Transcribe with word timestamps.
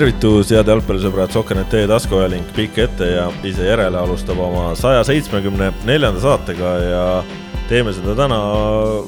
tervitus, 0.00 0.48
head 0.54 0.68
jalgpallisõbrad, 0.70 1.28
Sokkernet 1.34 1.74
taskuajalink 1.90 2.54
pikk 2.56 2.78
ette 2.86 3.04
ja 3.04 3.26
ise 3.44 3.66
järele 3.66 3.98
alustab 4.00 4.38
oma 4.40 4.70
saja 4.78 5.02
seitsmekümne 5.04 5.74
neljanda 5.84 6.22
saatega 6.22 6.70
ja 6.80 7.02
teeme 7.70 7.92
seda 7.94 8.16
täna 8.18 8.36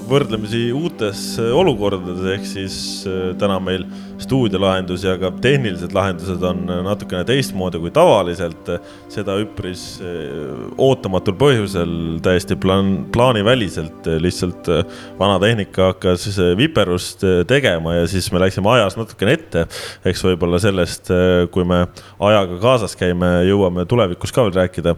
võrdlemisi 0.07 0.69
uutes 0.77 1.23
olukordades, 1.43 2.23
ehk 2.37 2.45
siis 2.47 2.77
äh, 3.11 3.33
täna 3.41 3.57
meil 3.59 3.89
stuudiolahendus 4.23 5.05
ja 5.07 5.15
ka 5.21 5.31
tehnilised 5.43 5.95
lahendused 5.97 6.43
on 6.47 6.65
natukene 6.87 7.25
teistmoodi 7.29 7.81
kui 7.83 7.93
tavaliselt. 7.95 8.71
seda 9.13 9.35
üpris 9.41 9.83
eh, 10.01 10.53
ootamatul 10.81 11.35
põhjusel, 11.37 11.91
täiesti 12.25 12.57
plaan, 12.61 13.09
plaaniväliselt, 13.13 14.07
eh, 14.09 14.19
lihtsalt 14.23 14.69
eh, 14.73 14.83
vana 15.19 15.39
tehnika 15.43 15.91
hakkas 15.91 16.25
viperust 16.57 17.25
tegema 17.49 17.97
ja 17.99 18.07
siis 18.09 18.31
me 18.33 18.41
läksime 18.41 18.71
ajas 18.77 18.97
natukene 18.97 19.37
ette. 19.37 19.67
eks 20.05 20.25
võib-olla 20.25 20.61
sellest, 20.63 21.11
kui 21.53 21.65
me 21.69 21.85
ajaga 22.23 22.59
kaasas 22.63 22.97
käime, 22.99 23.29
jõuame 23.49 23.85
tulevikus 23.89 24.33
ka 24.33 24.47
veel 24.47 24.57
rääkida. 24.63 24.97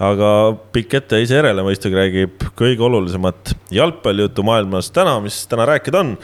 aga 0.00 0.30
pikk 0.72 0.98
ette 1.02 1.22
ise 1.22 1.38
järele 1.38 1.64
mõistagi 1.66 1.98
räägib 1.98 2.48
kõige 2.58 2.80
olulisemat 3.02 3.52
jalgpallijuttu 3.70 4.42
maailmas 4.46 4.90
täna, 4.94 5.18
mis 5.20 5.46
täna 5.50 5.66
rääkida 5.66 6.00
on 6.00 6.14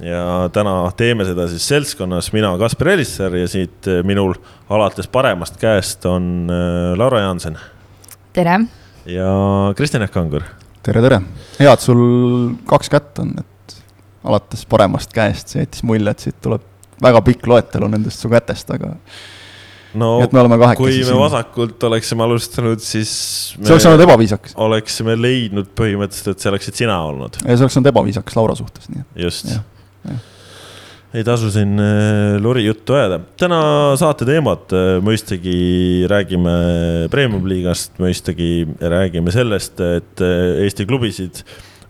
ja 0.00 0.48
täna 0.52 0.90
teeme 0.96 1.26
seda 1.28 1.46
siis 1.50 1.66
seltskonnas, 1.68 2.32
mina, 2.32 2.54
Kaspar 2.58 2.94
Elisser 2.94 3.36
ja 3.36 3.48
siit 3.48 3.88
eh, 3.90 4.00
minul 4.06 4.34
alates 4.72 5.08
paremast 5.12 5.60
käest 5.60 6.06
on 6.08 6.48
eh, 6.50 6.96
Laura 6.98 7.20
Jaanson. 7.20 7.58
tere. 8.32 8.60
ja 9.06 9.30
Kristjan 9.76 10.06
Jaak 10.06 10.16
Kangur. 10.16 10.42
tere, 10.82 11.02
tere. 11.02 11.20
hea, 11.60 11.72
et 11.72 11.84
sul 11.84 12.02
kaks 12.66 12.90
kätt 12.92 13.22
on, 13.22 13.34
et 13.38 13.78
alates 14.24 14.64
paremast 14.66 15.12
käest, 15.12 15.52
see 15.52 15.66
jättis 15.66 15.84
mulje, 15.84 16.10
et 16.10 16.26
siit 16.28 16.40
tuleb 16.42 16.64
väga 17.02 17.22
pikk 17.26 17.46
loetelu 17.46 17.88
nendest 17.92 18.22
su 18.22 18.30
kätest, 18.32 18.70
aga 18.72 18.94
no 19.98 20.12
et 20.24 20.32
me 20.32 20.40
oleme 20.44 20.58
kui 20.78 20.94
me 20.98 21.04
siin. 21.04 21.18
vasakult 21.20 21.88
oleksime 21.90 22.26
alustanud, 22.26 22.80
siis 22.84 23.12
see 23.58 23.74
oleks 23.74 23.88
olnud 23.90 24.06
ebaviisakas. 24.06 24.56
oleksime 24.68 25.16
leidnud 25.20 25.72
põhimõtteliselt, 25.78 26.36
et 26.36 26.44
see 26.44 26.52
oleksid 26.52 26.82
sina 26.84 26.98
olnud. 27.10 27.40
ja 27.42 27.56
see 27.56 27.66
oleks 27.66 27.78
olnud 27.80 27.92
ebaviisakas 27.92 28.38
Laura 28.40 28.58
suhtes, 28.58 28.90
nii 28.92 29.04
et. 29.04 29.24
just 29.28 29.54
ei 31.12 31.24
tasu 31.24 31.50
siin 31.52 31.76
äh, 31.80 32.38
lori 32.40 32.64
juttu 32.64 32.96
ajada. 32.96 33.18
täna 33.36 33.60
saate 34.00 34.26
teemad, 34.28 34.72
äh, 34.72 34.94
mõistagi 35.04 36.06
räägime 36.10 36.54
premium-liigast, 37.12 37.98
mõistagi 38.00 38.64
räägime 38.80 39.34
sellest, 39.34 39.80
et 39.84 40.24
äh, 40.24 40.64
Eesti 40.64 40.88
klubisid 40.88 41.42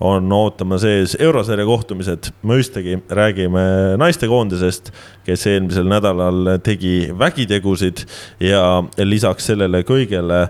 on 0.03 0.33
ootamas 0.35 0.85
ees 0.89 1.15
eurosarja 1.21 1.67
kohtumised, 1.69 2.33
mõistagi 2.47 2.97
räägime 3.11 3.63
naistekoondisest, 4.03 4.91
kes 5.27 5.47
eelmisel 5.51 5.87
nädalal 5.91 6.57
tegi 6.67 7.13
vägitegusid 7.19 8.03
ja 8.43 8.83
lisaks 8.99 9.47
sellele 9.53 9.85
kõigele 9.87 10.47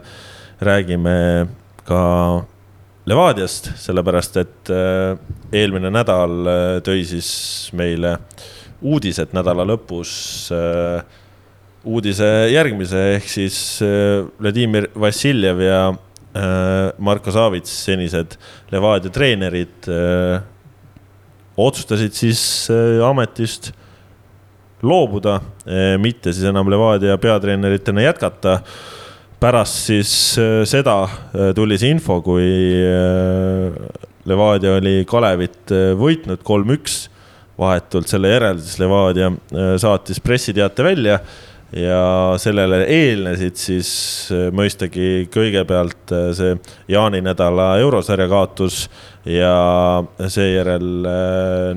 räägime 0.63 1.19
ka 1.85 2.03
Levadiast, 3.03 3.73
sellepärast 3.83 4.37
et 4.39 4.71
eelmine 5.53 5.91
nädal 5.91 6.53
tõi 6.87 7.01
siis 7.03 7.33
meile 7.75 8.13
äh, 8.15 8.45
uudised 8.83 9.35
nädala 9.37 9.65
lõpus 9.67 10.13
äh, 10.55 11.03
uudise 11.87 12.29
järgmise, 12.53 13.03
ehk 13.17 13.29
siis 13.31 13.57
äh, 13.85 14.23
Vladimir 14.41 14.89
Vassiljev 14.99 15.63
ja 15.63 15.83
äh, 15.93 16.01
Marko 16.33 17.33
Savits, 17.35 17.73
senised 17.85 18.39
Levadia 18.73 19.13
treenerid, 19.13 19.85
otsustasid 21.61 22.17
siis 22.17 22.41
ametist 23.05 23.69
loobuda, 24.81 25.35
mitte 26.01 26.33
siis 26.33 26.49
enam 26.49 26.71
Levadia 26.73 27.19
peatreeneritena 27.21 28.07
jätkata. 28.07 28.61
pärast 29.41 29.91
siis 29.91 30.39
seda 30.65 30.97
tuli 31.55 31.77
see 31.79 31.93
info, 31.93 32.23
kui 32.25 32.49
Levadia 34.25 34.79
oli 34.79 35.05
Kalevit 35.05 35.77
võitnud 36.01 36.41
kolm-üks 36.47 37.11
vahetult 37.63 38.11
selle 38.11 38.33
järel 38.33 38.61
siis 38.63 38.79
Levadia 38.83 39.31
äh, 39.31 39.75
saatis 39.81 40.21
pressiteate 40.23 40.85
välja 40.87 41.19
ja 41.73 42.35
sellele 42.41 42.83
eelnesid 42.91 43.57
siis 43.57 43.91
äh, 44.33 44.51
mõistagi 44.55 45.29
kõigepealt 45.33 46.13
äh, 46.13 46.29
see 46.37 46.57
jaaninädala 46.93 47.75
eurosarja 47.81 48.29
kaotus 48.31 48.85
ja 49.29 49.55
seejärel 50.29 51.07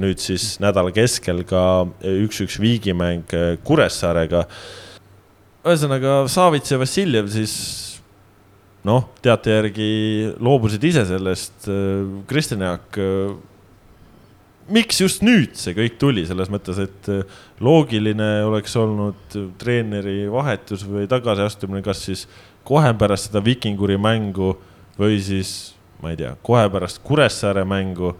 nüüd 0.01 0.19
siis 0.19 0.55
nädala 0.63 0.89
keskel 0.95 1.43
ka 1.45 1.85
üks-üks 2.01 2.57
viigimäng 2.57 3.29
Kuressaarega. 3.63 4.41
ühesõnaga 5.61 6.23
Savits 6.31 6.73
ja 6.73 6.79
Vassiljev 6.81 7.29
siis 7.29 7.53
noh, 8.85 9.11
teate 9.21 9.53
järgi 9.53 9.91
loobusid 10.41 10.83
ise 10.89 11.05
sellest. 11.05 11.69
Kristjan 12.29 12.65
Jaak 12.65 12.97
miks 14.71 14.99
just 15.01 15.23
nüüd 15.25 15.55
see 15.59 15.75
kõik 15.77 15.97
tuli, 16.01 16.25
selles 16.27 16.49
mõttes, 16.53 16.79
et 16.81 17.09
äh, 17.11 17.41
loogiline 17.63 18.29
oleks 18.45 18.75
olnud 18.79 19.37
treeneri 19.59 20.25
vahetus 20.31 20.83
või 20.87 21.07
tagasiastumine, 21.11 21.83
kas 21.85 22.03
siis 22.07 22.25
kohe 22.67 22.91
pärast 22.99 23.29
seda 23.29 23.43
Vikinguri 23.45 23.97
mängu 24.01 24.55
või 24.99 25.19
siis, 25.23 25.75
ma 26.01 26.11
ei 26.11 26.19
tea, 26.19 26.33
kohe 26.43 26.65
pärast 26.71 27.01
Kuressaare 27.05 27.65
mängu 27.67 28.13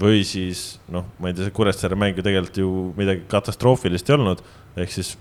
või 0.00 0.24
siis 0.26 0.80
noh, 0.90 1.06
ma 1.20 1.30
ei 1.30 1.36
tea, 1.36 1.46
see 1.46 1.56
Kuressaare 1.56 1.98
mäng 1.98 2.18
ju 2.18 2.26
tegelikult 2.26 2.62
ju 2.62 2.70
midagi 2.98 3.26
katastroofilist 3.30 4.10
ei 4.10 4.16
olnud, 4.16 4.42
ehk 4.80 4.94
siis 4.94 5.14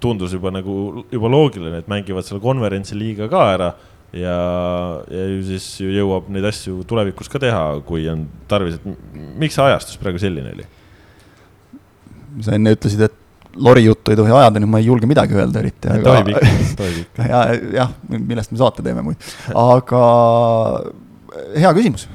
tundus 0.00 0.34
juba 0.36 0.52
nagu 0.52 1.04
juba 1.10 1.30
loogiline, 1.32 1.80
et 1.80 1.88
mängivad 1.88 2.26
selle 2.26 2.40
konverentsi 2.44 2.96
liiga 2.98 3.28
ka 3.32 3.46
ära 3.54 3.70
ja, 4.12 4.36
ja 5.10 5.24
ju 5.34 5.40
siis 5.52 5.66
jõuab 5.84 6.28
neid 6.32 6.48
asju 6.50 6.82
tulevikus 6.88 7.30
ka 7.32 7.40
teha, 7.42 7.64
kui 7.86 8.08
on 8.10 8.26
tarvis, 8.50 8.80
et 8.80 9.16
miks 9.40 9.56
see 9.56 9.66
ajastus 9.66 10.00
praegu 10.00 10.20
selline 10.22 10.54
oli? 10.56 10.68
Sa 12.44 12.56
enne 12.56 12.74
ütlesid, 12.76 13.02
et 13.06 13.16
lori 13.56 13.84
juttu 13.84 14.12
ei 14.12 14.18
tohi 14.18 14.32
ajada, 14.32 14.62
nüüd 14.62 14.70
ma 14.70 14.80
ei 14.80 14.86
julge 14.86 15.08
midagi 15.10 15.36
öelda 15.36 15.62
eriti. 15.62 15.90
tohib 16.04 16.32
ikka, 16.32 16.50
tohib 16.80 16.98
ikka. 17.04 17.28
ja, 17.30 17.40
jah, 17.80 17.94
millest 18.10 18.52
me 18.54 18.60
saate 18.60 18.84
teeme 18.86 19.04
muid, 19.06 19.30
aga 19.58 20.02
hea 21.56 21.72
küsimus. 21.76 22.06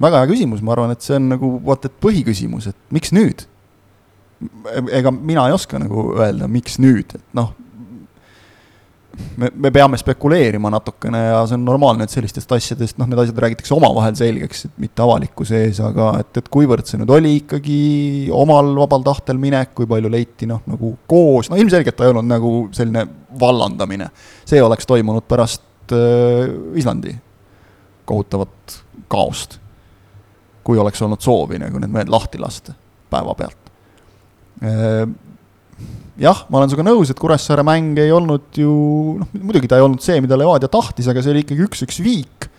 väga 0.00 0.24
hea 0.24 0.32
küsimus, 0.32 0.64
ma 0.64 0.76
arvan, 0.76 0.92
et 0.96 1.06
see 1.06 1.16
on 1.16 1.30
nagu 1.34 1.54
vaata, 1.64 1.90
et 1.90 2.02
põhiküsimus, 2.04 2.70
et 2.72 2.78
miks 2.94 3.14
nüüd? 3.16 3.46
ega 4.96 5.12
mina 5.12 5.48
ei 5.48 5.52
oska 5.52 5.80
nagu 5.80 6.14
öelda, 6.16 6.46
miks 6.48 6.78
nüüd, 6.80 7.16
et 7.18 7.24
noh 7.36 7.52
me, 9.40 9.50
me 9.54 9.70
peame 9.74 9.98
spekuleerima 10.00 10.70
natukene 10.72 11.20
ja 11.22 11.38
see 11.48 11.56
on 11.58 11.64
normaalne, 11.66 12.06
et 12.06 12.12
sellistest 12.12 12.52
asjadest, 12.56 12.98
noh, 13.00 13.08
need 13.10 13.20
asjad 13.22 13.38
räägitakse 13.44 13.74
omavahel 13.76 14.16
selgeks, 14.18 14.66
et 14.68 14.82
mitte 14.82 15.04
avalikkuse 15.04 15.62
ees, 15.66 15.80
aga 15.84 16.12
et, 16.22 16.32
et 16.40 16.50
kuivõrd 16.52 16.88
see 16.88 17.00
nüüd 17.00 17.12
oli 17.14 17.36
ikkagi 17.40 17.78
omal 18.34 18.72
vabal 18.78 19.06
tahtel 19.06 19.40
minek, 19.42 19.72
kui 19.78 19.88
palju 19.90 20.12
leiti 20.12 20.48
noh, 20.50 20.62
nagu 20.70 20.94
koos, 21.10 21.50
no 21.50 21.58
ilmselgelt 21.60 21.98
ta 21.98 22.06
ei 22.06 22.14
olnud 22.14 22.28
nagu 22.30 22.52
selline 22.76 23.06
vallandamine. 23.40 24.10
see 24.48 24.62
oleks 24.62 24.88
toimunud 24.90 25.26
pärast 25.30 25.96
äh, 25.96 26.46
Islandi 26.78 27.16
kohutavat 28.10 28.80
kaost. 29.08 29.58
kui 30.64 30.78
oleks 30.78 31.02
olnud 31.02 31.22
soovi 31.24 31.58
nagu 31.58 31.78
need 31.80 31.90
mehed 31.90 32.10
lahti 32.12 32.38
lasta 32.38 32.74
päevapealt 33.10 33.72
äh, 34.62 35.08
jah, 36.20 36.44
ma 36.48 36.60
olen 36.60 36.70
sinuga 36.72 36.88
nõus, 36.90 37.10
et 37.12 37.20
Kuressaare 37.20 37.64
mäng 37.66 37.98
ei 38.02 38.12
olnud 38.12 38.60
ju 38.60 38.72
noh, 39.20 39.34
muidugi 39.40 39.70
ta 39.70 39.80
ei 39.80 39.84
olnud 39.86 40.02
see, 40.04 40.20
mida 40.24 40.38
Levadia 40.38 40.68
tahtis, 40.72 41.08
aga 41.10 41.22
see 41.24 41.34
oli 41.34 41.44
ikkagi 41.46 41.66
üks-üks 41.68 42.00
viik 42.04 42.50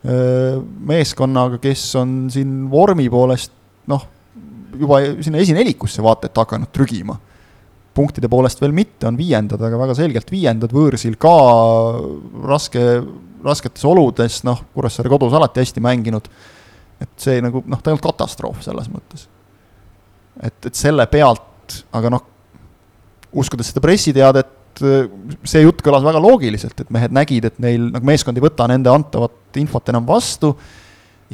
meeskonnaga, 0.00 1.58
kes 1.60 1.82
on 2.00 2.12
siin 2.32 2.54
vormi 2.72 3.04
poolest 3.12 3.52
noh, 3.90 4.06
juba 4.80 5.00
sinna 5.20 5.42
esinelikusse 5.42 6.02
vaata 6.04 6.30
et 6.30 6.40
hakanud 6.40 6.72
trügima. 6.72 7.18
punktide 7.94 8.28
poolest 8.30 8.60
veel 8.62 8.72
mitte, 8.72 9.02
on 9.08 9.16
viiendad, 9.18 9.60
aga 9.66 9.76
väga 9.76 9.94
selgelt 9.98 10.28
viiendad, 10.30 10.70
võõrsil 10.72 11.16
ka 11.20 11.34
raske, 12.48 12.80
rasketes 13.44 13.84
oludes, 13.84 14.40
noh, 14.46 14.62
Kuressaare 14.72 15.10
kodus 15.10 15.34
alati 15.36 15.60
hästi 15.60 15.82
mänginud, 15.84 16.30
et 17.02 17.12
see 17.20 17.42
nagu 17.44 17.64
noh, 17.66 17.82
ta 17.82 17.90
ei 17.90 17.96
olnud 17.96 18.06
katastroof 18.06 18.62
selles 18.64 18.88
mõttes. 18.88 19.26
et, 20.40 20.56
et 20.70 20.74
selle 20.74 21.04
pealt, 21.10 21.82
aga 21.92 22.14
noh, 22.14 22.29
uskudes 23.32 23.70
seda 23.70 23.82
pressiteadet, 23.84 24.56
see 24.80 25.64
jutt 25.64 25.82
kõlas 25.84 26.04
väga 26.06 26.20
loogiliselt, 26.22 26.78
et 26.80 26.92
mehed 26.94 27.12
nägid, 27.14 27.48
et 27.50 27.58
neil 27.62 27.90
nagu 27.90 28.06
meeskond 28.06 28.38
ei 28.38 28.44
võta 28.44 28.68
nende 28.70 28.90
antavat 28.92 29.58
infot 29.60 29.88
enam 29.92 30.06
vastu 30.08 30.54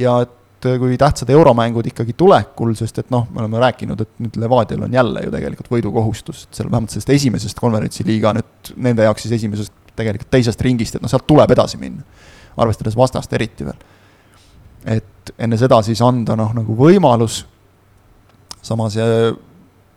ja 0.01 0.19
et 0.25 0.35
kui 0.81 0.97
tähtsad 0.99 1.31
euromängud 1.31 1.87
ikkagi 1.93 2.15
tulekul, 2.19 2.73
sest 2.79 3.03
et 3.03 3.11
noh, 3.13 3.27
me 3.31 3.43
oleme 3.43 3.61
rääkinud, 3.63 4.01
et 4.03 4.23
nüüd 4.25 4.39
Levadial 4.41 4.87
on 4.87 4.95
jälle 4.95 5.23
ju 5.27 5.33
tegelikult 5.35 5.69
võidukohustus, 5.71 6.47
et 6.47 6.59
seal 6.59 6.71
vähemalt 6.71 6.95
sellest 6.95 7.13
esimesest 7.13 7.61
konverentsiliiga 7.61 8.33
nüüd 8.39 8.73
nende 8.89 9.05
jaoks 9.07 9.27
siis 9.27 9.37
esimesest, 9.39 9.75
tegelikult 9.97 10.33
teisest 10.33 10.65
ringist, 10.65 10.97
et 10.97 11.05
noh, 11.05 11.13
sealt 11.13 11.27
tuleb 11.29 11.53
edasi 11.53 11.79
minna. 11.81 12.03
arvestades 12.57 12.97
vastast 12.97 13.33
eriti 13.37 13.67
veel. 13.69 13.77
et 14.97 15.33
enne 15.39 15.59
seda 15.61 15.83
siis 15.83 16.01
anda 16.03 16.37
noh, 16.37 16.55
nagu 16.57 16.77
võimalus, 16.77 17.45
samas 18.63 18.97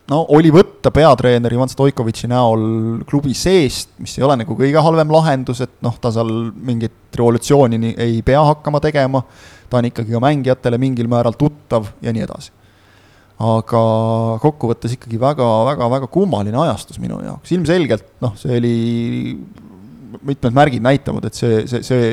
no 0.09 0.23
oli 0.35 0.51
võtta 0.53 0.91
peatreener 0.93 1.53
Ivan 1.53 1.69
Stoikovitši 1.71 2.29
näol 2.31 2.63
klubi 3.09 3.35
seest, 3.37 3.91
mis 4.01 4.17
ei 4.17 4.25
ole 4.25 4.39
nagu 4.41 4.57
kõige 4.57 4.83
halvem 4.83 5.13
lahendus, 5.13 5.61
et 5.65 5.75
noh, 5.85 5.97
ta 6.01 6.11
seal 6.13 6.31
mingit 6.53 7.15
revolutsiooni 7.15 7.93
ei 7.97 8.21
pea 8.25 8.41
hakkama 8.51 8.81
tegema, 8.83 9.21
ta 9.69 9.79
on 9.79 9.89
ikkagi 9.89 10.15
ka 10.15 10.23
mängijatele 10.23 10.79
mingil 10.81 11.09
määral 11.11 11.37
tuttav 11.39 11.91
ja 12.01 12.13
nii 12.15 12.25
edasi. 12.25 12.55
aga 13.39 13.81
kokkuvõttes 14.43 14.97
ikkagi 14.97 15.15
väga, 15.19 15.45
väga, 15.69 15.85
väga 15.93 16.07
kummaline 16.11 16.57
ajastus 16.59 16.99
minu 16.99 17.21
jaoks, 17.23 17.53
ilmselgelt 17.55 18.09
noh, 18.19 18.33
see 18.35 18.57
oli 18.57 18.73
mitmed 20.25 20.55
märgid 20.57 20.83
näitavad, 20.83 21.29
et 21.29 21.37
see, 21.37 21.61
see, 21.69 21.83
see 21.85 22.09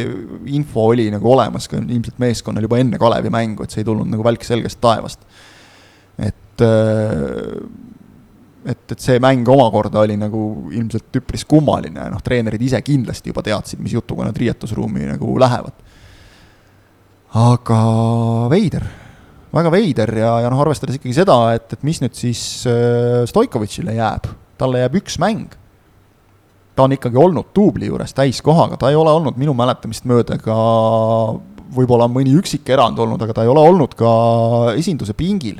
info 0.54 0.84
oli 0.92 1.08
nagu 1.10 1.26
olemas 1.32 1.66
ka 1.70 1.80
ilmselt 1.80 2.20
meeskonnal 2.22 2.66
juba 2.66 2.78
enne 2.78 3.00
Kalevi 3.00 3.32
mängu, 3.32 3.64
et 3.64 3.74
see 3.74 3.82
ei 3.82 3.88
tulnud 3.88 4.06
nagu 4.12 4.22
välk 4.26 4.44
selgest 4.46 4.78
taevast. 4.84 5.24
et, 6.20 6.36
äh, 6.64 7.56
et, 8.66 8.84
et 8.92 9.00
see 9.02 9.18
mäng 9.22 9.48
omakorda 9.48 10.02
oli 10.02 10.18
nagu 10.20 10.42
ilmselt 10.74 11.20
üpris 11.20 11.46
kummaline, 11.48 12.08
noh, 12.12 12.22
treenerid 12.24 12.62
ise 12.62 12.80
kindlasti 12.84 13.32
juba 13.32 13.44
teadsid, 13.46 13.82
mis 13.82 13.96
jutuga 13.96 14.28
nad 14.28 14.36
riietusruumi 14.36 15.08
nagu 15.12 15.36
lähevad. 15.42 15.84
aga 17.36 17.80
veider, 18.48 18.86
väga 19.52 19.70
veider 19.74 20.14
ja, 20.22 20.32
ja 20.44 20.50
noh, 20.50 20.62
arvestades 20.64 20.96
ikkagi 20.96 21.14
seda, 21.18 21.36
et, 21.58 21.68
et 21.76 21.84
mis 21.84 22.00
nüüd 22.02 22.16
siis 22.16 22.40
äh, 22.70 23.22
Stoikovitšile 23.28 23.96
jääb, 23.98 24.30
talle 24.56 24.84
jääb 24.84 25.00
üks 25.02 25.20
mäng 25.22 25.52
ta 26.76 26.84
on 26.84 26.92
ikkagi 26.92 27.16
olnud 27.16 27.54
duubli 27.56 27.88
juures 27.88 28.12
täiskohaga, 28.14 28.76
ta 28.76 28.90
ei 28.92 28.96
ole 29.00 29.12
olnud 29.16 29.38
minu 29.40 29.54
mäletamist 29.56 30.04
mööda 30.08 30.36
ka 30.40 30.56
võib-olla 31.76 32.06
on 32.06 32.14
mõni 32.14 32.34
üksik 32.36 32.68
erand 32.72 32.98
olnud, 33.00 33.22
aga 33.22 33.36
ta 33.36 33.44
ei 33.46 33.50
ole 33.50 33.62
olnud 33.64 33.96
ka 33.98 34.10
esinduse 34.76 35.16
pingil. 35.16 35.58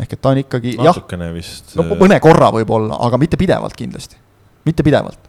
Ehk 0.00 0.14
et 0.16 0.20
ta 0.20 0.32
on 0.32 0.40
ikkagi 0.42 0.76
natukene 0.80 1.30
jah, 1.30 1.34
vist. 1.36 1.74
no 1.78 1.86
äh, 1.86 1.96
mõne 2.00 2.18
korra 2.22 2.50
võib-olla, 2.54 2.98
aga 3.06 3.18
mitte 3.20 3.38
pidevalt 3.40 3.76
kindlasti, 3.78 4.18
mitte 4.66 4.86
pidevalt. 4.86 5.28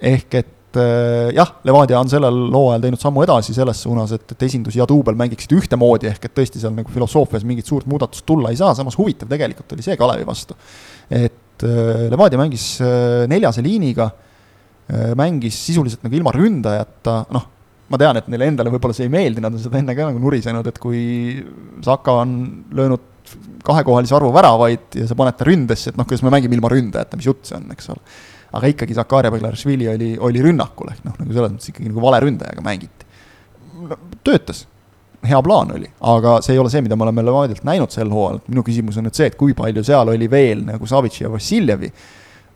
ehk 0.00 0.36
et 0.40 0.78
äh, 0.80 1.32
jah, 1.36 1.56
Levadia 1.66 2.00
on 2.00 2.12
sellel 2.12 2.38
hooajal 2.54 2.86
teinud 2.86 3.02
sammu 3.02 3.24
edasi 3.26 3.56
selles 3.56 3.82
suunas, 3.84 4.14
et, 4.16 4.36
et 4.36 4.46
esindus 4.48 4.78
ja 4.78 4.88
duubel 4.88 5.18
mängiksid 5.18 5.52
ühtemoodi, 5.58 6.08
ehk 6.12 6.28
et 6.28 6.36
tõesti 6.36 6.62
seal 6.62 6.76
nagu 6.76 6.92
filosoofias 6.92 7.44
mingit 7.48 7.68
suurt 7.68 7.88
muudatust 7.90 8.26
tulla 8.28 8.52
ei 8.52 8.60
saa, 8.60 8.74
samas 8.78 8.96
huvitav 8.98 9.28
tegelikult 9.32 9.76
oli 9.76 9.84
see 9.84 9.98
Kalevi 10.00 10.28
vastu. 10.28 10.56
et 11.10 11.66
äh, 11.66 12.06
Levadia 12.12 12.40
mängis 12.40 12.76
neljase 13.28 13.64
liiniga 13.64 14.10
mängis 15.18 15.56
sisuliselt 15.66 16.04
nagu 16.06 16.14
ilma 16.14 16.30
ründajata, 16.30 17.14
noh, 17.34 17.46
ma 17.90 17.98
tean, 17.98 18.20
et 18.20 18.28
neile 18.30 18.46
endale 18.52 18.70
võib-olla 18.70 18.94
see 18.94 19.08
ei 19.08 19.10
meeldi, 19.10 19.42
nad 19.42 19.50
on 19.50 19.58
seda 19.58 19.80
enne 19.80 19.96
ka 19.98 20.06
nagu 20.12 20.20
nurisenud, 20.22 20.68
et 20.70 20.78
kui 20.78 21.00
Saka 21.82 22.14
on 22.22 22.36
löönud 22.70 23.15
kahekohalise 23.66 24.14
arvu 24.16 24.30
väravaid 24.34 24.96
ja 25.00 25.08
sa 25.08 25.16
paned 25.18 25.36
ta 25.38 25.46
ründesse, 25.48 25.92
et 25.92 25.98
noh, 25.98 26.06
kuidas 26.08 26.24
me 26.26 26.32
mängime 26.34 26.58
ilma 26.58 26.70
ründajata, 26.72 27.18
mis 27.18 27.28
jutt 27.28 27.44
see 27.48 27.58
on, 27.58 27.68
eks 27.74 27.90
ole. 27.94 28.02
aga 28.56 28.70
ikkagi 28.72 28.94
Zakaria 28.96 29.32
Beglaršvili 29.34 29.88
oli, 29.90 30.12
oli 30.22 30.42
rünnakul, 30.44 30.92
ehk 30.94 31.04
noh, 31.06 31.16
nagu 31.18 31.34
selles 31.34 31.52
mõttes 31.56 31.72
ikkagi 31.72 31.90
nagu 31.90 32.04
vale 32.04 32.22
ründajaga 32.24 32.64
mängiti 32.64 33.08
no,. 33.90 33.98
töötas, 34.24 34.64
hea 35.26 35.40
plaan 35.42 35.72
oli, 35.76 35.88
aga 36.12 36.38
see 36.44 36.54
ei 36.54 36.62
ole 36.62 36.70
see, 36.72 36.84
mida 36.86 36.98
me 36.98 37.08
oleme 37.08 37.24
Levadialt 37.26 37.66
näinud 37.66 37.94
sel 37.94 38.12
hooajal, 38.12 38.44
minu 38.50 38.64
küsimus 38.66 39.00
on 39.00 39.08
nüüd 39.08 39.18
see, 39.18 39.28
et 39.32 39.38
kui 39.38 39.56
palju 39.58 39.84
seal 39.86 40.14
oli 40.14 40.30
veel 40.30 40.62
nagu 40.68 40.88
Savitši 40.88 41.26
ja 41.26 41.32
Vassiljevi 41.32 41.90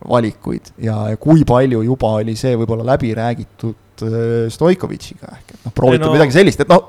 valikuid 0.09 0.73
ja, 0.81 0.95
ja 1.13 1.19
kui 1.21 1.43
palju 1.47 1.83
juba 1.85 2.15
oli 2.21 2.35
see 2.39 2.55
võib-olla 2.57 2.85
läbi 2.93 3.11
räägitud 3.17 4.05
äh, 4.07 4.47
Stoikovitšiga, 4.53 5.35
ehk 5.37 5.53
et 5.53 5.67
noh, 5.67 5.75
proovitud 5.77 6.07
no, 6.07 6.15
midagi 6.15 6.35
sellist, 6.39 6.63
et 6.63 6.71
noh, 6.71 6.87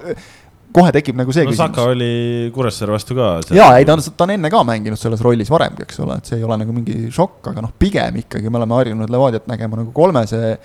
kohe 0.73 0.93
tekib 0.95 1.19
nagu 1.19 1.35
see 1.35 1.45
no, 1.47 1.53
küsimus. 1.53 1.73
Saka 1.73 1.89
oli 1.93 2.51
Kuressaare 2.55 2.95
vastu 2.95 3.17
ka. 3.19 3.33
jaa, 3.57 3.73
ei 3.79 3.89
ta 3.89 3.97
on, 3.97 4.05
ta 4.05 4.27
on 4.27 4.35
enne 4.37 4.53
ka 4.53 4.63
mänginud 4.67 5.01
selles 5.01 5.25
rollis 5.25 5.51
varemgi, 5.53 5.87
eks 5.87 6.01
ole, 6.05 6.19
et 6.21 6.31
see 6.31 6.41
ei 6.41 6.47
ole 6.47 6.59
nagu 6.63 6.77
mingi 6.77 7.11
šokk, 7.13 7.53
aga 7.53 7.67
noh, 7.67 7.75
pigem 7.79 8.23
ikkagi 8.23 8.53
me 8.53 8.61
oleme 8.61 8.79
harjunud 8.79 9.13
Levadiat 9.13 9.51
nägema 9.51 9.81
nagu 9.83 9.93
kolmese, 9.97 10.57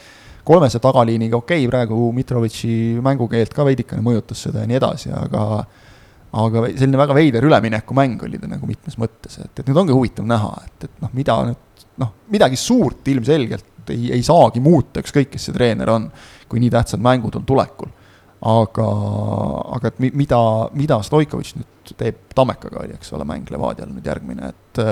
kolmese 0.48 0.82
tagaliiniga, 0.84 1.40
okei 1.40 1.66
okay,, 1.66 1.72
praegu 1.72 2.12
Mitrovitši 2.16 2.78
mängukeelt 3.06 3.56
ka 3.56 3.68
veidikene 3.68 4.06
mõjutas 4.06 4.48
seda 4.48 4.64
ja 4.64 4.72
nii 4.72 4.80
edasi, 4.80 5.14
aga 5.16 5.44
aga 6.38 6.68
selline 6.76 7.00
väga 7.00 7.16
veider 7.16 7.46
üleminekumäng 7.48 8.24
oli 8.28 8.40
ta 8.42 8.50
nagu 8.52 8.68
mitmes 8.68 8.98
mõttes, 9.00 9.40
et, 9.42 9.54
et 9.62 9.70
nüüd 9.70 9.80
ongi 9.80 9.96
huvitav 9.96 10.28
näha, 10.28 10.52
et, 10.66 10.90
et 10.90 11.04
noh, 11.04 11.14
mida 11.16 11.38
nüüd 11.48 11.86
noh, 12.02 12.14
midagi 12.34 12.60
suurt 12.60 13.08
ilmselgelt 13.10 13.92
ei, 13.94 14.12
ei 14.18 14.24
saagi 14.26 14.62
muuta, 14.64 15.02
ükskõik 15.04 15.32
kes 15.34 15.48
see 15.48 15.56
treener 15.56 15.90
on, 15.94 16.10
kui 16.50 16.62
nii 16.62 16.72
tähtsad 16.74 17.04
mängud 17.04 17.38
on 17.40 17.46
tulekul. 17.48 17.92
Aga, 18.46 18.88
aga 19.78 19.92
et 19.92 20.02
mida, 20.14 20.40
mida 20.78 21.00
Stoikovitš 21.06 21.56
nüüd 21.58 21.94
teeb 21.98 22.20
Tammekaga, 22.38 22.84
oli, 22.84 22.98
eks 22.98 23.14
ole, 23.18 23.26
mäng 23.28 23.50
Levadial 23.54 23.90
nüüd 23.92 24.06
järgmine, 24.06 24.52
et 24.52 24.84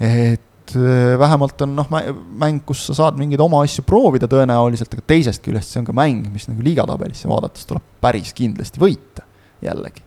et 0.00 0.74
vähemalt 1.18 1.64
on 1.66 1.74
noh, 1.74 1.88
mäng, 1.90 2.60
kus 2.66 2.84
sa 2.86 2.94
saad 2.94 3.18
mingeid 3.18 3.42
oma 3.42 3.64
asju 3.66 3.82
proovida 3.88 4.28
tõenäoliselt, 4.30 4.92
aga 4.94 5.02
teisest 5.12 5.42
küljest 5.42 5.74
see 5.74 5.82
on 5.82 5.88
ka 5.88 5.96
mäng, 5.96 6.28
mis 6.30 6.46
nagu 6.46 6.62
liigatabelisse 6.62 7.28
vaadates 7.28 7.66
tuleb 7.66 7.84
päris 8.00 8.30
kindlasti 8.36 8.80
võita 8.80 9.26
jällegi. 9.64 10.06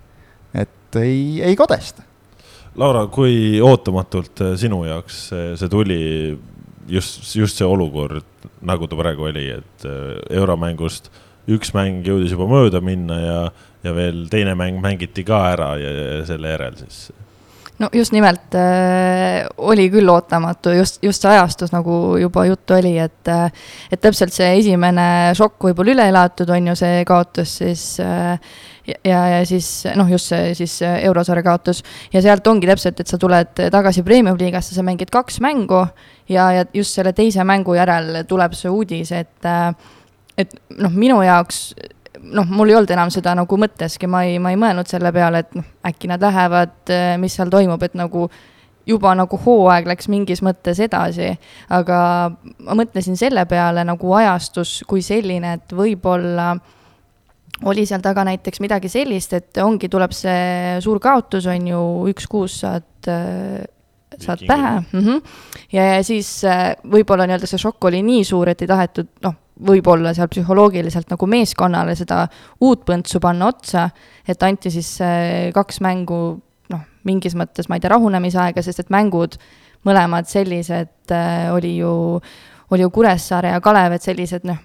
et 0.56 1.02
ei, 1.02 1.42
ei 1.44 1.60
kadesta 1.60 2.08
Laura, 2.80 3.04
kui 3.12 3.60
ootamatult 3.62 4.42
äh, 4.42 4.56
sinu 4.58 4.82
jaoks 4.88 5.28
see 5.30 5.70
tuli, 5.70 6.00
just, 6.90 7.22
just 7.38 7.60
see 7.60 7.68
olukord, 7.68 8.26
nagu 8.66 8.88
ta 8.90 8.98
praegu 8.98 9.28
oli, 9.30 9.46
et 9.60 9.86
äh, 9.86 10.16
euromängust 10.40 11.12
üks 11.52 11.74
mäng 11.76 12.06
jõudis 12.08 12.36
juba 12.36 12.48
mööda 12.48 12.82
minna 12.84 13.20
ja, 13.20 13.42
ja 13.84 13.96
veel 13.96 14.26
teine 14.32 14.56
mäng 14.60 14.80
mängiti 14.84 15.26
ka 15.28 15.44
ära 15.52 15.74
ja, 15.82 15.92
ja 15.92 16.24
selle 16.28 16.56
järel 16.56 16.80
siis. 16.80 17.10
No 17.82 17.90
just 17.92 18.14
nimelt 18.14 18.54
äh, 18.56 19.44
oli 19.58 19.88
küll 19.92 20.08
ootamatu, 20.08 20.72
just, 20.78 21.00
just 21.04 21.24
see 21.24 21.32
ajastus, 21.34 21.72
nagu 21.74 22.20
juba 22.22 22.46
juttu 22.46 22.78
oli, 22.78 22.94
et 23.02 23.32
äh, 23.32 23.50
et 23.92 24.00
täpselt 24.00 24.32
see 24.36 24.52
esimene 24.60 25.34
šokk 25.36 25.68
võib-olla 25.68 25.96
üle 25.96 26.06
elatud, 26.12 26.52
on 26.54 26.70
ju, 26.70 26.76
see 26.80 27.02
kaotus 27.10 27.58
siis 27.64 27.88
äh, 28.00 28.38
ja, 28.86 29.24
ja 29.34 29.42
siis 29.50 29.88
noh, 29.98 30.08
just 30.12 30.30
see 30.30 30.54
siis 30.60 30.78
eurosarja 30.86 31.44
kaotus. 31.44 31.82
Ja 32.14 32.22
sealt 32.22 32.48
ongi 32.48 32.70
täpselt, 32.70 33.02
et 33.02 33.10
sa 33.10 33.18
tuled 33.20 33.66
tagasi 33.74 34.06
premium-liigasse, 34.06 34.78
sa 34.78 34.86
mängid 34.86 35.12
kaks 35.14 35.42
mängu 35.44 35.82
ja, 36.30 36.52
ja 36.60 36.70
just 36.78 36.94
selle 36.94 37.16
teise 37.18 37.44
mängu 37.48 37.74
järel 37.80 38.22
tuleb 38.30 38.54
see 38.60 38.72
uudis, 38.72 39.12
et 39.18 39.52
et 40.38 40.56
noh, 40.80 40.94
minu 40.94 41.22
jaoks 41.24 41.74
noh, 42.24 42.48
mul 42.48 42.72
ei 42.72 42.78
olnud 42.78 42.94
enam 42.94 43.12
seda 43.14 43.34
nagu 43.38 43.58
mõtteski, 43.60 44.08
ma 44.10 44.24
ei, 44.28 44.40
ma 44.42 44.54
ei 44.54 44.60
mõelnud 44.60 44.90
selle 44.90 45.12
peale, 45.16 45.44
et 45.44 45.56
noh, 45.58 45.66
äkki 45.88 46.10
nad 46.12 46.24
lähevad, 46.24 46.94
mis 47.22 47.36
seal 47.38 47.52
toimub, 47.54 47.82
et 47.84 47.98
nagu 48.00 48.28
juba 48.88 49.14
nagu 49.16 49.40
hooaeg 49.40 49.88
läks 49.88 50.10
mingis 50.12 50.44
mõttes 50.44 50.80
edasi, 50.84 51.32
aga 51.72 51.98
ma 52.34 52.78
mõtlesin 52.78 53.18
selle 53.20 53.46
peale 53.50 53.86
nagu 53.88 54.16
ajastus 54.20 54.82
kui 54.88 55.04
selline, 55.06 55.58
et 55.60 55.76
võib-olla 55.76 56.52
oli 57.70 57.86
seal 57.88 58.04
taga 58.04 58.26
näiteks 58.28 58.60
midagi 58.64 58.92
sellist, 58.92 59.36
et 59.38 59.62
ongi, 59.64 59.88
tuleb 59.92 60.12
see 60.16 60.82
suur 60.84 61.00
kaotus, 61.04 61.48
on 61.52 61.70
ju, 61.70 61.84
üks-kuus 62.12 62.60
saad 62.64 63.12
äh, 63.12 63.64
saad 64.22 64.44
pähe 64.48 64.74
mm. 64.80 65.00
-hmm. 65.00 65.22
ja, 65.74 65.86
ja 65.96 66.04
siis 66.04 66.44
äh, 66.46 66.76
võib-olla 66.84 67.28
nii-öelda 67.28 67.50
see 67.50 67.62
šokk 67.62 67.90
oli 67.90 68.04
nii 68.06 68.24
suur, 68.28 68.50
et 68.50 68.62
ei 68.62 68.68
tahetud, 68.68 69.10
noh, 69.24 69.36
võib-olla 69.68 70.14
seal 70.14 70.28
psühholoogiliselt 70.28 71.10
nagu 71.14 71.28
meeskonnale 71.30 71.96
seda 71.96 72.28
uut 72.62 72.86
põntsu 72.86 73.20
panna 73.20 73.48
otsa, 73.48 73.90
et 74.28 74.44
anti 74.44 74.72
siis 74.72 74.96
äh, 75.02 75.52
kaks 75.54 75.82
mängu, 75.82 76.22
noh, 76.70 76.84
mingis 77.04 77.36
mõttes, 77.36 77.70
ma 77.70 77.78
ei 77.78 77.84
tea, 77.84 77.94
rahunemisaega, 77.94 78.62
sest 78.62 78.80
et 78.80 78.90
mängud 78.90 79.38
mõlemad 79.84 80.28
sellised 80.28 81.12
oli 81.52 81.78
ju, 81.78 82.22
oli 82.72 82.82
ju 82.82 82.90
Kuressaare 82.90 83.50
ja 83.52 83.62
Kalev, 83.62 83.98
et 83.98 84.02
sellised, 84.02 84.46
noh 84.48 84.62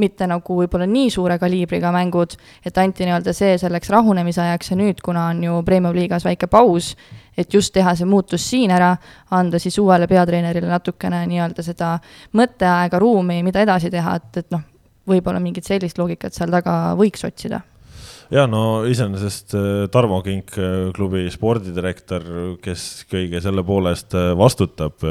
mitte 0.00 0.26
nagu 0.30 0.56
võib-olla 0.62 0.88
nii 0.88 1.10
suure 1.12 1.38
kaliibriga 1.40 1.92
mängud, 1.94 2.36
et 2.66 2.78
anti 2.80 3.06
nii-öelda 3.06 3.34
see 3.36 3.58
selleks 3.60 3.92
rahunemisajaks 3.92 4.72
ja 4.72 4.78
nüüd, 4.80 5.02
kuna 5.04 5.28
on 5.34 5.44
ju 5.44 5.60
Premium 5.66 5.96
liigas 5.96 6.24
väike 6.26 6.48
paus, 6.50 6.94
et 7.36 7.52
just 7.54 7.74
teha 7.76 7.94
see 7.96 8.08
muutus 8.08 8.48
siin 8.50 8.72
ära, 8.74 8.94
anda 9.36 9.60
siis 9.62 9.78
uuele 9.80 10.08
peatreenerile 10.10 10.70
natukene 10.70 11.24
nii-öelda 11.30 11.64
seda 11.66 11.96
mõtteaega, 12.36 13.00
ruumi, 13.00 13.42
mida 13.46 13.64
edasi 13.64 13.92
teha, 13.92 14.16
et, 14.20 14.44
et 14.44 14.54
noh, 14.54 14.64
võib-olla 15.10 15.42
mingit 15.42 15.66
sellist 15.66 15.98
loogikat 15.98 16.36
seal 16.36 16.52
taga 16.52 16.94
võiks 16.98 17.24
otsida. 17.26 17.62
Ja 18.30 18.44
no 18.46 18.84
iseenesest 18.86 19.56
äh, 19.58 19.68
Tarmo 19.90 20.20
Kink, 20.22 20.54
äh, 20.54 20.92
klubi 20.94 21.24
spordidirektor, 21.34 22.22
kes 22.62 23.04
kõige 23.10 23.40
selle 23.42 23.64
poole 23.66 23.90
eest 23.90 24.14
äh, 24.14 24.30
vastutab, 24.38 25.02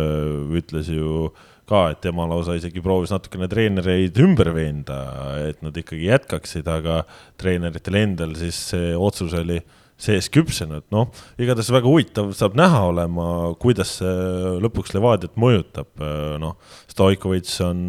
ütles 0.56 0.88
ju 0.94 1.28
ka, 1.70 1.88
et 1.94 2.02
tema 2.04 2.26
lausa 2.30 2.58
isegi 2.58 2.82
proovis 2.84 3.14
natukene 3.14 3.50
treenereid 3.52 4.18
ümber 4.24 4.52
veenda, 4.56 5.00
et 5.48 5.62
nad 5.66 5.76
ikkagi 5.78 6.10
jätkaksid, 6.10 6.70
aga 6.70 7.04
treeneritel 7.40 8.00
endal 8.02 8.34
siis 8.40 8.60
see 8.74 8.96
otsus 8.98 9.36
oli 9.38 9.60
sees 10.00 10.30
küpsenud, 10.32 10.86
noh, 10.96 11.10
igatahes 11.42 11.74
väga 11.76 11.90
huvitav 11.92 12.32
saab 12.38 12.56
näha 12.58 12.86
olema, 12.88 13.26
kuidas 13.60 13.98
see 14.00 14.54
lõpuks 14.64 14.96
Levadiat 14.96 15.36
mõjutab, 15.40 15.92
noh, 16.40 16.56
Stoikovitš 16.92 17.58
on 17.68 17.82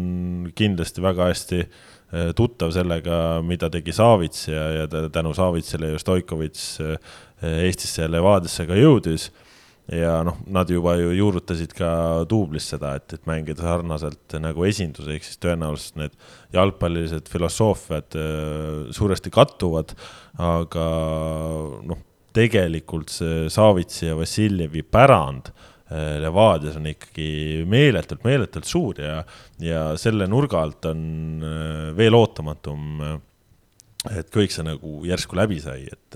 kindlasti 0.57 1.03
väga 1.03 1.29
hästi 1.29 1.61
eh, 1.61 2.33
tuttav 2.35 2.73
sellega, 2.75 3.15
mida 3.47 3.71
tegi 3.71 3.95
Savits 3.95 4.49
ja, 4.51 4.65
ja 4.81 4.89
tänu 5.13 5.31
Savitsile 5.37 5.93
ju 5.93 6.03
Stoikovitš 6.03 6.65
eh, 6.83 7.15
Eestisse 7.63 8.03
ja 8.03 8.11
Levadiasse 8.11 8.67
ka 8.67 8.75
jõudis 8.77 9.31
ja 9.89 10.21
noh, 10.25 10.37
nad 10.51 10.69
juba 10.69 10.95
ju 10.99 11.11
juurutasid 11.15 11.73
ka 11.77 11.89
duublis 12.29 12.69
seda, 12.73 12.93
et, 12.99 13.17
et 13.17 13.25
mängida 13.29 13.65
sarnaselt 13.65 14.35
nagu 14.41 14.65
esindus, 14.67 15.09
ehk 15.09 15.25
siis 15.25 15.41
tõenäoliselt 15.41 15.97
need 15.99 16.15
jalgpallilised 16.55 17.31
filosoofiad 17.31 18.19
äh, 18.19 18.93
suuresti 18.95 19.33
kattuvad, 19.33 19.95
aga 20.41 20.85
noh, 21.87 22.05
tegelikult 22.35 23.11
see 23.11 23.49
Savitsi 23.51 24.07
ja 24.07 24.15
Vassiljevi 24.19 24.85
pärand 24.87 25.51
äh, 25.51 26.21
Levadias 26.23 26.77
on 26.79 26.87
ikkagi 26.93 27.65
meeletult, 27.67 28.23
meeletult 28.27 28.69
suur 28.69 29.01
ja, 29.01 29.19
ja 29.59 29.89
selle 29.99 30.29
nurga 30.31 30.61
alt 30.63 30.87
on 30.93 31.03
äh, 31.41 31.91
veel 31.97 32.15
ootamatum 32.15 33.03
et 34.09 34.31
kõik 34.33 34.49
see 34.49 34.63
nagu 34.65 35.03
järsku 35.05 35.37
läbi 35.37 35.59
sai, 35.61 35.83
et, 35.85 36.15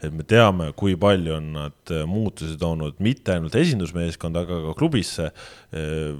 et 0.00 0.14
me 0.14 0.24
teame, 0.24 0.70
kui 0.78 0.94
palju 1.00 1.34
on 1.36 1.50
nad 1.58 1.92
muutusi 2.08 2.56
toonud 2.60 3.02
mitte 3.04 3.34
ainult 3.34 3.56
esindusmeeskonda, 3.58 4.46
aga 4.46 4.60
ka 4.64 4.76
klubisse. 4.78 5.26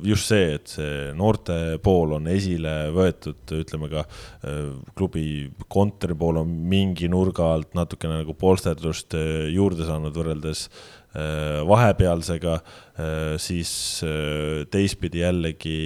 just 0.05 0.29
see, 0.29 0.59
et 0.59 0.69
see 0.69 1.15
noorte 1.17 1.79
pool 1.83 2.13
on 2.19 2.29
esile 2.29 2.91
võetud, 2.93 3.41
ütleme 3.57 3.89
ka 3.89 4.05
klubi 4.99 5.49
kontori 5.73 6.17
pool 6.19 6.43
on 6.43 6.53
mingi 6.69 7.09
nurga 7.09 7.55
alt 7.55 7.73
natukene 7.79 8.21
nagu 8.21 8.37
polsterdust 8.37 9.17
juurde 9.55 9.89
saanud 9.89 10.13
võrreldes 10.13 10.67
vahepealsega, 11.69 12.59
siis 13.41 13.71
teistpidi 14.71 15.23
jällegi 15.23 15.79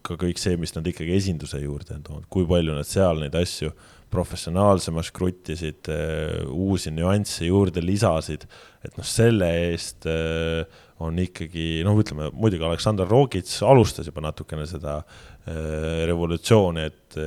ka 0.00 0.16
kõik 0.16 0.40
see, 0.40 0.56
mis 0.56 0.72
nad 0.72 0.88
ikkagi 0.88 1.12
esinduse 1.18 1.60
juurde 1.60 1.98
on 1.98 2.08
toonud, 2.08 2.26
kui 2.32 2.48
palju 2.48 2.72
nad 2.72 2.88
seal 2.88 3.20
neid 3.20 3.36
asju 3.36 3.74
professionaalsemaks 4.12 5.10
kruttisid, 5.14 5.90
äh, 5.90 6.46
uusi 6.46 6.92
nüansse 6.94 7.48
juurde 7.48 7.82
lisasid, 7.82 8.46
et 8.86 8.98
noh, 8.98 9.06
selle 9.06 9.48
eest 9.66 10.06
äh, 10.10 10.62
on 11.02 11.18
ikkagi 11.20 11.82
noh, 11.84 11.98
ütleme 12.00 12.30
muidugi 12.32 12.64
Aleksandr 12.64 13.08
Rogits 13.10 13.58
alustas 13.66 14.08
juba 14.08 14.24
natukene 14.24 14.66
seda 14.70 15.00
äh, 15.02 16.04
revolutsiooni, 16.08 16.86
et 16.86 17.18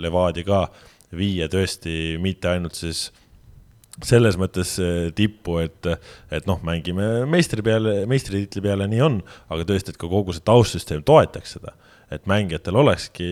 Levadia 0.00 0.46
ka 0.46 0.64
viia 1.14 1.46
tõesti 1.52 2.16
mitte 2.22 2.48
ainult 2.50 2.78
siis 2.78 3.10
selles 4.02 4.34
mõttes 4.40 4.72
tippu, 5.14 5.60
et, 5.62 5.86
et 6.34 6.46
noh, 6.48 6.58
mängime 6.66 7.26
meistri 7.30 7.62
peale, 7.62 8.00
meistritiitli 8.10 8.64
peale, 8.64 8.88
nii 8.90 9.02
on, 9.06 9.20
aga 9.54 9.66
tõesti, 9.68 9.94
et 9.94 10.00
ka 10.00 10.10
kogu 10.10 10.34
see 10.34 10.42
taustsüsteem 10.48 11.04
toetaks 11.06 11.54
seda, 11.54 11.76
et 12.10 12.26
mängijatel 12.30 12.80
olekski 12.82 13.28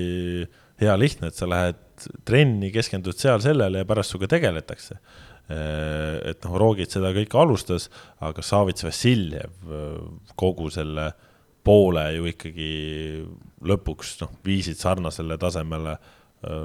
hea 0.83 0.95
lihtne, 1.00 1.33
et 1.33 1.38
sa 1.38 1.49
lähed 1.50 1.81
trenni, 2.28 2.71
keskendud 2.75 3.18
seal 3.18 3.42
sellele 3.44 3.82
ja 3.82 3.88
pärast 3.88 4.14
sinuga 4.14 4.30
tegeletakse. 4.37 4.99
et 5.52 6.44
noh, 6.47 6.54
Roogit 6.56 6.94
seda 6.94 7.11
kõike 7.12 7.37
alustas, 7.37 7.88
aga 8.23 8.44
Savits 8.47 8.85
Vassiljev 8.87 9.73
kogu 10.38 10.71
selle 10.73 11.11
poole 11.66 12.04
ju 12.14 12.28
ikkagi 12.30 12.71
lõpuks 13.68 14.14
noh, 14.23 14.32
viisid 14.47 14.78
sarnasele 14.80 15.37
tasemele 15.42 15.97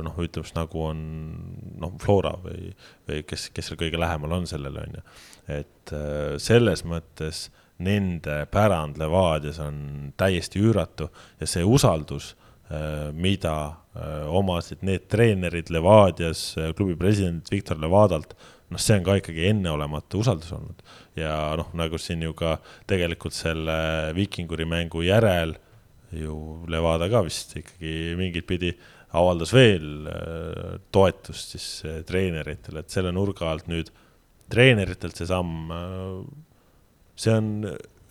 noh, 0.06 0.16
ütleme 0.22 0.46
siis 0.46 0.56
nagu 0.56 0.86
on 0.88 1.02
noh, 1.82 1.98
Flora 2.02 2.36
või, 2.42 2.72
või 3.10 3.26
kes, 3.28 3.50
kes 3.54 3.72
seal 3.72 3.82
kõige 3.82 4.00
lähemal 4.00 4.38
on 4.40 4.48
sellele, 4.50 4.86
on 4.88 5.00
ju. 5.00 5.06
et 5.58 5.96
selles 6.42 6.86
mõttes 6.88 7.48
nende 7.84 8.44
pärand 8.54 8.98
Levadias 9.02 9.60
on 9.62 10.14
täiesti 10.18 10.62
üüratu 10.64 11.10
ja 11.42 11.50
see 11.50 11.66
usaldus 11.66 12.37
Äh, 12.37 12.37
mida 13.16 13.56
äh, 13.96 14.28
omasid 14.28 14.84
need 14.84 15.08
treenerid 15.12 15.72
Levadias, 15.72 16.52
äh, 16.60 16.74
klubi 16.76 16.98
president 17.00 17.48
Viktor 17.52 17.80
Levadalt, 17.80 18.34
noh, 18.68 18.82
see 18.82 18.98
on 18.98 19.06
ka 19.06 19.16
ikkagi 19.22 19.46
enneolematu 19.54 20.20
usaldus 20.24 20.52
olnud. 20.58 20.84
ja 21.16 21.32
noh, 21.60 21.70
nagu 21.80 22.00
siin 22.02 22.26
ju 22.26 22.34
ka 22.38 22.58
tegelikult 22.90 23.36
selle 23.38 23.78
Vikinguri 24.18 24.68
mängu 24.68 25.06
järel 25.08 25.56
ju 26.12 26.66
Levada 26.72 27.08
ka 27.12 27.24
vist 27.24 27.56
ikkagi 27.60 28.18
mingit 28.20 28.48
pidi 28.48 28.74
avaldas 29.18 29.54
veel 29.56 30.10
toetust 30.92 31.56
siis 31.56 31.68
treeneritele, 32.08 32.84
et 32.84 32.92
selle 32.92 33.14
nurga 33.16 33.48
alt 33.50 33.70
nüüd 33.72 33.90
treeneritelt 34.52 35.16
see 35.16 35.28
samm, 35.28 35.72
see 37.16 37.32
on 37.32 37.50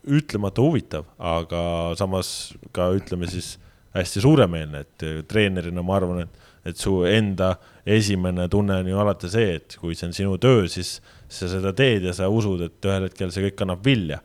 ütlemata 0.07 0.65
huvitav, 0.65 1.07
aga 1.21 1.61
samas 2.01 2.31
ka 2.77 2.89
ütleme 2.97 3.29
siis 3.31 3.55
hästi 3.95 4.23
suuremeelne, 4.25 4.83
et 4.85 5.07
äh, 5.07 5.23
treenerina 5.29 5.85
ma 5.87 5.97
arvan, 5.99 6.25
et, 6.27 6.47
et 6.67 6.81
su 6.81 6.99
enda 7.09 7.55
esimene 7.87 8.49
tunne 8.53 8.81
on 8.83 8.91
ju 8.91 9.03
alati 9.03 9.31
see, 9.33 9.57
et 9.61 9.77
kui 9.81 9.97
see 9.97 10.09
on 10.09 10.17
sinu 10.17 10.39
töö, 10.43 10.67
siis 10.71 10.97
sa 11.29 11.49
seda 11.51 11.73
teed 11.77 12.07
ja 12.09 12.15
sa 12.17 12.31
usud, 12.33 12.63
et 12.67 12.89
ühel 12.89 13.07
hetkel 13.09 13.33
see 13.35 13.49
kõik 13.49 13.67
annab 13.67 13.85
vilja. 13.87 14.23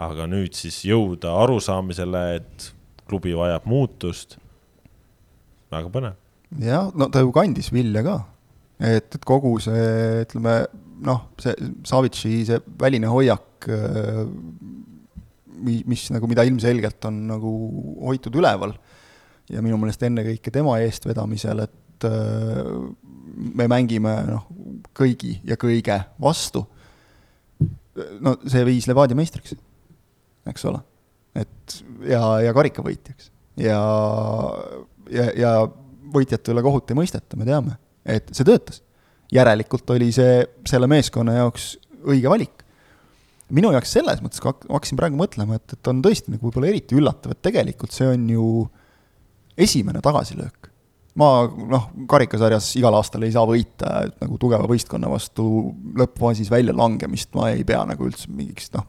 aga 0.00 0.24
nüüd 0.24 0.54
siis 0.56 0.78
jõuda 0.88 1.34
arusaamisele, 1.42 2.20
et 2.38 2.70
klubi 3.10 3.34
vajab 3.36 3.66
muutust, 3.68 4.38
väga 5.70 5.90
põnev. 5.92 6.14
jah, 6.56 6.88
no 6.96 7.10
ta 7.12 7.20
ju 7.20 7.32
kandis 7.34 7.68
vilja 7.74 8.02
ka, 8.06 8.16
et, 8.78 9.18
et 9.18 9.24
kogu 9.28 9.58
see, 9.60 10.22
ütleme 10.24 10.62
noh, 11.04 11.26
see 11.40 11.52
Savitši 11.88 12.32
see 12.48 12.62
väline 12.80 13.10
hoiak 13.12 13.68
äh, 13.68 14.24
mis 15.60 16.06
nagu, 16.14 16.28
mida 16.30 16.44
ilmselgelt 16.48 17.04
on 17.08 17.20
nagu 17.28 17.52
hoitud 18.08 18.36
üleval 18.40 18.72
ja 19.50 19.62
minu 19.64 19.78
meelest 19.80 20.02
ennekõike 20.06 20.52
tema 20.54 20.76
eestvedamisel, 20.84 21.64
et 21.66 22.06
äh, 22.08 22.70
me 23.60 23.66
mängime 23.70 24.14
noh, 24.28 24.46
kõigi 24.96 25.38
ja 25.46 25.58
kõige 25.60 26.00
vastu. 26.20 26.64
no 28.20 28.36
see 28.46 28.64
viis 28.68 28.88
Levadia 28.90 29.18
meistriks, 29.18 29.56
eks 30.48 30.64
ole. 30.70 30.80
et 31.34 31.82
ja, 32.08 32.22
ja 32.46 32.54
karikavõitjaks 32.56 33.30
ja, 33.60 33.80
ja, 35.10 35.26
ja 35.36 35.52
võitjate 36.10 36.54
üle 36.54 36.62
kohut 36.66 36.90
ei 36.90 36.98
mõisteta, 36.98 37.38
me 37.38 37.46
teame, 37.46 37.76
et 38.04 38.30
see 38.34 38.46
töötas. 38.46 38.82
järelikult 39.30 39.90
oli 39.94 40.10
see 40.12 40.42
selle 40.66 40.88
meeskonna 40.90 41.38
jaoks 41.38 41.76
õige 42.02 42.30
valik 42.32 42.64
minu 43.54 43.72
jaoks 43.74 43.94
selles 43.96 44.20
mõttes, 44.22 44.40
kui 44.42 44.52
hakkasin 44.52 44.98
praegu 44.98 45.18
mõtlema, 45.18 45.58
et, 45.58 45.74
et 45.74 45.90
on 45.90 46.02
tõesti 46.04 46.34
nagu 46.34 46.46
võib-olla 46.46 46.70
eriti 46.70 46.96
üllatav, 46.98 47.34
et 47.34 47.42
tegelikult 47.42 47.94
see 47.94 48.08
on 48.10 48.28
ju 48.30 48.44
esimene 49.60 50.02
tagasilöök. 50.04 50.68
ma 51.20 51.30
noh, 51.44 51.88
karikasarjas 52.08 52.70
igal 52.78 52.94
aastal 52.94 53.24
ei 53.26 53.32
saa 53.34 53.42
võita, 53.48 54.04
nagu 54.22 54.38
tugeva 54.40 54.68
võistkonna 54.70 55.10
vastu 55.10 55.44
lõppfaasis 55.98 56.50
väljalangemist 56.52 57.34
ma 57.34 57.50
ei 57.50 57.64
pea 57.66 57.82
nagu 57.88 58.06
üldse 58.06 58.30
mingiks 58.30 58.70
noh, 58.76 58.86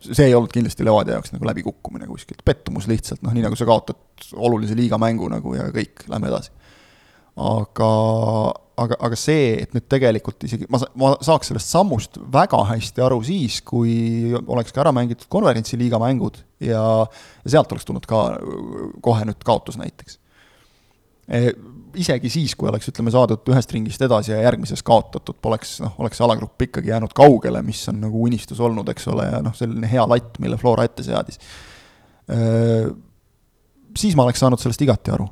see 0.00 0.28
ei 0.28 0.34
olnud 0.36 0.52
kindlasti 0.52 0.84
Levadia 0.84 1.16
jaoks 1.16 1.32
nagu 1.34 1.48
läbikukkumine 1.48 2.06
kuskilt, 2.08 2.44
pettumus 2.44 2.88
lihtsalt, 2.90 3.22
noh, 3.24 3.34
nii 3.34 3.46
nagu 3.46 3.58
sa 3.58 3.66
kaotad 3.68 4.28
olulise 4.36 4.76
liiga 4.78 4.98
mängu 5.00 5.28
nagu 5.32 5.54
ja 5.56 5.68
kõik, 5.74 6.04
lähme 6.10 6.30
edasi. 6.30 6.52
Aga, 7.36 7.88
aga, 8.80 8.96
aga 9.08 9.18
see, 9.20 9.56
et 9.60 9.74
nüüd 9.76 9.86
tegelikult 9.92 10.46
isegi, 10.48 10.68
ma, 10.72 10.80
ma 10.96 11.12
saaks 11.24 11.50
sellest 11.50 11.72
sammust 11.72 12.16
väga 12.32 12.62
hästi 12.70 13.04
aru 13.04 13.20
siis, 13.26 13.60
kui 13.66 14.32
oleks 14.40 14.72
ka 14.72 14.82
ära 14.86 14.92
mängitud 14.96 15.28
konverentsiliiga 15.32 16.00
mängud 16.00 16.40
ja, 16.64 16.80
ja 17.44 17.56
sealt 17.58 17.72
oleks 17.74 17.88
tulnud 17.88 18.08
ka 18.08 18.22
kohe 19.04 19.28
nüüd 19.28 19.44
kaotus 19.44 19.76
näiteks 19.80 20.18
e,. 21.28 21.52
isegi 21.96 22.32
siis, 22.32 22.56
kui 22.56 22.68
oleks, 22.68 22.88
ütleme, 22.88 23.12
saadud 23.12 23.52
ühest 23.52 23.72
ringist 23.72 24.02
edasi 24.04 24.32
ja 24.32 24.42
järgmises 24.44 24.82
kaotatud, 24.84 25.36
poleks 25.44 25.78
noh, 25.84 25.94
oleks 26.00 26.20
alagrupp 26.24 26.66
ikkagi 26.68 26.92
jäänud 26.92 27.12
kaugele, 27.16 27.62
mis 27.64 27.84
on 27.92 28.00
nagu 28.04 28.24
unistus 28.24 28.60
olnud, 28.64 28.88
eks 28.92 29.08
ole, 29.12 29.28
ja 29.28 29.40
noh, 29.44 29.54
selline 29.56 29.88
hea 29.92 30.04
latt, 30.08 30.36
mille 30.40 30.56
Flora 30.60 30.88
ette 30.88 31.04
seadis 31.04 31.40
e,. 32.32 32.38
siis 33.96 34.16
ma 34.16 34.24
oleks 34.24 34.40
saanud 34.40 34.60
sellest 34.60 34.88
igati 34.88 35.12
aru 35.12 35.28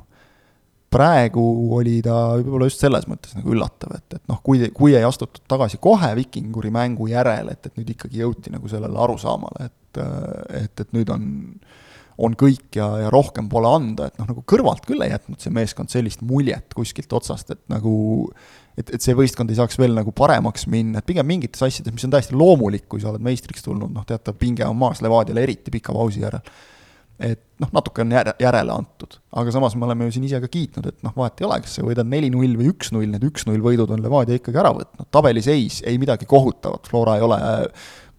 praegu 0.95 1.45
oli 1.77 1.97
ta 2.05 2.17
võib-olla 2.39 2.69
just 2.69 2.83
selles 2.83 3.07
mõttes 3.11 3.35
nagu 3.37 3.53
üllatav, 3.55 3.95
et, 3.97 4.17
et 4.17 4.31
noh, 4.31 4.41
kui, 4.45 4.61
kui 4.75 4.95
ei 4.95 5.05
astutud 5.07 5.43
tagasi 5.51 5.79
kohe 5.83 6.11
Vikinguri 6.17 6.71
mängu 6.73 7.09
järel, 7.11 7.51
et, 7.53 7.67
et 7.67 7.79
nüüd 7.79 7.95
ikkagi 7.95 8.21
jõuti 8.23 8.53
nagu 8.53 8.69
sellele 8.71 9.01
arusaamale, 9.05 9.69
et, 9.69 10.03
et, 10.61 10.85
et 10.85 10.93
nüüd 10.95 11.11
on, 11.13 11.25
on 12.25 12.35
kõik 12.39 12.79
ja, 12.79 12.89
ja 13.03 13.13
rohkem 13.13 13.49
pole 13.51 13.71
anda, 13.77 14.09
et 14.09 14.21
noh, 14.21 14.29
nagu 14.31 14.45
kõrvalt 14.47 14.85
küll 14.87 15.03
ei 15.03 15.11
jätnud 15.11 15.41
see 15.43 15.53
meeskond 15.55 15.91
sellist 15.91 16.23
muljet 16.25 16.75
kuskilt 16.77 17.11
otsast, 17.17 17.51
et 17.55 17.63
nagu 17.71 17.95
et, 18.75 18.89
et 18.89 19.01
see 19.01 19.15
võistkond 19.17 19.51
ei 19.51 19.59
saaks 19.59 19.79
veel 19.79 19.95
nagu 19.97 20.13
paremaks 20.15 20.67
minna, 20.71 21.01
et 21.01 21.07
pigem 21.07 21.27
mingites 21.27 21.63
asjades, 21.65 21.95
mis 21.95 22.07
on 22.07 22.15
täiesti 22.15 22.37
loomulik, 22.37 22.87
kui 22.91 23.03
sa 23.03 23.11
oled 23.11 23.23
meistriks 23.25 23.65
tulnud, 23.65 23.91
noh, 23.95 24.07
teatav 24.07 24.37
pinge 24.39 24.67
on 24.67 24.79
maas 24.79 25.03
Levadiale, 25.03 25.43
eriti 25.43 25.73
pika 25.75 25.95
pausi 25.95 26.23
järel 26.23 26.43
et 27.19 27.41
noh, 27.63 27.69
natuke 27.71 28.03
on 28.03 28.11
järe, 28.11 28.33
järele 28.43 28.73
antud, 28.73 29.17
aga 29.39 29.51
samas 29.55 29.75
me 29.79 29.85
oleme 29.87 30.07
ju 30.07 30.15
siin 30.17 30.25
ise 30.27 30.41
ka 30.43 30.49
kiitnud, 30.51 30.89
et 30.89 30.97
noh, 31.05 31.13
vahet 31.15 31.39
ei 31.39 31.47
ole, 31.47 31.59
kas 31.63 31.77
sa 31.77 31.85
võidad 31.85 32.09
neli-null 32.11 32.57
või 32.59 32.71
üks-null, 32.73 33.07
need 33.11 33.23
üks-null 33.29 33.63
võidud 33.63 33.93
on 33.95 34.03
Levadia 34.03 34.39
ikkagi 34.39 34.59
ära 34.59 34.73
võtnud, 34.75 35.07
tabeliseis 35.15 35.79
ei 35.87 35.99
midagi 36.01 36.27
kohutavat, 36.27 36.89
Flora 36.91 37.15
ei 37.15 37.23
ole 37.23 37.37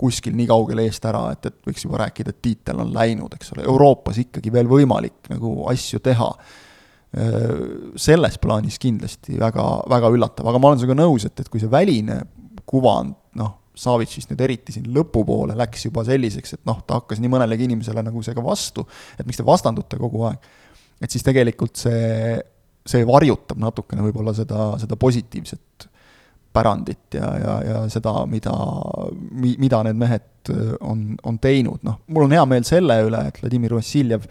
kuskil 0.00 0.36
nii 0.36 0.48
kaugel 0.48 0.80
eest 0.84 1.04
ära, 1.08 1.26
et, 1.34 1.50
et 1.50 1.68
võiks 1.68 1.84
juba 1.84 2.00
rääkida, 2.04 2.32
et 2.32 2.40
tiitel 2.44 2.80
on 2.84 2.94
läinud, 2.94 3.36
eks 3.36 3.52
ole, 3.56 3.66
Euroopas 3.68 4.20
ikkagi 4.24 4.52
veel 4.52 4.68
võimalik 4.70 5.28
nagu 5.32 5.58
asju 5.72 6.00
teha. 6.04 6.30
selles 7.96 8.34
plaanis 8.42 8.76
kindlasti 8.82 9.38
väga, 9.40 9.62
väga 9.88 10.08
üllatav, 10.12 10.48
aga 10.50 10.58
ma 10.60 10.68
olen 10.68 10.80
sinuga 10.82 10.98
nõus, 10.98 11.24
et, 11.24 11.40
et 11.40 11.48
kui 11.48 11.62
see 11.62 11.70
väline 11.72 12.18
kuvand, 12.68 13.14
Savitšist 13.76 14.30
nüüd 14.32 14.42
eriti 14.46 14.72
siin 14.72 14.88
lõpupoole 14.94 15.56
läks 15.58 15.88
juba 15.88 16.04
selliseks, 16.06 16.56
et 16.56 16.62
noh, 16.68 16.80
ta 16.86 17.00
hakkas 17.00 17.20
nii 17.20 17.32
mõnelegi 17.32 17.68
inimesele 17.68 18.04
nagu 18.06 18.22
see 18.24 18.36
ka 18.36 18.44
vastu, 18.44 18.86
et 19.18 19.26
miks 19.28 19.40
te 19.40 19.44
vastandute 19.46 19.98
kogu 20.00 20.24
aeg. 20.28 20.48
et 21.02 21.12
siis 21.12 21.24
tegelikult 21.26 21.76
see, 21.76 22.38
see 22.88 23.04
varjutab 23.04 23.60
natukene 23.60 24.06
võib-olla 24.06 24.32
seda, 24.36 24.72
seda 24.80 24.96
positiivset 24.96 25.88
pärandit 26.56 27.18
ja, 27.18 27.30
ja, 27.36 27.54
ja 27.68 27.84
seda, 27.92 28.22
mida, 28.30 28.54
mida 29.44 29.82
need 29.84 30.00
mehed 30.00 30.52
on, 30.80 31.10
on 31.26 31.38
teinud, 31.42 31.82
noh, 31.84 32.00
mul 32.08 32.28
on 32.28 32.36
hea 32.36 32.44
meel 32.48 32.64
selle 32.68 32.96
üle, 33.04 33.26
et 33.28 33.40
Vladimir 33.42 33.74
Vassiljev 33.76 34.24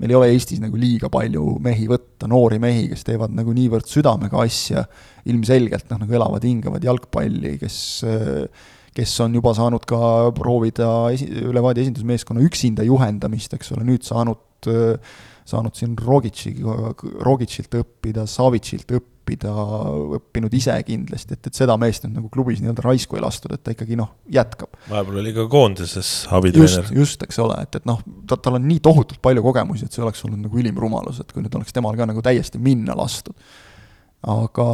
meil 0.00 0.12
ei 0.14 0.16
ole 0.16 0.28
Eestis 0.34 0.60
nagu 0.62 0.78
liiga 0.80 1.10
palju 1.12 1.58
mehi 1.62 1.86
võtta, 1.88 2.28
noori 2.30 2.58
mehi, 2.62 2.86
kes 2.92 3.04
teevad 3.04 3.34
nagu 3.36 3.52
niivõrd 3.56 3.88
südamega 3.88 4.40
asja, 4.44 4.84
ilmselgelt 5.28 5.90
noh, 5.92 6.02
nagu 6.04 6.16
elavad, 6.16 6.44
hingavad 6.48 6.84
jalgpalli, 6.84 7.56
kes 7.60 7.78
kes 8.96 9.16
on 9.24 9.36
juba 9.38 9.52
saanud 9.56 9.86
ka 9.88 10.30
proovida 10.36 10.90
esi-, 11.14 11.30
Levadia 11.54 11.86
esindusmeeskonna 11.86 12.42
üksinda 12.46 12.86
juhendamist, 12.86 13.54
eks 13.56 13.72
ole, 13.76 13.86
nüüd 13.86 14.06
saanud, 14.06 14.42
saanud 15.48 15.78
siin 15.78 15.94
Rogitši, 15.98 16.56
Rogitšilt 17.26 17.78
õppida, 17.80 18.26
Savitšilt 18.30 18.92
õppida, 18.98 19.54
õppinud 20.18 20.54
ise 20.58 20.74
kindlasti, 20.86 21.38
et, 21.38 21.50
et 21.50 21.62
seda 21.62 21.76
meest 21.80 22.04
nüüd 22.06 22.18
nagu 22.18 22.30
klubis 22.34 22.58
nii-öelda 22.62 22.84
raisku 22.88 23.18
ei 23.18 23.24
lastud, 23.24 23.54
et 23.54 23.62
ta 23.62 23.74
ikkagi 23.76 23.98
noh, 23.98 24.12
jätkab. 24.32 24.74
vahepeal 24.90 25.22
oli 25.22 25.34
ka 25.36 25.46
koondises 25.52 26.12
abitreener. 26.34 26.90
just, 26.90 26.94
just, 26.96 27.26
eks 27.28 27.38
ole, 27.42 27.60
et, 27.62 27.78
et 27.78 27.88
noh, 27.88 28.02
ta, 28.26 28.40
tal 28.42 28.58
on 28.58 28.66
nii 28.66 28.82
tohutult 28.84 29.22
palju 29.22 29.46
kogemusi, 29.46 29.86
et 29.86 29.96
see 29.96 30.02
oleks 30.04 30.26
olnud 30.26 30.48
nagu 30.48 30.62
ülim 30.62 30.78
rumalus, 30.82 31.22
et 31.22 31.30
kui 31.30 31.46
nüüd 31.46 31.54
oleks 31.60 31.76
temal 31.76 31.98
ka 31.98 32.10
nagu 32.10 32.24
täiesti 32.26 32.62
minna 32.62 32.98
lastud 32.98 33.38
aga, 34.28 34.68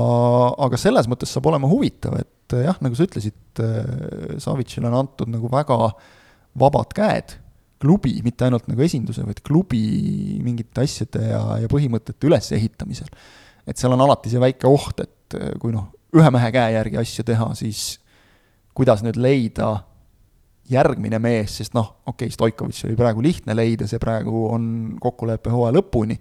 aga 0.66 0.78
selles 0.80 1.08
mõttes 1.10 1.30
saab 1.32 1.48
olema 1.52 1.70
huvitav, 1.70 2.16
et 2.18 2.54
eh, 2.56 2.66
jah, 2.66 2.78
nagu 2.82 2.98
sa 2.98 3.06
ütlesid, 3.06 3.38
eh, 3.62 4.38
Savitšile 4.42 4.90
on 4.90 5.00
antud 5.02 5.30
nagu 5.30 5.50
väga 5.52 5.78
vabad 6.58 6.94
käed 6.96 7.36
klubi, 7.82 8.14
mitte 8.24 8.46
ainult 8.46 8.66
nagu 8.70 8.82
esinduse, 8.82 9.24
vaid 9.26 9.42
klubi 9.44 9.82
mingite 10.42 10.86
asjade 10.86 11.20
ja, 11.28 11.42
ja 11.62 11.68
põhimõtete 11.70 12.26
ülesehitamisel. 12.26 13.10
et 13.66 13.78
seal 13.78 13.92
on 13.92 14.00
alati 14.00 14.30
see 14.32 14.40
väike 14.42 14.66
oht, 14.70 15.04
et 15.04 15.38
eh, 15.38 15.52
kui 15.60 15.74
noh, 15.74 15.92
ühe 16.16 16.32
mehe 16.32 16.50
käe 16.54 16.72
järgi 16.78 16.98
asju 17.02 17.26
teha, 17.26 17.50
siis 17.58 18.00
kuidas 18.76 19.02
nüüd 19.04 19.18
leida 19.20 19.76
järgmine 20.70 21.20
mees, 21.22 21.60
sest 21.60 21.76
noh, 21.76 22.02
okei 22.06 22.26
okay,, 22.26 22.34
Stoikovitš 22.34 22.88
oli 22.88 22.98
praegu 22.98 23.22
lihtne 23.22 23.54
leida, 23.54 23.86
see 23.86 24.02
praegu 24.02 24.48
on 24.50 24.68
kokkulepe 25.02 25.52
hooaja 25.54 25.76
lõpuni 25.78 26.16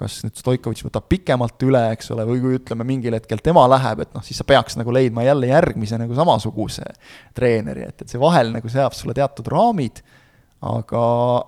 kas 0.00 0.18
nüüd 0.24 0.38
Stoikovitš 0.38 0.88
võtab 0.88 1.06
pikemalt 1.10 1.62
üle, 1.66 1.80
eks 1.94 2.10
ole, 2.14 2.26
või 2.26 2.42
kui 2.42 2.58
ütleme, 2.58 2.86
mingil 2.88 3.14
hetkel 3.14 3.42
tema 3.44 3.62
läheb, 3.70 4.02
et 4.02 4.16
noh, 4.16 4.24
siis 4.26 4.40
sa 4.40 4.46
peaks 4.48 4.78
nagu 4.80 4.92
leidma 4.94 5.22
jälle 5.26 5.50
järgmise 5.52 5.98
nagu 6.00 6.16
samasuguse 6.18 6.88
treeneri, 7.36 7.86
et, 7.90 8.02
et 8.02 8.10
see 8.10 8.20
vahel 8.22 8.50
nagu 8.56 8.70
seab 8.72 8.96
sulle 8.98 9.14
teatud 9.14 9.46
raamid, 9.54 10.02
aga, 10.64 11.02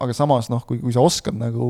aga 0.05 0.15
samas 0.15 0.51
noh, 0.53 0.63
kui, 0.69 0.79
kui 0.83 0.95
sa 0.95 1.03
oskad 1.03 1.35
nagu 1.41 1.67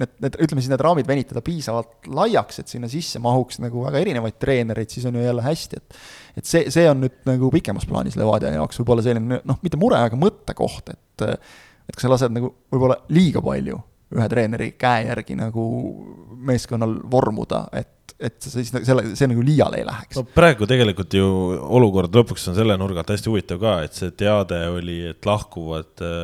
need, 0.00 0.14
need, 0.24 0.38
ütleme 0.42 0.64
siis 0.64 0.72
need 0.72 0.82
raamid 0.82 1.06
venitada 1.06 1.42
piisavalt 1.44 2.08
laiaks, 2.18 2.62
et 2.62 2.72
sinna 2.72 2.90
sisse 2.90 3.22
mahuks 3.22 3.60
nagu 3.62 3.84
väga 3.86 4.02
erinevaid 4.02 4.40
treenereid, 4.42 4.90
siis 4.90 5.06
on 5.06 5.20
ju 5.20 5.26
jälle 5.26 5.44
hästi, 5.44 5.82
et 5.82 6.00
et 6.40 6.46
see, 6.46 6.66
see 6.72 6.86
on 6.90 7.02
nüüd 7.04 7.22
nagu 7.28 7.50
pikemas 7.52 7.86
plaanis 7.90 8.16
Levadia 8.18 8.54
jaoks 8.54 8.78
võib-olla 8.80 9.04
selline 9.04 9.40
noh, 9.44 9.62
mitte 9.62 9.78
mure, 9.78 9.98
aga 10.02 10.18
mõttekoht, 10.18 10.94
et 10.94 11.28
et 11.90 11.96
kas 11.98 12.06
sa 12.06 12.12
lased 12.12 12.34
nagu 12.34 12.52
võib-olla 12.70 13.00
liiga 13.12 13.42
palju 13.44 13.80
ühe 14.16 14.26
treeneri 14.30 14.72
käe 14.80 15.06
järgi 15.06 15.36
nagu 15.38 15.64
meeskonnal 16.50 16.96
vormuda, 17.10 17.62
et, 17.76 18.14
et 18.18 18.36
siis 18.42 18.72
selle, 18.72 19.04
see 19.14 19.30
nagu 19.30 19.44
liiale 19.44 19.80
ei 19.80 19.86
läheks. 19.86 20.18
no 20.18 20.26
praegu 20.34 20.68
tegelikult 20.70 21.14
ju 21.16 21.30
olukord 21.78 22.14
lõpuks 22.20 22.48
on 22.50 22.58
selle 22.58 22.76
nurga 22.80 23.04
alt 23.04 23.14
hästi 23.14 23.30
huvitav 23.30 23.62
ka, 23.62 23.78
et 23.86 23.98
see 23.98 24.14
teade 24.18 24.60
oli, 24.72 25.00
et 25.12 25.30
lahkuvad 25.30 26.04
äh, 26.06 26.14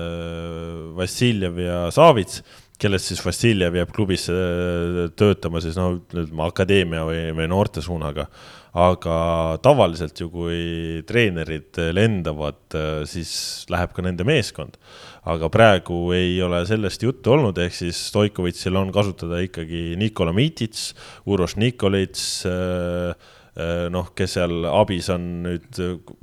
Vassiljev 0.98 1.60
ja 1.62 1.80
Savits, 1.94 2.42
kellest 2.80 3.12
siis 3.12 3.22
Vassiljev 3.24 3.78
jääb 3.78 3.94
klubisse 3.94 4.34
äh, 4.34 5.02
töötama 5.16 5.62
siis 5.64 5.78
noh, 5.78 6.00
ütleme 6.00 6.48
akadeemia 6.48 7.06
või, 7.06 7.26
või 7.38 7.50
noorte 7.52 7.84
suunaga 7.84 8.26
aga 8.76 9.18
tavaliselt 9.64 10.20
ju, 10.20 10.28
kui 10.32 10.58
treenerid 11.08 11.78
lendavad, 11.96 12.60
äh, 12.76 13.02
siis 13.08 13.64
läheb 13.72 13.94
ka 13.96 14.04
nende 14.04 14.26
meeskond. 14.28 14.76
Aga 15.26 15.48
praegu 15.50 16.00
ei 16.14 16.36
ole 16.44 16.60
sellest 16.68 17.02
juttu 17.02 17.34
olnud, 17.34 17.58
ehk 17.58 17.74
siis 17.74 17.98
Stoikovitšil 18.10 18.76
on 18.78 18.92
kasutada 18.94 19.40
ikkagi 19.42 19.96
Nikola 19.98 20.34
Mitits, 20.36 20.92
Uroš 21.26 21.56
Nikolits 21.58 22.26
äh, 22.46 23.32
noh, 23.56 24.10
kes 24.16 24.34
seal 24.36 24.66
abis 24.68 25.06
on 25.12 25.22
nüüd, 25.46 25.78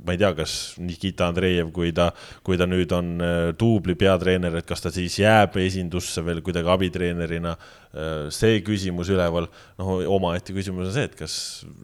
ma 0.06 0.14
ei 0.14 0.20
tea, 0.20 0.30
kas 0.38 0.52
Nikita 0.78 1.26
Andreev, 1.32 1.72
kui 1.74 1.90
ta, 1.94 2.08
kui 2.46 2.58
ta 2.60 2.68
nüüd 2.70 2.92
on 2.94 3.08
äh, 3.18 3.46
duubli 3.58 3.96
peatreener, 3.98 4.60
et 4.60 4.68
kas 4.68 4.84
ta 4.84 4.92
siis 4.94 5.16
jääb 5.18 5.58
esindusse 5.58 6.22
veel 6.26 6.44
kuidagi 6.46 6.70
abitreenerina. 6.70 7.56
Äh, 7.94 8.12
see 8.34 8.60
küsimus 8.66 9.10
üleval, 9.10 9.48
noh, 9.80 9.90
omaette 10.14 10.54
küsimus 10.54 10.92
on 10.92 10.94
see, 10.94 11.08
et 11.10 11.16
kas 11.18 11.36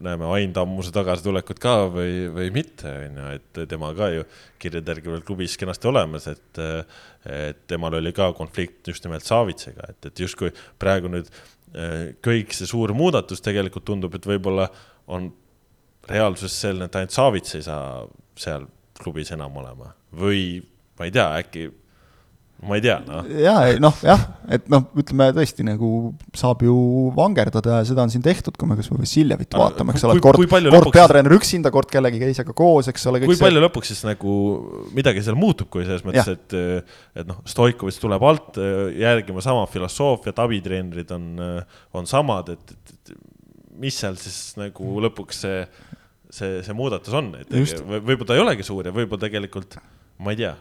näeme 0.03 0.29
Ain 0.31 0.55
Tammuse 0.55 0.93
tagasitulekut 0.95 1.59
ka 1.63 1.75
või, 1.91 2.29
või 2.31 2.47
mitte, 2.55 2.95
on 3.09 3.19
ju, 3.19 3.33
et 3.41 3.61
tema 3.73 3.91
ka 3.97 4.07
ju 4.15 4.23
kirjade 4.61 4.95
järgi 4.95 5.11
veel 5.11 5.25
klubis 5.27 5.57
kenasti 5.59 5.91
olemas, 5.91 6.29
et, 6.31 6.61
et 7.27 7.59
temal 7.67 7.99
oli 7.99 8.15
ka 8.15 8.29
konflikt 8.37 8.87
just 8.87 9.03
nimelt 9.03 9.27
Savitsega, 9.27 9.91
et, 9.91 10.11
et 10.13 10.23
justkui 10.23 10.53
praegu 10.79 11.11
nüüd 11.11 11.27
kõik 12.23 12.51
see 12.51 12.67
suur 12.67 12.91
muudatus 12.91 13.39
tegelikult 13.43 13.85
tundub, 13.87 14.15
et 14.17 14.25
võib-olla 14.27 14.65
on 15.11 15.29
reaalsus 16.09 16.55
selline, 16.63 16.89
et 16.89 16.97
ainult 16.99 17.15
Savits 17.15 17.57
ei 17.57 17.65
saa 17.65 18.01
seal 18.39 18.65
klubis 19.01 19.31
enam 19.35 19.61
olema 19.61 19.93
või 20.17 20.61
ma 20.99 21.07
ei 21.07 21.13
tea, 21.13 21.27
äkki, 21.41 21.63
ma 22.67 22.77
ei 22.77 22.83
tea, 22.83 22.97
noh. 23.07 23.29
ja, 23.41 23.53
noh, 23.81 23.95
jah, 24.05 24.21
et 24.53 24.67
noh, 24.69 24.83
ütleme 25.01 25.31
tõesti 25.33 25.65
nagu 25.65 26.11
saab 26.37 26.61
ju 26.65 26.75
vangerdada 27.15 27.79
ja 27.79 27.87
seda 27.87 28.03
on 28.05 28.13
siin 28.13 28.21
tehtud, 28.25 28.57
kui 28.59 28.69
me 28.69 28.77
kasvõi 28.77 28.99
Vassiljevit 29.01 29.57
vaatame, 29.57 29.95
eks 29.95 30.05
ole, 30.05 30.17
kord, 30.21 30.43
kord 30.51 30.67
lõpuks... 30.67 30.93
peatreener 30.99 31.37
üksinda, 31.37 31.71
kord 31.73 31.89
kellegi 31.93 32.21
teisega 32.21 32.53
koos, 32.57 32.91
eks 32.91 33.07
ole. 33.09 33.23
kui 33.23 33.33
palju 33.33 33.57
see... 33.57 33.65
lõpuks 33.65 33.93
siis 33.93 34.03
nagu 34.05 34.35
midagi 34.93 35.25
seal 35.25 35.39
muutub, 35.39 35.71
kui 35.73 35.87
selles 35.87 36.05
mõttes, 36.05 36.29
et, 36.35 36.57
et 37.23 37.29
noh, 37.29 37.41
Stoikovitš 37.49 38.01
tuleb 38.03 38.29
alt 38.29 38.61
järgima 38.99 39.41
sama 39.45 39.65
filosoofiat, 39.71 40.45
abitreenerid 40.45 41.17
on, 41.17 41.31
on 41.97 42.09
samad, 42.09 42.53
et, 42.53 42.75
et, 42.77 42.97
et 42.99 43.17
mis 43.81 43.97
seal 44.03 44.17
siis 44.21 44.53
nagu 44.59 45.01
lõpuks 45.07 45.41
see, 45.47 45.65
see, 46.31 46.61
see 46.65 46.75
muudatus 46.77 47.15
on, 47.17 47.33
et 47.41 47.51
võib-olla 47.51 48.29
ta 48.29 48.37
ei 48.37 48.43
olegi 48.43 48.65
suur 48.67 48.87
ja 48.87 48.95
võib-olla 48.95 49.27
tegelikult 49.27 49.79
ma 50.21 50.33
ei 50.33 50.39
tea. 50.39 50.51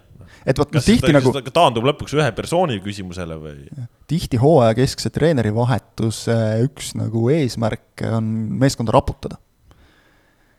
et 0.48 0.59
vot 0.61 0.72
noh, 0.74 0.85
tihti 0.85 1.12
nagu. 1.14 1.33
taandub 1.52 1.87
lõpuks 1.90 2.14
ühe 2.16 2.28
persooni 2.37 2.80
küsimusele 2.85 3.37
või? 3.40 3.87
tihti 4.11 4.40
hooaja 4.40 4.76
keskse 4.78 5.12
treeneri 5.14 5.52
vahetuse 5.54 6.37
üks 6.64 6.94
nagu 6.98 7.28
eesmärk 7.35 8.04
on 8.11 8.30
meeskonda 8.62 8.94
raputada. 8.96 9.40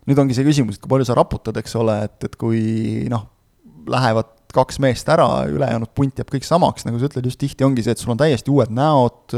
nüüd 0.09 0.21
ongi 0.21 0.37
see 0.37 0.47
küsimus, 0.47 0.77
et 0.77 0.83
kui 0.83 0.91
palju 0.91 1.07
sa 1.09 1.17
raputad, 1.17 1.57
eks 1.61 1.75
ole, 1.79 1.97
et, 2.07 2.17
et 2.29 2.37
kui 2.39 2.61
noh, 3.11 3.27
lähevad 3.89 4.37
kaks 4.51 4.81
meest 4.83 5.07
ära, 5.09 5.27
ülejäänud 5.47 5.93
punt 5.95 6.17
jääb 6.19 6.31
kõik 6.33 6.45
samaks, 6.45 6.83
nagu 6.87 6.99
sa 6.99 7.07
ütled, 7.07 7.29
just 7.29 7.39
tihti 7.39 7.63
ongi 7.63 7.85
see, 7.85 7.95
et 7.95 8.01
sul 8.01 8.11
on 8.13 8.19
täiesti 8.19 8.51
uued 8.51 8.73
näod, 8.75 9.37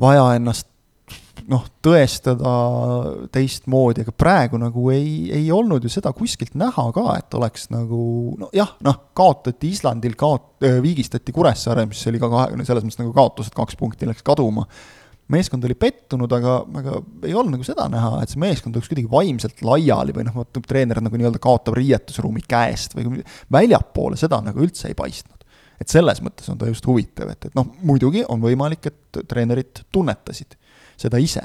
vaja 0.00 0.30
ennast 0.38 0.70
noh, 1.50 1.64
tõestada 1.84 2.52
teistmoodi, 3.34 4.04
aga 4.04 4.14
praegu 4.16 4.58
nagu 4.60 4.88
ei, 4.94 5.30
ei 5.34 5.48
olnud 5.52 5.84
ju 5.84 5.92
seda 5.92 6.12
kuskilt 6.16 6.56
näha 6.58 6.86
ka, 6.94 7.04
et 7.18 7.36
oleks 7.36 7.68
nagu 7.74 8.00
nojah, 8.40 8.74
noh, 8.86 9.00
kaotati 9.16 9.72
Islandil, 9.74 10.16
kaot-, 10.20 10.64
viigistati 10.84 11.34
Kuressaare, 11.34 11.86
mis 11.90 12.02
oli 12.10 12.22
ka 12.22 12.30
kahe, 12.32 12.60
selles 12.62 12.86
mõttes 12.86 13.00
nagu 13.02 13.14
kaotus, 13.16 13.50
et 13.50 13.58
kaks 13.58 13.78
punkti 13.80 14.08
läks 14.08 14.24
kaduma. 14.26 14.66
meeskond 15.32 15.64
oli 15.64 15.74
pettunud, 15.74 16.32
aga, 16.36 16.58
aga 16.80 16.98
ei 17.24 17.32
olnud 17.32 17.56
nagu 17.56 17.64
seda 17.64 17.86
näha, 17.88 18.18
et 18.22 18.32
see 18.32 18.40
meeskond 18.42 18.76
oleks 18.76 18.90
kuidagi 18.92 19.08
vaimselt 19.10 19.62
laiali 19.64 20.12
või 20.12 20.26
noh, 20.26 20.34
vot 20.36 20.60
treener 20.68 21.00
nagu 21.00 21.16
nii-öelda 21.16 21.40
kaotab 21.40 21.78
riietusruumi 21.78 22.44
käest 22.48 22.92
või 22.96 23.22
väljapoole, 23.52 24.20
seda 24.20 24.42
nagu 24.44 24.60
üldse 24.60 24.90
ei 24.90 24.98
paistnud 24.98 25.40
et 25.80 25.90
selles 25.90 26.20
mõttes 26.22 26.46
on 26.52 26.58
ta 26.60 26.68
just 26.68 26.86
huvitav, 26.86 27.32
et, 27.32 27.48
et 27.48 27.56
noh, 27.56 27.66
muidugi 27.82 28.22
on 28.30 28.38
võimalik, 28.40 28.86
et 28.86 29.24
treenerid 29.26 29.80
tunnetasid 29.92 30.54
seda 31.00 31.20
ise. 31.22 31.44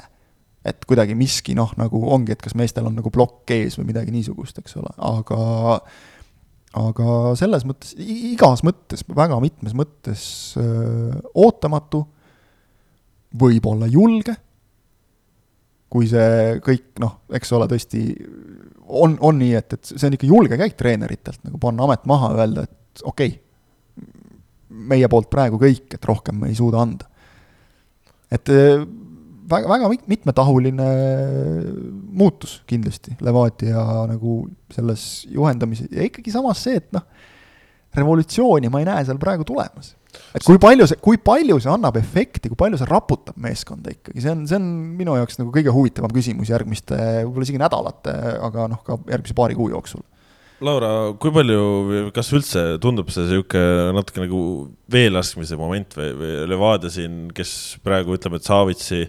et 0.60 0.84
kuidagi 0.84 1.14
miski 1.16 1.54
noh, 1.56 1.70
nagu 1.80 2.02
ongi, 2.12 2.34
et 2.34 2.42
kas 2.44 2.52
meestel 2.58 2.84
on 2.84 2.98
nagu 2.98 3.08
plokk 3.10 3.48
ees 3.56 3.78
või 3.78 3.94
midagi 3.94 4.12
niisugust, 4.12 4.58
eks 4.60 4.76
ole, 4.76 4.90
aga 5.08 5.38
aga 6.76 7.14
selles 7.38 7.64
mõttes, 7.66 7.94
igas 7.98 8.60
mõttes, 8.66 9.02
väga 9.08 9.40
mitmes 9.42 9.72
mõttes 9.74 10.22
öö, 10.60 11.16
ootamatu, 11.42 12.04
võib-olla 13.40 13.88
julge, 13.90 14.36
kui 15.90 16.06
see 16.10 16.60
kõik 16.62 17.00
noh, 17.02 17.16
eks 17.34 17.52
ole, 17.56 17.66
tõesti 17.70 18.04
on, 18.86 19.16
on 19.18 19.38
nii, 19.40 19.54
et, 19.58 19.74
et 19.74 19.92
see 19.92 20.06
on 20.06 20.16
ikka 20.16 20.28
julge 20.28 20.58
käik 20.60 20.76
treeneritelt, 20.78 21.42
nagu 21.46 21.58
panna 21.62 21.86
amet 21.86 22.06
maha, 22.10 22.34
öelda, 22.38 22.66
et 22.68 23.02
okei 23.02 23.32
okay,, 23.32 23.46
meie 24.90 25.08
poolt 25.10 25.30
praegu 25.32 25.58
kõik, 25.58 25.88
et 25.96 26.06
rohkem 26.06 26.38
me 26.42 26.50
ei 26.50 26.58
suuda 26.58 26.84
anda. 26.84 27.08
et 28.30 28.50
väga, 29.50 29.70
väga 29.70 29.90
mit- 29.92 30.06
mitmetahuline 30.10 30.88
muutus 32.20 32.60
kindlasti 32.70 33.16
Levadia 33.24 33.84
nagu 34.10 34.42
selles 34.72 35.26
juhendamises 35.30 35.90
ja 35.92 36.06
ikkagi 36.06 36.34
samas 36.34 36.62
see, 36.66 36.80
et 36.80 36.90
noh, 36.96 37.06
revolutsiooni 37.96 38.70
ma 38.70 38.82
ei 38.82 38.88
näe 38.88 39.06
seal 39.08 39.18
praegu 39.22 39.46
tulemas. 39.48 39.96
et 40.34 40.42
kui 40.46 40.58
palju 40.62 40.86
see, 40.90 40.98
kui 41.02 41.18
palju 41.22 41.58
see 41.62 41.70
annab 41.70 41.98
efekti, 42.00 42.50
kui 42.50 42.58
palju 42.58 42.78
see 42.80 42.88
raputab 42.90 43.36
meeskonda 43.42 43.92
ikkagi, 43.94 44.22
see 44.22 44.32
on, 44.32 44.46
see 44.50 44.58
on 44.58 44.70
minu 44.98 45.14
jaoks 45.18 45.38
nagu 45.38 45.52
kõige 45.54 45.74
huvitavam 45.74 46.14
küsimus 46.14 46.50
järgmiste 46.50 46.96
võib-olla 46.96 47.46
isegi 47.46 47.62
nädalate, 47.62 48.16
aga 48.48 48.70
noh, 48.72 48.82
ka 48.86 48.98
järgmise 49.10 49.36
paari 49.38 49.58
kuu 49.58 49.70
jooksul 49.74 50.02
Laura, 50.60 51.14
kui 51.16 51.32
palju, 51.32 52.10
kas 52.12 52.28
üldse 52.36 52.62
tundub 52.84 53.08
see 53.08 53.24
niisugune 53.24 53.94
natuke 53.96 54.20
nagu 54.20 54.40
veelaskmise 54.92 55.56
moment 55.56 55.94
või, 55.96 56.10
või 56.18 56.32
Levadia 56.50 56.92
siin, 56.92 57.30
kes 57.32 57.52
praegu 57.84 58.12
ütleb, 58.18 58.36
et 58.36 58.44
Savitsi 58.44 59.06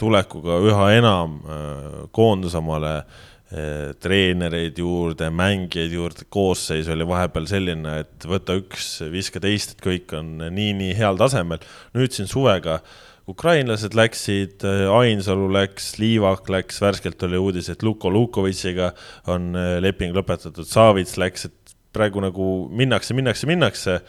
tulekuga 0.00 0.60
üha 0.64 0.90
enam 0.96 1.40
eh, 1.44 1.96
koondus 2.16 2.54
omale 2.56 2.94
eh, 2.98 3.92
treenereid 4.00 4.78
juurde, 4.80 5.28
mängijaid 5.30 5.92
juurde, 5.92 6.28
koosseis 6.32 6.88
oli 6.92 7.08
vahepeal 7.08 7.48
selline, 7.50 7.98
et 8.04 8.28
võta 8.28 8.56
üks, 8.56 9.02
viska 9.12 9.42
teist, 9.42 9.76
et 9.76 9.84
kõik 9.84 10.16
on 10.16 10.38
nii-nii 10.46 10.96
heal 10.96 11.20
tasemel. 11.20 11.60
nüüd 11.96 12.16
siin 12.16 12.30
suvega 12.30 12.80
ukrainlased 13.26 13.94
läksid, 13.98 14.62
Ainsalu 14.94 15.48
läks, 15.50 15.96
Liivak 15.98 16.48
läks, 16.52 16.78
värskelt 16.82 17.22
oli 17.26 17.40
uudis, 17.42 17.68
et 17.72 17.82
Luko 17.82 18.10
Lukovitšiga 18.12 18.92
on 19.32 19.50
äh, 19.58 19.76
leping 19.82 20.14
lõpetatud, 20.14 20.66
Savits 20.68 21.16
läks, 21.18 21.48
et 21.50 21.76
praegu 21.96 22.22
nagu 22.22 22.46
minnakse, 22.70 23.16
minnakse, 23.16 23.48
minnakse. 23.50 24.00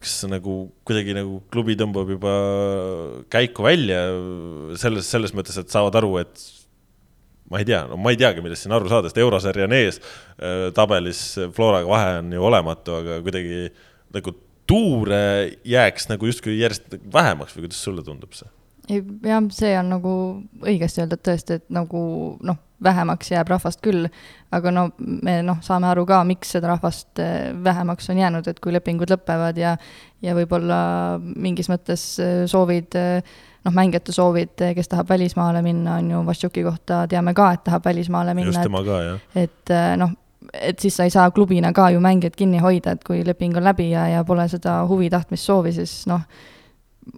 Kas 0.00 0.14
nagu 0.30 0.54
kuidagi 0.88 1.14
nagu 1.16 1.42
klubi 1.52 1.76
tõmbab 1.78 2.08
juba 2.14 2.32
käiku 3.32 3.66
välja 3.66 4.00
selles, 4.80 5.08
selles 5.10 5.34
mõttes, 5.36 5.58
et 5.60 5.72
saavad 5.72 5.98
aru, 6.00 6.14
et 6.22 6.44
ma 7.52 7.60
ei 7.60 7.66
tea, 7.68 7.82
no 7.90 7.98
ma 8.00 8.14
ei 8.14 8.20
teagi, 8.20 8.42
millest 8.44 8.64
siin 8.64 8.74
aru 8.76 8.88
saada, 8.90 9.10
sest 9.10 9.20
eurosarja 9.20 9.66
on 9.68 9.74
ees, 9.76 10.00
äh, 10.38 10.68
tabelis 10.76 11.24
Floraga 11.56 11.90
vahe 11.90 12.14
on 12.22 12.32
ju 12.36 12.46
olematu, 12.48 13.00
aga 13.02 13.18
kuidagi 13.26 13.66
nagu 14.16 14.34
tuure 14.70 15.24
jääks 15.66 16.08
nagu 16.10 16.30
justkui 16.30 16.56
järjest 16.60 16.96
vähemaks 17.12 17.56
või 17.56 17.66
kuidas 17.66 17.82
sulle 17.84 18.06
tundub 18.06 18.34
see? 18.38 18.48
Jah, 18.90 19.46
see 19.54 19.76
on 19.78 19.94
nagu 19.94 20.12
õigesti 20.64 21.04
öeldud 21.04 21.22
tõesti, 21.26 21.60
et 21.60 21.66
nagu 21.72 22.02
noh, 22.46 22.58
vähemaks 22.82 23.30
jääb 23.32 23.50
rahvast 23.52 23.82
küll, 23.84 24.08
aga 24.54 24.72
no 24.72 24.86
me 24.98 25.40
noh, 25.44 25.60
saame 25.64 25.90
aru 25.90 26.06
ka, 26.08 26.22
miks 26.28 26.54
seda 26.56 26.72
rahvast 26.72 27.20
eh, 27.22 27.50
vähemaks 27.64 28.10
on 28.12 28.20
jäänud, 28.22 28.48
et 28.48 28.60
kui 28.60 28.72
lepingud 28.74 29.12
lõpevad 29.12 29.60
ja 29.60 29.76
ja 30.24 30.34
võib-olla 30.36 30.80
mingis 31.20 31.70
mõttes 31.72 32.04
eh, 32.22 32.42
soovid 32.50 32.96
eh, 32.98 33.36
noh, 33.66 33.76
mängijate 33.76 34.14
soovid, 34.16 34.56
kes 34.76 34.88
tahab 34.88 35.12
välismaale 35.12 35.62
minna, 35.64 35.98
on 36.00 36.10
ju, 36.14 36.24
Vassiuki 36.26 36.64
kohta 36.64 37.04
teame 37.10 37.34
ka, 37.36 37.52
et 37.56 37.64
tahab 37.68 37.84
välismaale 37.84 38.34
minna. 38.34 38.54
just 38.54 38.64
tema 38.64 38.84
ka, 38.86 39.02
jah. 39.04 39.26
et 39.36 39.74
noh, 40.00 40.16
et 40.56 40.80
siis 40.80 40.96
sa 40.96 41.04
ei 41.04 41.12
saa 41.12 41.30
klubina 41.30 41.74
ka 41.76 41.90
ju 41.92 42.00
mängijat 42.00 42.36
kinni 42.36 42.62
hoida, 42.64 42.96
et 42.96 43.04
kui 43.04 43.20
leping 43.26 43.56
on 43.60 43.68
läbi 43.68 43.90
ja, 43.90 44.08
ja 44.08 44.24
pole 44.24 44.48
seda 44.48 44.80
huvi, 44.88 45.10
tahtmist, 45.12 45.44
soovi, 45.44 45.74
siis 45.76 46.06
noh, 46.08 46.24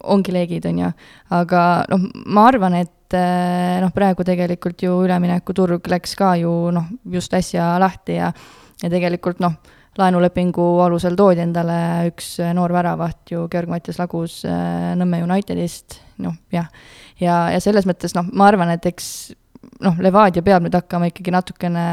ongi 0.00 0.35
leegid, 0.35 0.66
on 0.70 0.81
ju. 0.85 0.90
aga 1.38 1.62
noh, 1.92 2.09
ma 2.33 2.46
arvan, 2.50 2.78
et 2.81 3.16
eh, 3.18 3.78
noh, 3.83 3.92
praegu 3.94 4.24
tegelikult 4.26 4.83
ju 4.83 4.96
üleminekuturg 5.05 5.88
läks 5.92 6.16
ka 6.18 6.35
ju 6.40 6.52
noh, 6.74 6.88
just 7.12 7.35
äsja 7.37 7.74
lahti 7.83 8.18
ja, 8.18 8.33
ja 8.83 8.92
tegelikult 8.92 9.42
noh, 9.44 9.59
laenulepingu 9.98 10.64
alusel 10.87 11.16
toodi 11.18 11.42
endale 11.44 12.09
üks 12.09 12.38
noor 12.57 12.72
väravaht 12.72 13.35
ju, 13.35 13.44
Georg-Mattias 13.52 14.00
Lagus 14.00 14.40
eh, 14.48 14.92
Nõmme 14.98 15.22
Unitedist, 15.26 16.00
noh 16.24 16.37
jah. 16.55 16.70
ja, 17.20 17.44
ja 17.52 17.62
selles 17.62 17.88
mõttes 17.88 18.16
noh, 18.16 18.28
ma 18.33 18.48
arvan, 18.50 18.72
et 18.76 18.88
eks 18.88 19.12
noh, 19.83 19.98
Levadia 20.02 20.42
peab 20.44 20.64
nüüd 20.64 20.74
hakkama 20.76 21.09
ikkagi 21.11 21.35
natukene 21.35 21.85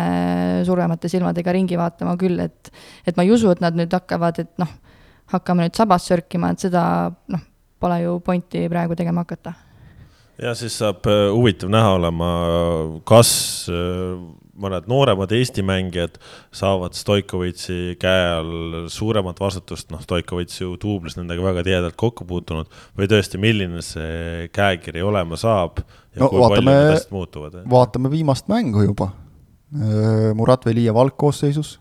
suuremate 0.68 1.10
silmadega 1.12 1.54
ringi 1.56 1.78
vaatama 1.80 2.16
küll, 2.20 2.40
et 2.42 2.72
et 3.08 3.18
ma 3.18 3.26
ei 3.26 3.34
usu, 3.34 3.52
et 3.54 3.62
nad 3.64 3.76
nüüd 3.78 3.94
hakkavad, 3.94 4.42
et 4.44 4.52
noh, 4.62 4.72
hakkame 5.34 5.68
nüüd 5.68 5.78
sabas 5.78 6.08
sörkima, 6.10 6.54
et 6.54 6.66
seda 6.66 6.84
noh, 7.34 7.46
pole 7.80 8.02
ju 8.04 8.20
pointi 8.26 8.68
praegu 8.70 8.96
tegema 8.96 9.26
hakata. 9.26 9.54
ja 10.40 10.54
siis 10.56 10.78
saab 10.80 11.08
äh, 11.08 11.30
huvitav 11.36 11.72
näha 11.72 11.96
olema, 11.98 12.30
kas 13.08 13.32
äh, 13.72 14.20
mõned 14.60 14.88
nooremad 14.92 15.32
Eesti 15.36 15.64
mängijad 15.66 16.18
saavad 16.56 16.96
Stoikovitši 16.98 17.96
käe 18.00 18.26
all 18.38 18.88
suuremat 18.92 19.40
vastutust, 19.40 19.90
noh, 19.94 20.02
Stoikovitš 20.04 20.62
ju 20.62 20.76
duublis 20.82 21.18
nendega 21.20 21.44
väga 21.44 21.64
tihedalt 21.68 21.98
kokku 22.00 22.28
puutunud, 22.28 22.72
või 22.98 23.10
tõesti, 23.12 23.40
milline 23.42 23.84
see 23.86 24.48
käekiri 24.56 25.04
olema 25.06 25.40
saab 25.40 25.84
ja 25.84 26.24
no, 26.24 26.32
kui 26.32 26.42
vaatame, 26.44 26.72
palju 26.72 26.76
need 26.76 26.96
asjad 26.98 27.16
muutuvad? 27.16 27.60
vaatame 27.76 28.12
viimast 28.12 28.52
mängu 28.52 28.88
juba. 28.88 29.12
Murat 30.34 30.64
Velijev 30.66 30.98
algkoosseisus, 30.98 31.76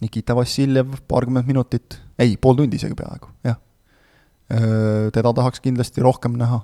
Nikita 0.00 0.36
Vassiljev 0.36 0.94
paarkümmend 1.08 1.48
minutit, 1.48 1.98
ei, 2.18 2.38
pool 2.40 2.56
tundi 2.56 2.80
isegi 2.80 2.96
peaaegu, 2.96 3.28
jah. 3.44 3.58
Teda 4.46 5.32
tahaks 5.34 5.58
kindlasti 5.64 6.04
rohkem 6.04 6.36
näha 6.38 6.60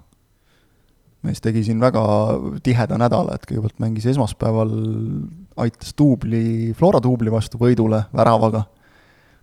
mees 1.27 1.43
tegi 1.43 1.63
siin 1.67 1.81
väga 1.83 2.03
tiheda 2.67 2.99
nädala, 3.01 3.37
et 3.37 3.47
kõigepealt 3.47 3.79
mängis 3.83 4.09
esmaspäeval, 4.11 4.73
aitas 5.63 5.95
duubli, 5.99 6.73
Flora 6.79 7.01
duubli 7.03 7.33
vastu 7.33 7.61
võidule 7.61 8.03
väravaga, 8.15 8.65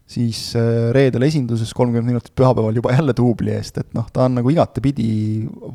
siis 0.10 0.52
reedel 0.95 1.28
esinduses 1.30 1.71
kolmkümmend 1.78 2.12
minutit 2.12 2.34
pühapäeval 2.36 2.80
juba 2.82 2.95
jälle 2.95 3.15
duubli 3.15 3.54
eest, 3.56 3.80
et 3.80 3.91
noh, 3.95 4.10
ta 4.12 4.25
on 4.28 4.39
nagu 4.39 4.52
igatepidi 4.52 5.10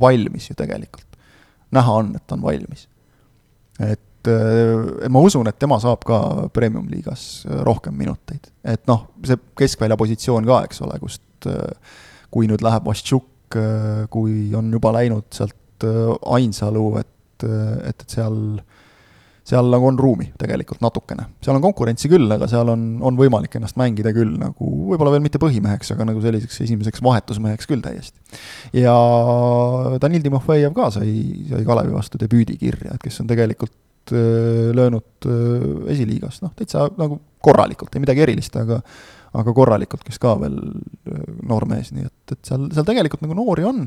valmis 0.01 0.51
ju 0.51 0.59
tegelikult. 0.59 1.09
näha 1.75 1.93
on, 2.01 2.13
et 2.15 2.27
ta 2.27 2.37
on 2.37 2.43
valmis. 2.43 2.89
et 3.81 4.29
ma 5.11 5.21
usun, 5.21 5.49
et 5.49 5.59
tema 5.59 5.79
saab 5.81 6.05
ka 6.05 6.49
premium-liigas 6.53 7.47
rohkem 7.65 7.97
minuteid, 7.97 8.51
et 8.65 8.85
noh, 8.91 9.09
see 9.25 9.41
keskvälja 9.57 9.97
positsioon 9.97 10.45
ka, 10.49 10.65
eks 10.69 10.85
ole, 10.85 10.99
kust 11.01 11.25
kui 12.35 12.51
nüüd 12.51 12.65
läheb 12.65 12.87
Vaštšuk, 12.89 13.59
kui 14.11 14.39
on 14.59 14.73
juba 14.75 14.95
läinud 14.97 15.29
sealt 15.35 15.85
Ainsalu, 15.85 16.87
et, 17.03 17.45
et, 17.45 17.91
et 17.91 18.05
seal, 18.09 18.37
seal 19.47 19.69
nagu 19.71 19.87
on 19.91 19.99
ruumi 20.01 20.31
tegelikult 20.41 20.83
natukene. 20.83 21.27
seal 21.45 21.59
on 21.59 21.63
konkurentsi 21.63 22.09
küll, 22.11 22.27
aga 22.35 22.49
seal 22.51 22.71
on, 22.73 22.87
on 23.05 23.19
võimalik 23.19 23.55
ennast 23.59 23.79
mängida 23.79 24.15
küll 24.17 24.35
nagu, 24.41 24.71
võib-olla 24.91 25.15
veel 25.15 25.25
mitte 25.27 25.43
põhimeheks, 25.43 25.93
aga 25.95 26.09
nagu 26.09 26.23
selliseks 26.25 26.63
esimeseks 26.67 27.05
vahetusmeheks 27.05 27.71
küll 27.71 27.85
täiesti. 27.85 28.19
ja 28.81 28.95
Danil 30.03 30.25
Timofejev 30.25 30.75
ka 30.77 30.91
sai, 30.95 31.15
sai 31.51 31.67
Kalevi 31.69 31.95
vastu 31.95 32.21
debüüdi 32.23 32.59
kirja, 32.61 32.97
et 32.97 33.05
kes 33.05 33.21
on 33.23 33.31
tegelikult 33.31 33.75
löönud 34.75 35.27
esiliigas, 35.89 36.43
noh, 36.45 36.53
täitsa 36.57 36.89
nagu 37.01 37.21
korralikult, 37.45 37.95
ei 37.95 38.03
midagi 38.03 38.25
erilist, 38.25 38.57
aga 38.61 38.81
aga 39.35 39.55
korralikult, 39.57 40.05
kes 40.07 40.21
ka 40.23 40.37
veel 40.43 40.57
noor 41.49 41.67
mees, 41.71 41.93
nii 41.95 42.07
et, 42.07 42.35
et 42.37 42.41
seal, 42.51 42.69
seal 42.75 42.87
tegelikult 42.89 43.25
nagu 43.25 43.37
noori 43.39 43.67
on. 43.69 43.85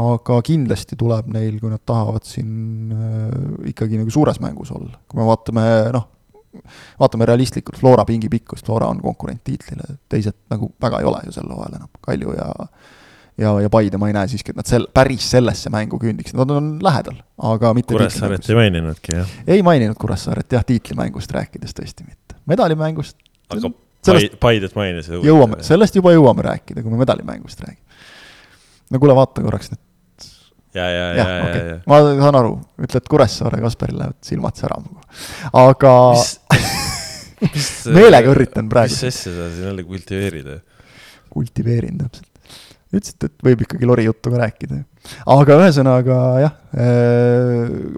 Aga 0.00 0.38
kindlasti 0.46 0.96
tuleb 0.96 1.28
neil, 1.34 1.58
kui 1.60 1.72
nad 1.72 1.82
tahavad 1.84 2.24
siin 2.24 2.92
äh, 2.94 3.34
ikkagi 3.72 3.98
nagu 4.00 4.12
suures 4.14 4.38
mängus 4.40 4.70
olla, 4.72 5.00
kui 5.10 5.18
me 5.18 5.26
vaatame 5.28 5.64
noh, 5.96 6.06
vaatame 7.00 7.26
realistlikult 7.28 7.78
Flora 7.80 8.06
pingi 8.08 8.30
pikkust, 8.30 8.64
Flora 8.66 8.88
on 8.90 9.02
konkurent 9.02 9.42
tiitlile, 9.46 9.98
teised 10.10 10.36
nagu 10.52 10.70
väga 10.82 11.02
ei 11.02 11.10
ole 11.10 11.24
ju 11.26 11.34
sel 11.34 11.50
hooajal 11.50 11.76
enam, 11.80 11.90
Kalju 12.06 12.36
ja 12.38 12.48
ja, 13.40 13.52
ja 13.64 13.70
Paide 13.72 13.98
ma 14.00 14.08
ei 14.10 14.14
näe 14.16 14.30
siiski, 14.30 14.52
et 14.54 14.60
nad 14.60 14.68
sel-, 14.68 14.88
päris 14.94 15.26
sellesse 15.32 15.72
mängu 15.72 15.98
küündiksid, 16.00 16.38
nad 16.38 16.50
on 16.54 16.72
lähedal, 16.84 17.20
aga 17.50 17.74
mitte 17.76 17.94
Kuressaaret 17.96 18.48
ei 18.50 18.58
maininudki, 18.58 19.14
jah? 19.16 19.36
ei 19.46 19.64
maininud 19.66 19.98
Kuressaaret 20.00 20.58
jah, 20.58 20.64
tiitlimängust 20.66 21.32
rääkides 21.34 21.76
tõesti 21.76 22.06
mitte. 22.06 22.38
medalimängust 22.50 23.18
aga 23.50 23.72
sellest, 24.06 24.40
Paidet 24.40 24.74
mainisid? 24.78 25.20
jõuame, 25.26 25.60
sellest 25.66 25.96
juba 25.98 26.14
jõuame 26.16 26.46
rääkida, 26.46 26.82
kui 26.82 26.92
me 26.92 27.02
medalimängust 27.02 27.62
räägime 27.64 27.90
no 28.90 29.00
kuule, 29.00 29.16
vaata 29.18 29.44
korraks 29.44 29.72
nüüd. 29.72 29.82
ja, 30.74 30.86
ja, 30.86 31.04
ja, 31.04 31.10
ja, 31.18 31.26
okay. 31.44 31.60
ja, 31.60 31.66
ja. 31.74 31.76
ma 31.90 32.00
saan 32.22 32.40
aru, 32.42 32.54
ütled 32.86 33.10
Kuressaare, 33.10 33.62
Kasparil 33.64 34.00
lähevad 34.00 34.18
silmad 34.26 34.58
särama. 34.58 35.04
aga 35.64 35.94
mis, 37.46 37.70
meelega 37.98 38.34
üritan 38.34 38.70
praegu. 38.72 38.94
mis 38.94 39.06
asja 39.12 39.34
sa 39.36 39.48
siin 39.54 39.70
jälle 39.70 39.86
kultiveerid? 39.86 40.50
kultiveerin 41.30 41.98
täpselt. 42.00 42.26
ütlesid, 42.90 43.28
et 43.28 43.44
võib 43.46 43.66
ikkagi 43.66 43.86
lori 43.86 44.06
juttu 44.08 44.32
ka 44.32 44.42
rääkida. 44.42 44.82
aga 45.36 45.58
ühesõnaga 45.62 46.20
jah, 46.42 46.56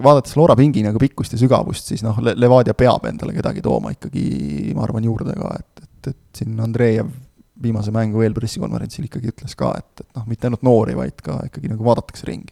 vaadates 0.05 0.37
Laura 0.37 0.57
pingi 0.59 0.85
nagu 0.85 1.01
pikkust 1.01 1.33
ja 1.33 1.41
sügavust, 1.41 1.89
siis 1.89 2.05
noh, 2.05 2.21
Levadia 2.21 2.77
peab 2.77 3.09
endale 3.09 3.33
kedagi 3.35 3.65
tooma 3.65 3.95
ikkagi, 3.95 4.73
ma 4.77 4.85
arvan, 4.85 5.09
juurde 5.09 5.33
ka, 5.37 5.55
et, 5.57 5.72
et, 6.03 6.11
et 6.13 6.41
siin 6.41 6.59
Andreev 6.63 7.11
viimase 7.63 7.93
mängu 7.93 8.23
eel 8.25 8.35
pressikonverentsil 8.35 9.07
ikkagi 9.07 9.31
ütles 9.33 9.55
ka, 9.57 9.73
et, 9.79 10.03
et 10.03 10.17
noh, 10.17 10.25
mitte 10.29 10.49
ainult 10.49 10.65
noori, 10.65 10.95
vaid 10.97 11.21
ka 11.23 11.37
ikkagi 11.47 11.71
nagu 11.71 11.85
vaadatakse 11.85 12.27
ringi. 12.29 12.51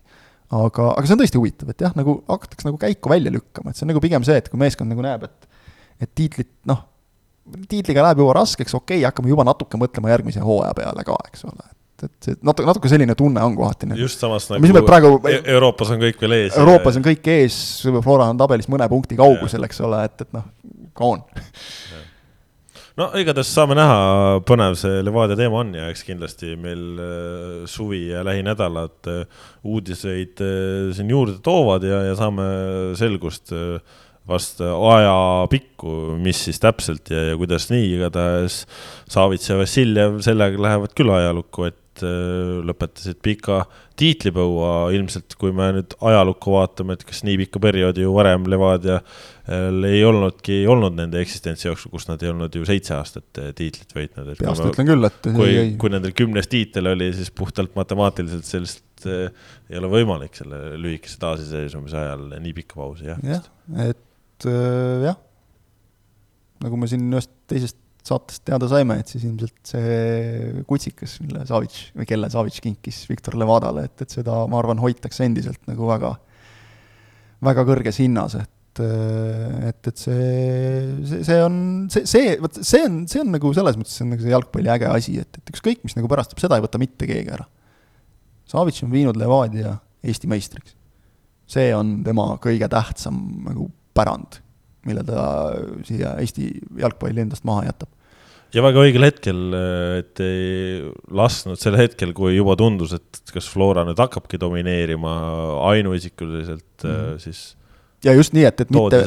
aga, 0.51 0.91
aga 0.93 1.07
see 1.07 1.15
on 1.15 1.21
tõesti 1.23 1.39
huvitav, 1.39 1.71
et 1.73 1.83
jah, 1.85 1.95
nagu 1.97 2.19
hakatakse 2.27 2.67
nagu 2.67 2.79
käiku 2.79 3.11
välja 3.11 3.33
lükkama, 3.33 3.71
et 3.71 3.79
see 3.79 3.85
on 3.87 3.93
nagu 3.93 4.03
pigem 4.03 4.25
see, 4.27 4.37
et 4.41 4.49
kui 4.51 4.59
meeskond 4.61 4.91
nagu 4.91 5.03
näeb, 5.05 5.27
et 5.27 5.49
et 6.01 6.09
tiitlit 6.17 6.49
noh, 6.69 6.79
tiitliga 7.69 8.03
läheb 8.05 8.23
juba 8.23 8.39
raskeks, 8.39 8.73
okei 8.77 8.99
okay,, 8.99 9.05
hakkame 9.09 9.31
juba 9.31 9.45
natuke 9.47 9.79
mõtlema 9.79 10.11
järgmise 10.13 10.41
hooaja 10.43 10.73
peale 10.77 11.05
ka, 11.07 11.17
eks 11.29 11.45
ole, 11.49 11.69
et 11.69 11.77
et 12.01 12.25
see 12.25 12.37
natuke, 12.41 12.65
natuke 12.65 12.89
selline 12.89 13.13
tunne 13.17 13.41
on 13.45 13.55
kohati 13.57 13.89
nagu. 13.89 14.01
just 14.01 14.21
samas 14.21 14.47
nagu 14.49 14.63
mis 14.63 14.73
praegu 14.87 15.19
e-, 15.29 15.41
Euroopas 15.53 15.91
on 15.93 15.99
kõik 16.01 16.23
veel 16.23 16.37
ees. 16.39 16.55
Euroopas 16.57 16.97
on 16.97 17.05
kõik 17.05 17.27
ees, 17.29 17.57
Flora 18.01 18.29
on 18.33 18.39
tabelis 18.39 18.69
mõne 18.73 18.87
punkti 18.89 19.17
kaugusel, 19.19 19.67
eks 19.67 19.83
ole, 19.85 19.99
et, 20.09 20.25
et 20.25 20.33
noh, 20.33 20.47
come 20.97 21.19
on 21.19 21.21
no 23.01 23.07
igatahes 23.17 23.49
saame 23.55 23.75
näha, 23.77 24.41
põnev 24.47 24.75
see 24.79 25.01
Levadia 25.05 25.37
teema 25.39 25.61
on 25.63 25.73
ja 25.77 25.87
eks 25.91 26.03
kindlasti 26.05 26.53
meil 26.59 27.01
äh, 27.01 27.65
suvi 27.69 28.03
ja 28.11 28.21
lähinädalad 28.27 29.09
äh, 29.09 29.41
uudiseid 29.67 30.43
äh, 30.43 30.91
siin 30.95 31.11
juurde 31.11 31.39
toovad 31.43 31.85
ja, 31.87 32.03
ja 32.09 32.15
saame 32.19 32.45
selgust 32.99 33.53
vast 34.29 34.61
ajapikku, 34.61 36.15
mis 36.21 36.43
siis 36.45 36.61
täpselt 36.61 37.09
ja, 37.11 37.31
ja 37.31 37.37
kuidas 37.39 37.71
nii, 37.71 37.87
igatahes 37.97 38.61
Savits 39.09 39.49
ja 39.49 39.57
Vassiljev 39.59 40.19
sellega 40.23 40.61
lähevad 40.61 40.93
küll 40.97 41.11
ajalukku, 41.15 41.65
et 41.71 41.80
lõpetasid 42.03 43.19
pika 43.23 43.63
tiitlipõua, 43.99 44.91
ilmselt 44.95 45.35
kui 45.39 45.53
me 45.55 45.67
nüüd 45.75 45.93
ajalukku 46.01 46.55
vaatame, 46.55 46.95
et 46.97 47.05
kas 47.07 47.21
nii 47.27 47.37
pikka 47.43 47.61
perioodi 47.63 48.05
ju 48.05 48.13
varem 48.15 48.47
Levadia 48.49 48.99
ei 49.51 50.03
olnudki 50.05 50.61
olnud 50.69 50.95
nende 50.97 51.19
eksistentsi 51.21 51.67
jooksul, 51.67 51.91
kus 51.93 52.07
nad 52.09 52.21
ei 52.23 52.29
olnud 52.31 52.55
ju 52.55 52.65
seitse 52.67 52.93
aastat 52.95 53.41
eh, 53.41 53.49
tiitlit 53.57 53.95
võitnud. 53.95 54.31
peast 54.39 54.63
ütlen 54.67 54.89
küll, 54.91 55.09
et. 55.09 55.31
kui, 55.35 55.55
kui 55.81 55.93
nendel 55.93 56.13
kümnes 56.17 56.49
tiitel 56.51 56.91
oli, 56.93 57.09
siis 57.17 57.33
puhtalt 57.35 57.75
matemaatiliselt 57.77 58.47
sellist 58.47 59.07
äh, 59.09 59.33
ei 59.69 59.81
ole 59.81 59.89
võimalik 59.91 60.37
selle 60.37 60.77
lühikese 60.81 61.19
taasiseseisvumise 61.23 61.99
ajal 62.03 62.27
nii 62.37 62.55
pikka 62.61 62.79
pausi, 62.79 63.09
jah. 63.09 63.21
jah, 63.25 63.51
et 63.89 64.49
äh, 64.49 65.07
jah, 65.09 65.19
nagu 66.63 66.79
me 66.79 66.89
siin 66.91 67.09
ühest 67.09 67.33
teisest 67.51 67.80
saatest 68.07 68.43
teada 68.47 68.67
saime, 68.69 68.97
et 69.01 69.11
siis 69.11 69.25
ilmselt 69.27 69.73
see 69.73 70.63
kutsikas, 70.69 71.19
mille 71.21 71.43
Savits 71.49 71.91
või 71.97 72.07
kelle 72.09 72.29
Savits 72.33 72.61
kinkis 72.63 73.03
Viktor 73.09 73.37
Levadale, 73.37 73.85
et, 73.89 73.95
et 74.01 74.15
seda, 74.17 74.39
ma 74.49 74.57
arvan, 74.61 74.81
hoitakse 74.81 75.27
endiselt 75.27 75.61
nagu 75.69 75.89
väga, 75.89 76.15
väga 77.45 77.67
kõrges 77.69 78.01
hinnas, 78.01 78.39
et 78.41 78.49
et, 78.79 79.87
et, 79.87 79.97
see, 79.99 81.05
see, 81.05 81.23
see 81.27 81.39
on, 81.43 81.55
see, 81.91 82.05
see, 82.07 82.35
vot 82.39 82.55
see 82.63 82.79
on, 82.87 83.01
see 83.11 83.19
on 83.19 83.33
nagu 83.35 83.51
selles 83.55 83.75
mõttes, 83.75 83.97
see 83.97 84.05
on 84.05 84.13
nagu 84.13 84.23
see 84.23 84.31
jalgpalli 84.31 84.71
äge 84.71 84.87
asi, 84.87 85.15
et, 85.19 85.39
et 85.41 85.51
ükskõik, 85.51 85.81
mis 85.83 85.97
nagu 85.97 86.07
pärast 86.11 86.31
tuleb, 86.31 86.43
seda 86.45 86.57
ei 86.57 86.63
võta 86.63 86.79
mitte 86.81 87.09
keegi 87.09 87.33
ära. 87.35 87.47
Savits 88.51 88.83
on 88.85 88.93
viinud 88.93 89.19
Levadia 89.19 89.75
Eesti 90.07 90.29
meistriks. 90.31 90.77
see 91.51 91.73
on 91.75 91.99
tema 92.05 92.37
kõige 92.41 92.69
tähtsam 92.71 93.19
nagu 93.43 93.67
pärand, 93.93 94.39
mille 94.87 95.03
ta 95.07 95.23
siia 95.87 96.15
Eesti 96.21 96.51
jalgpalli 96.81 97.23
endast 97.25 97.45
maha 97.47 97.67
jätab 97.69 97.91
ja 98.51 98.63
väga 98.65 98.83
õigel 98.83 99.07
hetkel, 99.07 99.41
et 100.01 100.21
ei 100.23 100.91
lasknud 101.15 101.59
sel 101.59 101.77
hetkel, 101.79 102.11
kui 102.17 102.35
juba 102.35 102.57
tundus, 102.59 102.95
et 102.97 103.21
kas 103.31 103.47
Flora 103.47 103.85
nüüd 103.87 103.99
hakkabki 104.01 104.39
domineerima 104.41 105.13
ainuisikuliselt 105.69 106.83
mm, 106.83 106.91
-hmm. 106.91 107.19
siis 107.23 107.43
ja 108.05 108.13
just 108.17 108.33
nii, 108.33 108.43
et, 108.47 108.63
et 108.63 108.71
mitte, 108.73 109.01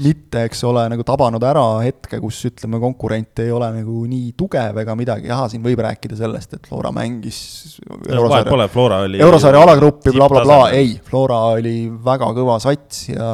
mitte, 0.00 0.44
eks 0.48 0.62
ole, 0.68 0.86
nagu 0.92 1.04
tabanud 1.06 1.42
ära 1.44 1.64
hetke, 1.84 2.18
kus 2.22 2.38
ütleme, 2.48 2.80
konkurent 2.82 3.42
ei 3.44 3.52
ole 3.52 3.68
nagu 3.74 4.04
nii 4.08 4.32
tugev 4.38 4.80
ega 4.82 4.96
midagi, 4.98 5.28
jah, 5.30 5.44
siin 5.52 5.64
võib 5.64 5.82
rääkida 5.84 6.16
sellest, 6.18 6.56
et 6.56 6.70
Flora 6.70 6.92
mängis 6.96 7.38
eurosarja, 7.84 8.48
pole, 8.48 8.68
Flora 8.72 9.02
oli 9.04 9.20
eurosarja 9.24 9.62
alagruppi 9.66 10.14
blablabla 10.16 10.48
bla, 10.48 10.58
bla, 10.64 10.80
ei, 10.80 10.96
Flora 11.04 11.42
oli 11.58 11.76
väga 12.08 12.32
kõva 12.40 12.58
sats 12.62 13.10
ja, 13.12 13.30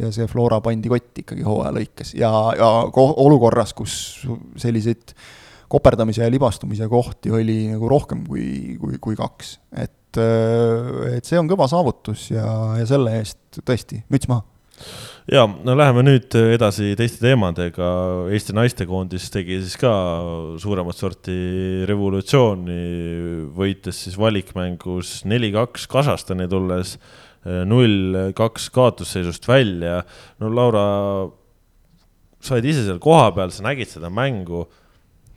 ja 0.00 0.14
see 0.14 0.30
Flora 0.30 0.60
pandi 0.64 0.92
kotti 0.92 1.26
ikkagi 1.26 1.46
hooaja 1.46 1.74
lõikes. 1.74 2.14
Ja, 2.18 2.30
ja 2.56 2.72
olukorras, 2.94 3.74
kus 3.76 3.94
selliseid 4.60 5.14
koperdamise 5.70 6.24
ja 6.24 6.30
libastumise 6.30 6.86
kohti 6.90 7.30
oli 7.34 7.64
nagu 7.70 7.90
rohkem 7.90 8.24
kui, 8.26 8.76
kui, 8.80 8.98
kui 9.02 9.18
kaks, 9.18 9.56
et 9.78 9.94
et, 10.10 10.22
et 11.16 11.26
see 11.26 11.38
on 11.40 11.48
kõva 11.50 11.68
saavutus 11.70 12.30
ja, 12.34 12.46
ja 12.78 12.86
selle 12.88 13.20
eest 13.20 13.62
tõesti 13.62 14.02
müts 14.10 14.30
maha 14.30 14.46
ja 15.30 15.44
no 15.46 15.74
läheme 15.78 16.02
nüüd 16.06 16.34
edasi 16.54 16.94
teiste 16.98 17.22
teemadega. 17.22 17.88
Eesti 18.32 18.54
naistekoondis 18.56 19.28
tegi 19.32 19.60
siis 19.62 19.76
ka 19.80 19.92
suuremat 20.60 20.98
sorti 20.98 21.36
revolutsiooni, 21.88 22.80
võites 23.56 24.04
siis 24.06 24.18
valikmängus 24.20 25.20
neli-kaks 25.30 25.86
Kasahstani 25.90 26.48
tulles 26.50 26.96
null-kaks 27.44 28.68
kaotusseisust 28.74 29.46
välja. 29.48 30.02
no 30.40 30.50
Laura, 30.52 30.84
sa 32.40 32.56
olid 32.56 32.68
ise 32.72 32.84
seal 32.84 33.00
kohapeal, 33.00 33.52
sa 33.52 33.64
nägid 33.64 33.88
seda 33.88 34.10
mängu 34.12 34.66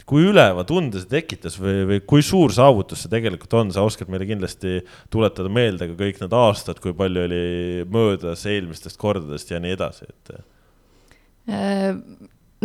kui 0.10 0.26
üleva 0.28 0.66
tunde 0.68 1.02
see 1.02 1.12
tekitas 1.12 1.56
või, 1.62 1.84
või 1.88 2.00
kui 2.08 2.24
suur 2.26 2.52
saavutus 2.56 3.04
see 3.04 3.12
tegelikult 3.12 3.56
on, 3.60 3.72
sa 3.76 3.86
oskad 3.88 4.12
meile 4.12 4.28
kindlasti 4.28 4.82
tuletada 5.14 5.52
meelde 5.54 5.88
ka 5.92 6.00
kõik 6.00 6.20
need 6.24 6.36
aastad, 6.38 6.82
kui 6.84 6.96
palju 6.98 7.24
oli 7.28 7.44
möödas 7.92 8.44
eelmistest 8.50 9.00
kordadest 9.02 9.54
ja 9.54 9.62
nii 9.64 9.78
edasi, 9.78 10.10
et. 10.10 10.34
Äh, 11.54 11.94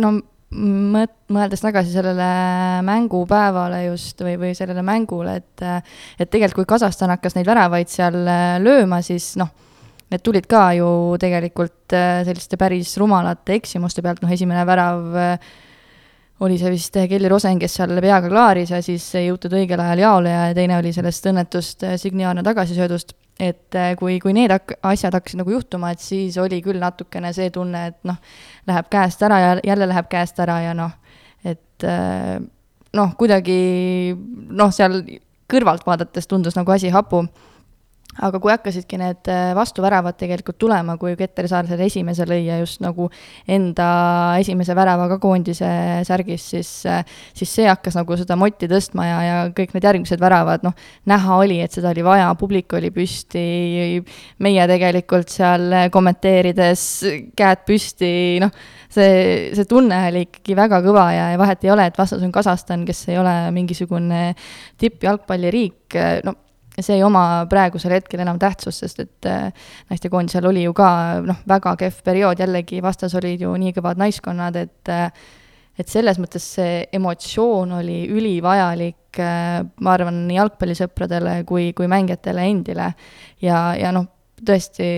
no 0.03 0.11
mõt-, 0.15 1.15
mõeldes 1.31 1.63
tagasi 1.63 1.95
sellele 1.95 2.27
mängupäevale 2.87 3.85
just 3.87 4.19
või, 4.25 4.35
või 4.41 4.51
sellele 4.57 4.83
mängule, 4.85 5.39
et, 5.39 5.65
et 6.19 6.27
tegelikult 6.27 6.65
kui 6.65 6.73
Kasahstan 6.75 7.15
hakkas 7.15 7.39
neid 7.39 7.47
väravaid 7.47 7.91
seal 7.91 8.19
äh, 8.25 8.59
lööma, 8.63 8.99
siis 9.05 9.31
noh, 9.39 9.53
need 10.09 10.25
tulid 10.25 10.49
ka 10.49 10.71
ju 10.73 10.91
tegelikult 11.21 11.93
selliste 11.93 12.57
päris 12.57 12.95
rumalate 12.97 13.59
eksimuste 13.59 14.01
pealt, 14.01 14.23
noh, 14.25 14.31
esimene 14.33 14.63
värav 14.65 15.19
oli 16.39 16.57
see 16.59 16.71
vist 16.71 16.95
Kelly 17.11 17.29
Rosen, 17.31 17.59
kes 17.59 17.73
seal 17.79 17.95
peaga 17.99 18.29
klaaris 18.31 18.71
ja 18.71 18.81
siis 18.83 19.05
ei 19.19 19.27
jõutud 19.27 19.53
õigel 19.59 19.81
ajal 19.83 20.03
jaole 20.03 20.31
ja 20.33 20.43
teine 20.55 20.77
oli 20.79 20.93
sellest 20.95 21.25
õnnetust 21.31 21.83
äh, 21.87 21.97
Signiarne 21.99 22.43
tagasisöödust. 22.45 23.13
et 23.39 23.75
äh, 23.75 23.93
kui, 23.99 24.19
kui 24.19 24.33
need 24.35 24.51
hak-, 24.51 24.77
asjad 24.83 25.15
hakkasid 25.15 25.39
nagu 25.39 25.51
juhtuma, 25.51 25.91
et 25.91 26.03
siis 26.03 26.37
oli 26.37 26.61
küll 26.63 26.79
natukene 26.79 27.31
see 27.35 27.49
tunne, 27.55 27.85
et 27.91 27.99
noh, 28.07 28.17
läheb 28.67 28.89
käest 28.91 29.23
ära 29.23 29.39
ja 29.39 29.53
jälle 29.63 29.87
läheb 29.87 30.09
käest 30.11 30.39
ära 30.39 30.59
ja 30.63 30.73
noh, 30.75 30.91
et 31.43 31.85
noh, 32.93 33.13
kuidagi 33.17 33.59
noh, 34.15 34.73
seal 34.75 34.99
kõrvalt 35.49 35.85
vaadates 35.87 36.27
tundus 36.27 36.57
nagu 36.59 36.71
asi 36.71 36.91
hapu 36.93 37.23
aga 38.25 38.39
kui 38.41 38.51
hakkasidki 38.51 38.99
need 38.99 39.29
äh, 39.31 39.51
vastuväravad 39.57 40.17
tegelikult 40.19 40.57
tulema, 40.59 40.95
kui 40.99 41.15
Keter 41.19 41.47
Saar 41.51 41.67
selle 41.69 41.87
esimese 41.87 42.25
lõi 42.27 42.41
ja 42.47 42.59
just 42.59 42.81
nagu 42.83 43.07
enda 43.49 43.89
esimese 44.41 44.75
väravaga 44.77 45.19
koondise 45.21 45.69
särgis, 46.07 46.49
siis, 46.53 46.71
äh, 46.89 47.03
siis 47.37 47.53
see 47.55 47.67
hakkas 47.69 47.97
nagu 47.99 48.17
seda 48.19 48.37
motti 48.39 48.69
tõstma 48.71 49.07
ja, 49.07 49.19
ja 49.23 49.37
kõik 49.55 49.75
need 49.75 49.87
järgmised 49.87 50.21
väravad, 50.21 50.65
noh, 50.67 50.75
näha 51.09 51.37
oli, 51.39 51.61
et 51.63 51.75
seda 51.75 51.93
oli 51.93 52.03
vaja, 52.05 52.27
publik 52.39 52.75
oli 52.77 52.91
püsti, 52.95 53.45
meie 54.43 54.67
tegelikult 54.69 55.31
seal 55.31 55.89
kommenteerides 55.93 56.83
käed 57.39 57.63
püsti, 57.67 58.11
noh, 58.43 58.51
see, 58.91 59.49
see 59.55 59.69
tunne 59.69 60.03
oli 60.09 60.25
ikkagi 60.27 60.57
väga 60.59 60.81
kõva 60.85 61.07
ja, 61.15 61.31
ja 61.33 61.39
vahet 61.39 61.63
ei 61.63 61.73
ole, 61.73 61.87
et 61.89 61.97
vastas 61.99 62.25
on 62.25 62.35
Kasahstan, 62.35 62.83
kes 62.89 63.05
ei 63.13 63.19
ole 63.21 63.33
mingisugune 63.55 64.29
tippjalgpalliriik, 64.81 65.99
no 66.27 66.35
see 66.85 66.99
ei 66.99 67.03
oma 67.05 67.45
praegusel 67.49 67.95
hetkel 67.97 68.23
enam 68.23 68.39
tähtsust, 68.41 68.85
sest 68.85 69.03
et 69.03 69.29
äh, 69.29 69.49
naistekoondisel 69.91 70.47
oli 70.49 70.63
ju 70.65 70.75
ka 70.77 70.89
noh, 71.25 71.41
väga 71.49 71.75
kehv 71.79 71.99
periood, 72.05 72.39
jällegi 72.39 72.81
vastas 72.85 73.15
olid 73.19 73.43
ju 73.45 73.53
nii 73.59 73.75
kõvad 73.77 74.01
naiskonnad, 74.01 74.59
et 74.59 74.93
äh, 74.93 75.09
et 75.79 75.87
selles 75.87 76.17
mõttes 76.19 76.43
see 76.57 76.81
emotsioon 76.95 77.77
oli 77.77 78.01
ülivajalik, 78.11 79.19
äh, 79.23 79.59
ma 79.79 79.95
arvan, 79.95 80.25
nii 80.27 80.39
jalgpallisõpradele 80.39 81.41
kui, 81.47 81.71
kui 81.77 81.87
mängijatele 81.91 82.47
endile. 82.51 82.93
ja, 83.41 83.61
ja 83.79 83.93
noh, 83.95 84.09
tõesti 84.45 84.89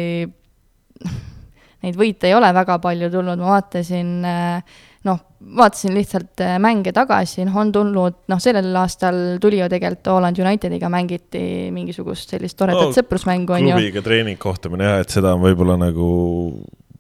neid 1.81 1.97
võite 1.97 2.29
ei 2.29 2.37
ole 2.37 2.49
väga 2.53 2.77
palju 2.81 3.09
tulnud, 3.13 3.41
ma 3.41 3.55
vaatasin 3.57 4.15
äh, 4.25 4.79
noh, 5.07 5.19
vaatasin 5.57 5.95
lihtsalt 5.95 6.43
äh, 6.45 6.57
mänge 6.61 6.93
tagasi, 6.93 7.45
noh, 7.47 7.55
on 7.61 7.71
tulnud, 7.73 8.19
noh, 8.29 8.41
sellel 8.41 8.75
aastal 8.81 9.17
tuli 9.41 9.61
ju 9.61 9.69
tegelikult 9.71 10.11
Holland 10.13 10.41
Unitediga 10.41 10.91
mängiti 10.93 11.43
mingisugust 11.73 12.35
sellist 12.35 12.57
toredat 12.59 12.91
no, 12.91 12.95
sõprusmängu, 12.95 13.55
on 13.57 13.71
ju. 13.71 13.79
klubiga 13.79 14.05
treeningkohtumine 14.05 14.89
jah, 14.89 15.01
et 15.01 15.13
seda 15.13 15.33
on 15.37 15.43
võib-olla 15.45 15.79
nagu 15.81 16.07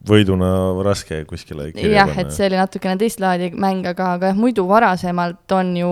võiduna 0.07 0.51
raske 0.85 1.21
kuskile 1.29 1.69
kirja 1.75 2.01
jah, 2.01 2.13
et 2.23 2.33
see 2.33 2.47
oli 2.49 2.57
natukene 2.57 2.97
teist 2.97 3.21
laadi 3.21 3.51
mäng, 3.53 3.85
aga, 3.91 4.15
aga 4.17 4.31
jah, 4.31 4.39
muidu 4.39 4.65
varasemalt 4.69 5.57
on 5.57 5.75
ju 5.77 5.91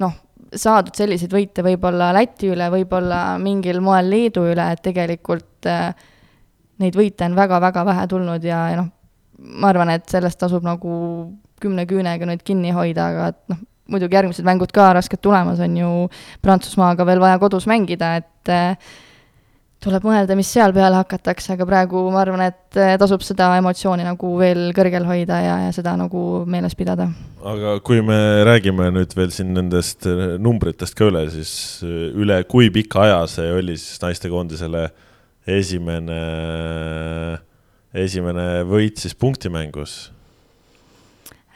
noh, 0.00 0.14
saadud 0.48 0.96
selliseid 0.96 1.34
võite 1.34 1.64
võib-olla 1.66 2.08
Läti 2.16 2.48
üle, 2.54 2.70
võib-olla 2.72 3.36
mingil 3.42 3.82
moel 3.84 4.08
Leedu 4.08 4.48
üle, 4.48 4.70
et 4.72 4.80
tegelikult 4.84 5.68
äh, 5.68 5.90
neid 6.80 6.96
võite 6.96 7.26
on 7.28 7.36
väga-väga 7.36 7.84
vähe 7.84 8.06
tulnud 8.08 8.44
ja, 8.46 8.62
ja 8.72 8.80
noh, 8.80 8.94
ma 9.38 9.72
arvan, 9.72 9.92
et 9.94 10.06
sellest 10.10 10.40
tasub 10.40 10.64
nagu 10.66 10.92
kümne 11.62 11.84
küünega 11.90 12.28
nüüd 12.28 12.44
kinni 12.46 12.72
hoida, 12.74 13.10
aga 13.12 13.26
et 13.32 13.42
noh, 13.52 13.60
muidugi 13.92 14.18
järgmised 14.18 14.46
mängud 14.46 14.72
ka 14.74 14.92
rasked 14.96 15.20
tulemas, 15.24 15.60
on 15.64 15.76
ju 15.78 15.90
Prantsusmaaga 16.44 17.06
veel 17.08 17.22
vaja 17.22 17.38
kodus 17.42 17.66
mängida, 17.70 18.16
et 18.20 18.52
tuleb 19.82 20.06
mõelda, 20.06 20.34
mis 20.38 20.48
seal 20.50 20.72
peale 20.74 20.98
hakatakse, 20.98 21.52
aga 21.54 21.66
praegu 21.68 22.02
ma 22.10 22.22
arvan, 22.24 22.42
et 22.48 22.78
eh, 22.78 22.96
tasub 22.98 23.22
seda 23.22 23.52
emotsiooni 23.60 24.06
nagu 24.06 24.32
veel 24.40 24.72
kõrgel 24.76 25.06
hoida 25.06 25.38
ja, 25.44 25.56
ja 25.66 25.74
seda 25.74 25.94
nagu 25.98 26.22
meeles 26.50 26.74
pidada. 26.78 27.08
aga 27.46 27.76
kui 27.86 28.02
me 28.02 28.18
räägime 28.48 28.90
nüüd 28.94 29.14
veel 29.14 29.30
siin 29.34 29.52
nendest 29.54 30.08
eh, 30.10 30.34
numbritest 30.42 30.98
ka 30.98 31.10
üle, 31.12 31.28
siis 31.30 31.52
eh, 31.86 32.08
üle 32.10 32.40
kui 32.50 32.72
pika 32.74 33.04
aja 33.06 33.20
see 33.30 33.52
oli 33.54 33.78
siis 33.78 34.02
naistekoondisele 34.02 34.88
esimene, 35.48 36.18
esimene 37.94 38.64
võit 38.68 39.00
siis 39.00 39.14
punktimängus? 39.14 39.98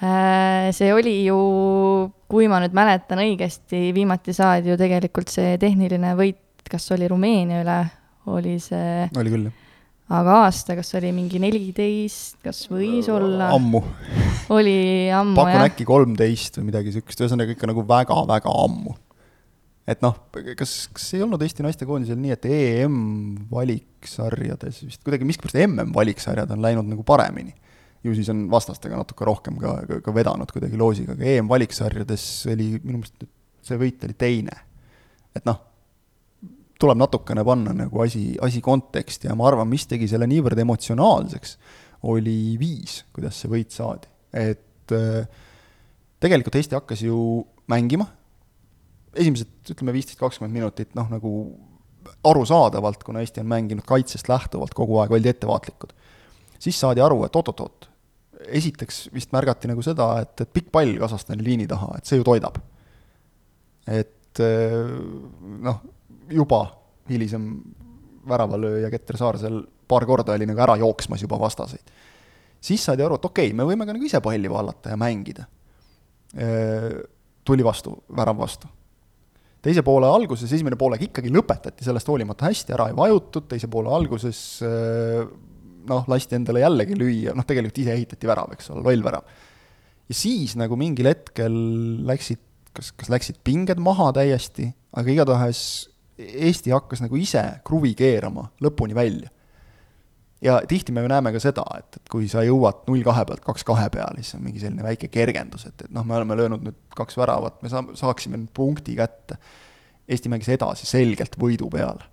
see 0.03 0.88
oli 0.90 1.21
ju, 1.29 1.38
kui 2.27 2.49
ma 2.51 2.59
nüüd 2.59 2.73
mäletan 2.75 3.21
õigesti, 3.23 3.92
viimati 3.95 4.35
saadi 4.35 4.73
ju 4.73 4.79
tegelikult 4.81 5.31
see 5.31 5.55
tehniline 5.62 6.16
võit, 6.18 6.40
kas 6.66 6.90
oli 6.97 7.07
Rumeenia 7.07 7.61
üle 7.62 7.77
oli 8.31 8.57
see. 8.62 9.09
oli 9.18 9.33
küll, 9.33 9.47
jah. 9.49 10.18
aga 10.18 10.37
aasta, 10.45 10.77
kas 10.79 10.92
oli 10.99 11.12
mingi 11.14 11.40
neliteist, 11.42 12.38
kas 12.45 12.64
võis 12.71 13.09
olla? 13.12 13.51
ammu. 13.57 13.83
oli 14.55 14.77
ammu, 15.14 15.37
jah. 15.37 15.40
pakun 15.40 15.66
äkki 15.66 15.88
kolmteist 15.88 16.61
või 16.61 16.71
midagi 16.71 16.92
niisugust, 16.92 17.25
ühesõnaga 17.25 17.57
ikka 17.57 17.71
nagu 17.71 17.87
väga-väga 17.88 18.55
ammu. 18.66 18.95
Et 19.88 20.05
noh, 20.05 20.14
kas, 20.59 20.75
kas 20.95 21.09
ei 21.16 21.25
olnud 21.25 21.42
Eesti 21.42 21.64
naistekoondisel 21.66 22.21
nii, 22.21 22.37
et 22.37 22.47
EM 22.47 22.97
valiksarjades 23.51 24.83
vist 24.87 25.03
kuidagi 25.03 25.27
miskipärast 25.27 25.59
MM 25.66 25.95
valiksarjad 25.97 26.51
on 26.55 26.62
läinud 26.64 26.88
nagu 26.90 27.07
paremini? 27.07 27.55
ju 28.03 28.14
siis 28.18 28.29
on 28.33 28.49
vastastega 28.51 28.97
natuke 28.99 29.27
rohkem 29.27 29.59
ka, 29.62 29.77
ka, 29.87 30.01
ka 30.03 30.14
vedanud 30.14 30.51
kuidagi 30.51 30.79
loosiga, 30.79 31.14
aga 31.14 31.29
EM 31.37 31.51
valiksarjades 31.51 32.25
oli 32.51 32.73
minu 32.83 32.99
meelest 32.99 33.29
see 33.62 33.79
võit 33.79 34.03
oli 34.07 34.16
teine. 34.18 34.57
et 35.37 35.47
noh 35.47 35.61
tuleb 36.83 36.99
natukene 36.99 37.45
panna 37.47 37.75
nagu 37.77 38.03
asi, 38.03 38.33
asi 38.42 38.61
konteksti 38.64 39.29
ja 39.31 39.37
ma 39.38 39.47
arvan, 39.51 39.68
mis 39.71 39.87
tegi 39.87 40.09
selle 40.11 40.27
niivõrd 40.27 40.59
emotsionaalseks, 40.64 41.55
oli 42.11 42.57
viis, 42.59 43.05
kuidas 43.14 43.38
see 43.38 43.51
võit 43.53 43.75
saadi. 43.75 44.11
et 44.35 44.95
äh, 44.97 45.29
tegelikult 46.23 46.59
Eesti 46.59 46.79
hakkas 46.79 47.05
ju 47.07 47.45
mängima, 47.71 48.09
esimesed, 49.16 49.51
ütleme, 49.75 49.94
viisteist, 49.94 50.18
kakskümmend 50.20 50.55
minutit, 50.57 50.92
noh, 50.98 51.09
nagu 51.12 51.33
arusaadavalt, 52.25 53.03
kuna 53.05 53.22
Eesti 53.22 53.42
on 53.42 53.51
mänginud 53.51 53.87
kaitsest 53.87 54.29
lähtuvalt 54.29 54.75
kogu 54.75 54.98
aeg, 55.03 55.12
oldi 55.12 55.31
ettevaatlikud. 55.31 55.92
siis 56.59 56.81
saadi 56.81 57.01
aru, 57.01 57.25
et 57.27 57.37
oot-oot-oot, 57.37 57.88
esiteks 58.59 59.09
vist 59.14 59.33
märgati 59.35 59.70
nagu 59.70 59.83
seda, 59.83 60.09
et, 60.22 60.35
et 60.40 60.53
pikk 60.53 60.70
pall 60.75 60.96
Kasahstani 60.98 61.44
liini 61.44 61.66
taha, 61.70 61.96
et 61.98 62.07
see 62.07 62.18
ju 62.18 62.27
toidab. 62.27 62.59
et 63.87 64.40
äh, 64.40 64.79
noh, 65.68 65.81
juba 66.31 66.64
hilisem 67.11 67.48
väravalööja 68.29 68.90
Keter 68.90 69.18
Saarsel 69.18 69.62
paar 69.88 70.07
korda 70.07 70.37
oli 70.37 70.46
nagu 70.46 70.61
ära 70.62 70.77
jooksmas 70.79 71.22
juba 71.22 71.38
vastaseid. 71.40 71.83
siis 72.61 72.85
saadi 72.85 73.03
aru, 73.03 73.18
et 73.18 73.25
okei 73.25 73.51
okay,, 73.51 73.57
me 73.57 73.66
võime 73.66 73.87
ka 73.87 73.96
nagu 73.96 74.07
ise 74.07 74.20
palli 74.20 74.51
vallata 74.51 74.94
ja 74.94 74.96
mängida. 74.96 75.44
tuli 77.44 77.64
vastu, 77.64 77.96
värav 78.16 78.38
vastu. 78.38 78.68
Teise 79.62 79.85
poole 79.87 80.09
alguses, 80.11 80.51
esimene 80.51 80.77
poolek 80.79 81.07
ikkagi 81.09 81.31
lõpetati 81.33 81.87
sellest 81.87 82.09
hoolimata 82.11 82.48
hästi, 82.48 82.75
ära 82.75 82.88
ei 82.90 82.96
vajutud, 82.98 83.46
teise 83.51 83.70
poole 83.70 83.92
alguses 83.94 84.40
noh, 85.88 86.05
lasti 86.11 86.38
endale 86.38 86.62
jällegi 86.62 86.96
lüüa, 86.98 87.37
noh 87.37 87.46
tegelikult 87.46 87.81
ise 87.83 87.94
ehitati 87.96 88.31
värav, 88.31 88.53
eks 88.55 88.70
ole, 88.75 88.85
loll 88.87 89.05
värav. 89.05 89.29
ja 90.09 90.16
siis 90.16 90.57
nagu 90.59 90.77
mingil 90.79 91.09
hetkel 91.11 91.55
läksid, 92.09 92.42
kas, 92.77 92.92
kas 92.98 93.11
läksid 93.12 93.40
pinged 93.46 93.81
maha 93.83 94.11
täiesti, 94.18 94.70
aga 94.98 95.14
igatahes 95.14 95.62
Eesti 96.22 96.70
hakkas 96.70 97.01
nagu 97.03 97.16
ise 97.18 97.40
kruvi 97.66 97.94
keerama 97.98 98.44
lõpuni 98.62 98.94
välja. 98.94 99.31
Ja 100.43 100.61
tihti 100.69 100.93
me 100.93 101.05
ju 101.05 101.11
näeme 101.13 101.33
ka 101.35 101.41
seda, 101.43 101.65
et, 101.79 101.99
et 102.01 102.13
kui 102.13 102.29
sa 102.31 102.45
jõuad 102.47 102.85
null 102.89 103.05
kahe 103.07 103.25
pealt 103.29 103.45
kaks 103.47 103.67
kahe 103.69 103.89
peale, 103.95 104.23
siis 104.23 104.39
on 104.39 104.47
mingi 104.47 104.63
selline 104.63 104.85
väike 104.87 105.11
kergendus, 105.13 105.67
et, 105.71 105.87
et 105.87 105.93
noh, 105.95 106.07
me 106.07 106.19
oleme 106.19 106.39
löönud 106.39 106.65
nüüd 106.67 106.79
kaks 106.99 107.19
väravat, 107.21 107.61
me 107.63 107.73
saa-, 107.73 107.87
saaksime 107.99 108.41
nüüd 108.41 108.55
punkti 108.57 108.97
kätte. 108.99 109.39
Eesti 110.11 110.29
mängis 110.33 110.51
edasi 110.51 110.89
selgelt 110.89 111.39
võidu 111.39 111.69
peale 111.71 112.11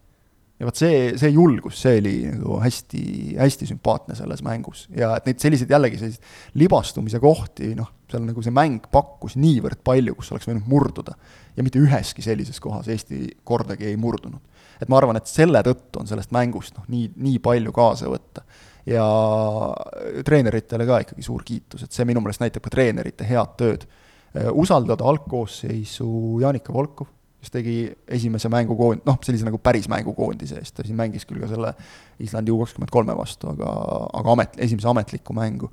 ja 0.59 0.67
vot 0.67 0.79
see, 0.79 1.13
see 1.19 1.31
julgus, 1.31 1.77
see 1.79 1.99
oli 2.01 2.13
nagu 2.27 2.57
hästi, 2.59 3.01
hästi 3.39 3.67
sümpaatne 3.69 4.15
selles 4.17 4.43
mängus 4.43 4.85
ja 4.95 5.13
et 5.15 5.29
neid 5.29 5.39
selliseid 5.39 5.71
jällegi 5.71 6.01
selliseid 6.01 6.59
libastumise 6.59 7.21
kohti, 7.23 7.71
noh, 7.79 7.87
seal 8.11 8.25
nagu 8.27 8.43
see 8.43 8.53
mäng 8.55 8.89
pakkus 8.91 9.37
niivõrd 9.39 9.79
palju, 9.87 10.17
kus 10.19 10.33
oleks 10.35 10.49
võinud 10.49 10.67
murduda. 10.69 11.15
ja 11.55 11.63
mitte 11.63 11.79
üheski 11.79 12.23
sellises 12.25 12.59
kohas 12.63 12.89
Eesti 12.91 13.37
kordagi 13.47 13.87
ei 13.87 13.97
murdunud. 13.99 14.43
Et 14.79 14.89
ma 14.89 14.97
arvan, 14.99 15.19
et 15.19 15.29
selle 15.29 15.61
tõttu 15.65 16.01
on 16.01 16.09
sellest 16.09 16.33
mängust 16.35 16.77
noh, 16.77 16.87
nii, 16.91 17.11
nii 17.15 17.39
palju 17.43 17.75
kaasa 17.75 18.11
võtta. 18.11 18.45
ja 18.89 19.05
treeneritele 20.25 20.85
ka 20.87 21.01
ikkagi 21.03 21.23
suur 21.23 21.43
kiitus, 21.45 21.83
et 21.85 21.93
see 21.93 22.07
minu 22.09 22.23
meelest 22.23 22.41
näitab 22.41 22.63
ka 22.65 22.73
treenerite 22.73 23.27
head 23.27 23.55
tööd. 23.59 23.85
usaldada 24.53 25.05
algkoosseisu 25.09 26.39
Janika 26.41 26.73
Volkov 26.73 27.09
kes 27.39 27.53
tegi 27.53 27.75
esimese 28.11 28.49
mängukoond-, 28.51 29.05
noh, 29.07 29.19
sellise 29.23 29.47
nagu 29.47 29.59
päris 29.63 29.87
mängukoondise 29.91 30.59
eest, 30.59 30.75
ta 30.75 30.83
siin 30.83 30.97
mängis 30.99 31.25
küll 31.27 31.39
ka 31.39 31.47
selle 31.51 31.71
Islandi 32.23 32.51
U 32.51 32.59
kakskümmend 32.59 32.91
kolme 32.91 33.15
vastu, 33.15 33.53
aga, 33.53 33.69
aga 34.19 34.33
amet, 34.35 34.57
esimese 34.67 34.89
ametliku 34.91 35.35
mängu. 35.37 35.71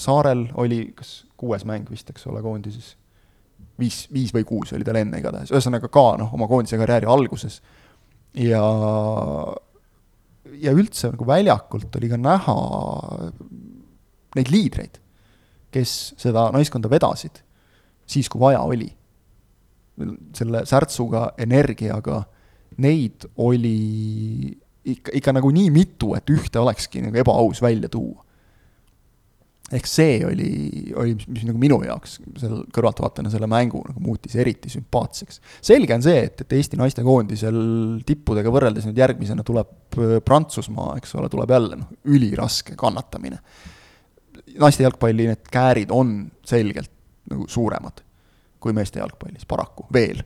Saarel 0.00 0.46
oli 0.62 0.86
kas 0.96 1.18
kuues 1.36 1.66
mäng 1.68 1.90
vist, 1.92 2.08
eks 2.12 2.24
ole, 2.30 2.40
koondises. 2.44 2.94
Viis, 3.80 4.04
viis 4.12 4.34
või 4.34 4.44
kuus 4.48 4.74
oli 4.76 4.86
tal 4.86 4.98
enne 5.00 5.20
igatahes, 5.20 5.52
ühesõnaga 5.54 5.90
ka 5.92 6.06
noh, 6.20 6.34
oma 6.34 6.48
koondise 6.50 6.78
karjääri 6.80 7.08
alguses. 7.10 7.60
ja, 8.36 8.62
ja 10.60 10.76
üldse 10.76 11.12
nagu 11.12 11.26
väljakult 11.28 11.96
oli 11.96 12.12
ka 12.12 12.20
näha 12.20 12.56
neid 14.36 14.52
liidreid, 14.52 15.00
kes 15.72 16.14
seda 16.20 16.50
naiskonda 16.54 16.90
vedasid 16.92 17.42
siis, 18.06 18.28
kui 18.28 18.40
vaja 18.40 18.62
oli 18.62 18.88
selle 20.36 20.62
särtsuga, 20.68 21.30
energiaga, 21.40 22.20
neid 22.84 23.24
oli 23.40 24.52
ikka, 24.92 25.14
ikka 25.16 25.34
nagu 25.38 25.50
nii 25.54 25.70
mitu, 25.72 26.12
et 26.18 26.28
ühte 26.30 26.60
olekski 26.60 27.02
nagu 27.06 27.16
ebaaus 27.22 27.62
välja 27.64 27.88
tuua. 27.92 28.25
Ehk 29.74 29.88
see 29.90 30.20
oli, 30.22 30.50
oli, 30.94 31.16
mis 31.26 31.46
nagu 31.48 31.58
minu 31.58 31.80
jaoks 31.82 32.20
seal 32.38 32.60
kõrvaltvaatajana 32.74 33.32
selle 33.32 33.48
mängu 33.50 33.80
nagu 33.88 34.02
muutis 34.02 34.36
eriti 34.38 34.70
sümpaatseks. 34.70 35.40
selge 35.58 35.96
on 35.96 36.04
see, 36.06 36.20
et, 36.28 36.44
et 36.44 36.56
Eesti 36.58 36.78
naistekoondisel 36.78 37.58
tippudega 38.06 38.52
võrreldes 38.54 38.86
nüüd 38.86 39.00
järgmisena 39.02 39.42
tuleb 39.46 39.98
äh, 39.98 40.16
Prantsusmaa, 40.24 40.94
eks 41.00 41.16
ole, 41.18 41.30
tuleb 41.32 41.50
jälle 41.56 41.80
noh, 41.82 41.90
üliraske 42.06 42.78
kannatamine. 42.78 43.40
naiste 44.62 44.86
jalgpalli 44.86 45.26
need 45.32 45.50
käärid 45.50 45.90
on 45.94 46.18
selgelt 46.46 46.92
nagu 47.26 47.48
suuremad 47.50 48.06
kui 48.66 48.74
meeste 48.76 49.00
jalgpallis, 49.00 49.46
paraku, 49.48 49.86
veel. 49.94 50.22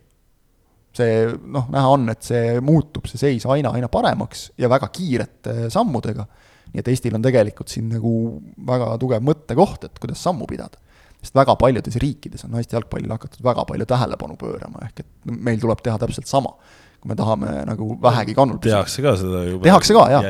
see 0.91 1.27
noh, 1.55 1.69
näha 1.71 1.91
on, 1.93 2.09
et 2.11 2.25
see 2.27 2.57
muutub, 2.67 3.07
see 3.07 3.21
seis 3.21 3.45
aina, 3.47 3.71
aina 3.79 3.87
paremaks 3.93 4.49
ja 4.59 4.67
väga 4.69 4.89
kiirete 4.91 5.69
sammudega, 5.71 6.25
nii 6.71 6.83
et 6.83 6.93
Eestil 6.93 7.17
on 7.17 7.25
tegelikult 7.25 7.73
siin 7.73 7.89
nagu 7.91 8.13
väga 8.67 8.93
tugev 9.03 9.25
mõttekoht, 9.27 9.89
et 9.89 9.99
kuidas 10.03 10.23
sammu 10.23 10.47
pidada. 10.51 10.79
sest 11.21 11.35
väga 11.37 11.57
paljudes 11.61 11.97
riikides 12.01 12.47
on 12.47 12.55
naiste 12.57 12.77
jalgpallile 12.77 13.13
hakatud 13.13 13.43
väga 13.45 13.65
palju 13.69 13.87
tähelepanu 13.87 14.37
pöörama, 14.41 14.87
ehk 14.87 15.03
et 15.03 15.35
meil 15.49 15.61
tuleb 15.61 15.83
teha 15.85 15.99
täpselt 15.99 16.27
sama 16.27 16.55
kui 17.01 17.09
me 17.09 17.17
tahame 17.17 17.53
nagu 17.65 17.95
vähegi 18.03 18.35
kannul 18.37 18.59
tehakse 18.61 19.03
ka 19.03 19.15
seda 19.17 19.45
juba 19.49 19.65
tehakse 19.65 19.95
ka, 19.97 20.03
jaa. 20.13 20.23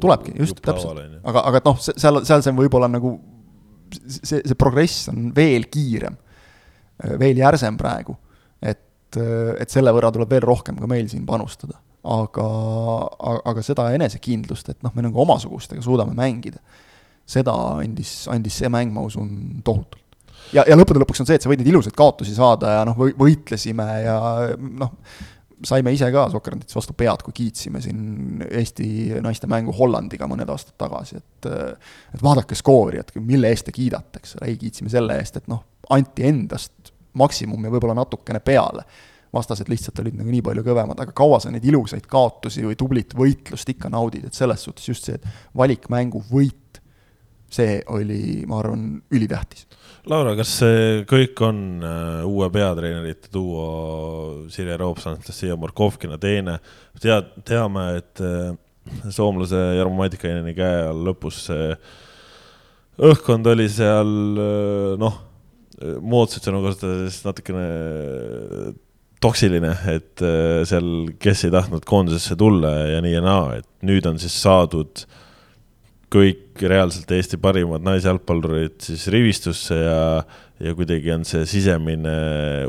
tulebki, 0.00 0.32
just, 0.40 0.62
täpselt. 0.64 1.00
aga, 1.24 1.42
aga 1.50 1.60
et 1.60 1.66
noh, 1.68 1.80
seal, 1.80 2.22
seal 2.24 2.44
see 2.44 2.52
on 2.54 2.60
võib-olla 2.62 2.88
nagu 2.88 3.18
see, 3.92 4.40
see 4.40 4.56
progress 4.56 5.10
on 5.12 5.28
veel 5.36 5.68
kiirem 5.72 6.16
veel 7.20 7.40
järsem 7.40 7.76
praegu. 7.76 8.16
et, 8.62 9.18
et 9.60 9.72
selle 9.72 9.92
võrra 9.94 10.12
tuleb 10.14 10.32
veel 10.32 10.44
rohkem 10.44 10.78
ka 10.80 10.88
meil 10.90 11.08
siin 11.12 11.26
panustada. 11.28 11.78
Aga, 12.14 12.48
aga 13.52 13.64
seda 13.66 13.90
enesekindlust, 13.96 14.72
et 14.72 14.82
noh, 14.86 14.94
me 14.96 15.06
nagu 15.06 15.22
omasugustega 15.24 15.84
suudame 15.84 16.16
mängida, 16.16 16.62
seda 17.26 17.54
andis, 17.82 18.24
andis 18.30 18.60
see 18.62 18.70
mäng, 18.72 18.92
ma 18.94 19.04
usun, 19.06 19.30
tohutult 19.66 20.02
ja, 20.54 20.64
ja 20.66 20.76
lõppude 20.78 21.02
lõpuks 21.02 21.22
on 21.22 21.28
see, 21.28 21.38
et 21.38 21.44
sa 21.44 21.50
võid 21.50 21.62
neid 21.62 21.72
ilusaid 21.72 21.96
kaotusi 21.98 22.36
saada 22.36 22.78
ja 22.78 22.84
noh, 22.86 22.98
võitlesime 23.18 23.86
ja 24.04 24.18
noh, 24.56 24.92
saime 25.66 25.92
ise 25.96 26.08
ka 26.12 26.26
Sokrandites 26.32 26.76
vastu 26.76 26.94
pead, 26.98 27.22
kui 27.24 27.34
kiitsime 27.36 27.80
siin 27.84 28.44
Eesti 28.46 28.88
naiste 29.24 29.48
mängu 29.50 29.74
Hollandiga 29.76 30.28
mõned 30.28 30.50
aastad 30.52 30.76
tagasi, 30.80 31.20
et 31.20 31.50
et 31.50 32.22
vaadake 32.22 32.58
skoori, 32.58 33.00
et 33.00 33.14
mille 33.18 33.50
eest 33.50 33.68
te 33.68 33.74
kiidate, 33.74 34.20
eks 34.20 34.36
ole, 34.38 34.50
ei, 34.52 34.60
kiitsime 34.60 34.92
selle 34.92 35.16
eest, 35.20 35.40
et 35.40 35.50
noh, 35.50 35.64
anti 35.96 36.26
endast 36.28 36.92
maksimum 37.16 37.64
ja 37.64 37.72
võib-olla 37.72 37.96
natukene 37.96 38.42
peale. 38.44 38.84
Vastased 39.36 39.68
lihtsalt 39.70 40.00
olid 40.02 40.16
nagu 40.18 40.32
nii 40.32 40.44
palju 40.44 40.64
kõvemad, 40.66 41.00
aga 41.02 41.14
kaua 41.16 41.40
sa 41.42 41.52
neid 41.52 41.64
ilusaid 41.68 42.08
kaotusi 42.10 42.64
või 42.66 42.78
tublit 42.78 43.14
võitlust 43.16 43.70
ikka 43.72 43.92
naudid, 43.92 44.26
et 44.28 44.36
selles 44.36 44.64
suhtes 44.66 44.88
just 44.88 45.08
see, 45.08 45.20
valikmängu 45.56 46.22
võit, 46.30 46.80
see 47.52 47.78
oli, 47.94 48.44
ma 48.48 48.60
arvan, 48.62 48.88
ülitähtis. 49.14 49.68
Laura, 50.06 50.36
kas 50.38 50.52
see 50.60 51.02
kõik 51.10 51.40
on 51.42 51.60
uh, 51.82 52.22
uue 52.28 52.46
peatreenerite 52.54 53.30
duo 53.34 53.66
Sirje 54.52 54.76
Roops, 54.78 55.08
Anastasia 55.10 55.56
Markovkina 55.58 56.18
teene? 56.22 56.60
tead, 57.02 57.32
teame, 57.46 57.88
et 57.98 58.22
uh, 58.22 58.52
soomlase 59.10 59.58
Jarmo 59.76 59.98
Matikaineni 59.98 60.54
käe 60.56 60.84
all 60.88 61.02
lõpus 61.08 61.42
see 61.48 61.72
õhkkond 63.02 63.50
oli 63.50 63.66
seal 63.68 64.12
uh, 64.38 64.92
noh, 65.00 65.18
moodsaid 66.00 66.46
sõnu 66.46 66.62
kasutades 66.64 67.18
natukene 67.26 67.66
toksiline, 69.26 69.74
et 69.90 70.24
seal, 70.70 70.90
kes 71.22 71.46
ei 71.48 71.54
tahtnud 71.54 71.86
koondisesse 71.88 72.38
tulla 72.38 72.72
ja 72.94 73.04
nii 73.04 73.16
ja 73.18 73.22
naa, 73.24 73.58
et 73.60 73.68
nüüd 73.86 74.06
on 74.08 74.20
siis 74.22 74.36
saadud 74.42 75.04
kõik 76.12 76.62
reaalselt 76.62 77.10
Eesti 77.12 77.38
parimad 77.42 77.84
naisjalgpallurid 77.84 78.78
siis 78.86 79.06
rivistusse 79.12 79.76
ja, 79.76 80.00
ja 80.62 80.74
kuidagi 80.78 81.12
on 81.14 81.24
see 81.28 81.46
sisemine 81.50 82.16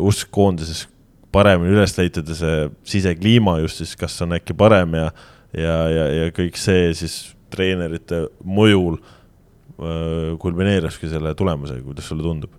usk 0.04 0.32
koondises 0.34 0.88
paremini 1.34 1.76
üles 1.76 1.94
leitud 2.00 2.28
ja 2.32 2.38
see 2.38 2.68
sisekliima 2.96 3.60
just 3.62 3.84
siis, 3.84 3.94
kas 4.00 4.16
on 4.26 4.36
äkki 4.38 4.56
parem 4.58 4.98
ja, 4.98 5.12
ja, 5.54 5.78
ja, 5.94 6.08
ja 6.22 6.32
kõik 6.36 6.58
see 6.60 6.90
siis 6.98 7.20
treenerite 7.54 8.26
mõjul 8.44 8.98
kulmineeriski 10.42 11.10
selle 11.12 11.36
tulemusega, 11.38 11.84
kuidas 11.86 12.08
sulle 12.10 12.26
tundub? 12.26 12.56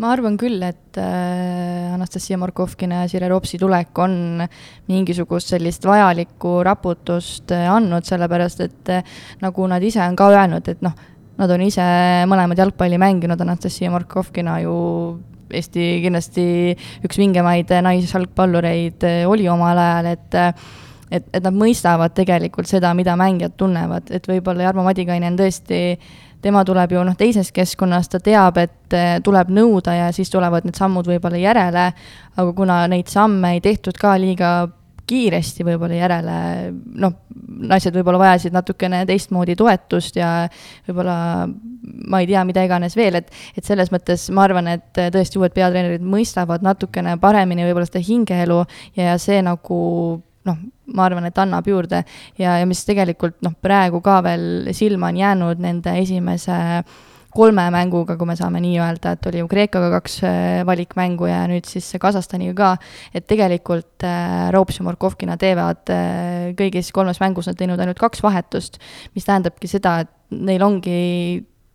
Ma 0.00 0.12
arvan 0.14 0.36
küll, 0.40 0.62
et 0.64 0.98
äh, 1.00 1.92
Anastasia 1.92 2.38
Markovkina 2.40 3.02
ja 3.02 3.10
Sire 3.10 3.28
Ropsi 3.30 3.58
tulek 3.60 3.98
on 4.02 4.44
mingisugust 4.88 5.52
sellist 5.52 5.84
vajalikku 5.86 6.60
raputust 6.66 7.52
äh, 7.54 7.68
andnud, 7.70 8.06
sellepärast 8.08 8.62
et 8.64 8.92
äh, 8.92 9.02
nagu 9.42 9.66
nad 9.70 9.84
ise 9.84 10.00
on 10.04 10.16
ka 10.18 10.30
öelnud, 10.32 10.70
et 10.72 10.80
noh, 10.84 10.96
nad 11.38 11.52
on 11.52 11.64
ise 11.64 11.84
mõlemad 12.30 12.58
jalgpalli 12.58 12.98
mänginud, 13.00 13.40
Anastasia 13.44 13.92
Markovkina 13.92 14.60
ju 14.64 14.78
Eesti 15.52 15.98
kindlasti 16.00 16.42
üks 17.04 17.18
vingemaid 17.20 17.68
naisjalgpallureid 17.84 19.04
oli 19.28 19.44
omal 19.52 19.76
ajal, 19.76 20.06
et 20.14 20.36
et, 21.12 21.28
et 21.32 21.44
nad 21.44 21.54
mõistavad 21.54 22.14
tegelikult 22.16 22.70
seda, 22.70 22.92
mida 22.96 23.16
mängijad 23.20 23.56
tunnevad, 23.60 24.10
et 24.14 24.28
võib-olla 24.28 24.68
Jarmo 24.68 24.86
Madikainen 24.86 25.36
tõesti 25.38 25.82
tema 26.42 26.64
tuleb 26.66 26.96
ju 26.96 27.02
noh, 27.06 27.16
teisest 27.18 27.54
keskkonnast, 27.54 28.16
ta 28.16 28.20
teab, 28.22 28.58
et 28.58 28.96
eh, 28.98 29.16
tuleb 29.24 29.52
nõuda 29.54 29.94
ja 29.94 30.12
siis 30.14 30.30
tulevad 30.32 30.66
need 30.66 30.78
sammud 30.78 31.06
võib-olla 31.06 31.38
järele, 31.38 31.88
aga 32.36 32.54
kuna 32.56 32.84
neid 32.90 33.12
samme 33.12 33.56
ei 33.56 33.62
tehtud 33.64 33.98
ka 34.00 34.16
liiga 34.20 34.52
kiiresti 35.12 35.64
võib-olla 35.66 35.98
järele, 35.98 36.34
noh, 37.02 37.14
naised 37.68 37.94
võib-olla 37.96 38.20
vajasid 38.22 38.54
natukene 38.54 39.02
teistmoodi 39.08 39.56
toetust 39.58 40.16
ja 40.18 40.30
võib-olla 40.86 41.16
ma 42.08 42.22
ei 42.22 42.28
tea, 42.30 42.44
mida 42.48 42.64
iganes 42.64 42.96
veel, 42.96 43.18
et, 43.20 43.30
et 43.58 43.66
selles 43.66 43.90
mõttes 43.92 44.28
ma 44.34 44.46
arvan, 44.46 44.70
et 44.72 45.02
tõesti 45.14 45.40
uued 45.40 45.54
peatreenerid 45.54 46.04
mõistavad 46.06 46.64
natukene 46.64 47.16
paremini 47.22 47.66
võib-olla 47.66 47.90
seda 47.90 48.02
hingeelu 48.06 48.60
ja, 48.98 49.18
see 49.20 49.42
nagu 49.44 49.80
noh, 50.48 50.62
ma 50.96 51.06
arvan, 51.06 51.28
et 51.28 51.38
annab 51.38 51.68
juurde. 51.68 52.02
Ja, 52.40 52.58
ja 52.60 52.66
mis 52.68 52.84
tegelikult 52.88 53.40
noh, 53.44 53.54
praegu 53.60 54.02
ka 54.04 54.20
veel 54.26 54.72
silma 54.76 55.12
on 55.12 55.22
jäänud 55.22 55.62
nende 55.62 55.96
esimese 56.02 56.58
kolme 57.32 57.64
mänguga, 57.72 58.18
kui 58.20 58.28
me 58.28 58.36
saame 58.36 58.60
nii 58.60 58.76
öelda, 58.76 59.14
et 59.16 59.26
oli 59.30 59.40
ju 59.40 59.48
Kreekaga 59.48 59.88
kaks 59.94 60.18
äh, 60.28 60.60
valikmängu 60.68 61.30
ja 61.30 61.40
nüüd 61.48 61.64
siis 61.68 61.86
Kasahstaniga 62.00 62.52
ka, 62.58 62.72
et 63.16 63.24
tegelikult 63.30 64.04
äh, 64.04 64.50
Roops 64.52 64.80
ja 64.80 64.84
Morkovkina 64.84 65.38
teevad 65.40 65.92
äh, 65.94 66.50
kõigis 66.58 66.92
kolmes 66.92 67.22
mängus 67.24 67.48
nad 67.48 67.56
teinud 67.56 67.80
ainult 67.80 68.00
kaks 68.02 68.20
vahetust, 68.24 68.76
mis 69.16 69.24
tähendabki 69.28 69.70
seda, 69.70 70.02
et 70.04 70.12
neil 70.36 70.64
ongi 70.66 70.98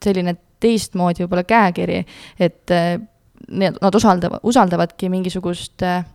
selline 0.03 0.37
teistmoodi 0.61 1.25
võib-olla 1.25 1.45
käekiri, 1.45 2.03
et 2.41 2.73
need, 3.47 3.77
nad 3.81 3.95
usaldavad, 3.95 4.43
usaldavadki 4.47 5.09
mingisugust 5.13 5.85
äh, 5.85 6.05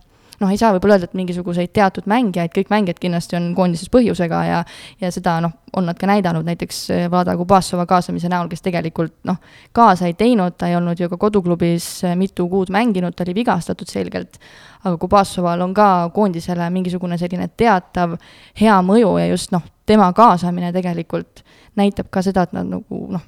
noh, 0.43 0.51
ei 0.51 0.59
saa 0.59 0.73
võib-olla 0.75 0.97
öelda, 0.97 1.07
et 1.09 1.17
mingisuguseid 1.17 1.71
teatud 1.75 2.07
mängijaid, 2.09 2.51
kõik 2.53 2.71
mängijad 2.73 2.99
kindlasti 3.01 3.37
on 3.39 3.51
koondises 3.57 3.91
põhjusega 3.93 4.41
ja 4.47 4.59
ja 5.01 5.11
seda 5.11 5.39
noh, 5.43 5.55
on 5.73 5.87
nad 5.89 5.97
ka 5.99 6.07
näidanud, 6.09 6.45
näiteks 6.45 6.81
eh, 6.93 7.05
Vlada 7.11 7.35
Kubassova 7.39 7.85
kaasamise 7.89 8.29
näol, 8.31 8.49
kes 8.51 8.61
tegelikult 8.65 9.15
noh, 9.29 9.39
kaasa 9.75 10.09
ei 10.09 10.17
teinud, 10.19 10.57
ta 10.57 10.69
ei 10.69 10.77
olnud 10.77 10.99
ju 10.99 11.09
ka 11.11 11.17
koduklubis 11.21 11.87
eh, 12.03 12.15
mitu 12.19 12.47
kuud 12.51 12.71
mänginud, 12.73 13.15
ta 13.15 13.25
oli 13.25 13.35
vigastatud 13.39 13.89
selgelt, 13.89 14.39
aga 14.83 14.97
Kubassoval 15.01 15.63
on 15.65 15.73
ka 15.73 15.89
koondisele 16.13 16.69
mingisugune 16.73 17.17
selline 17.17 17.49
teatav 17.57 18.17
hea 18.59 18.77
mõju 18.85 19.17
ja 19.21 19.31
just 19.31 19.55
noh, 19.55 19.63
tema 19.85 20.11
kaasamine 20.13 20.73
tegelikult 20.75 21.43
näitab 21.79 22.11
ka 22.13 22.21
seda, 22.21 22.45
et 22.45 22.53
nad 22.55 22.69
nagu 22.69 23.05
noh, 23.15 23.25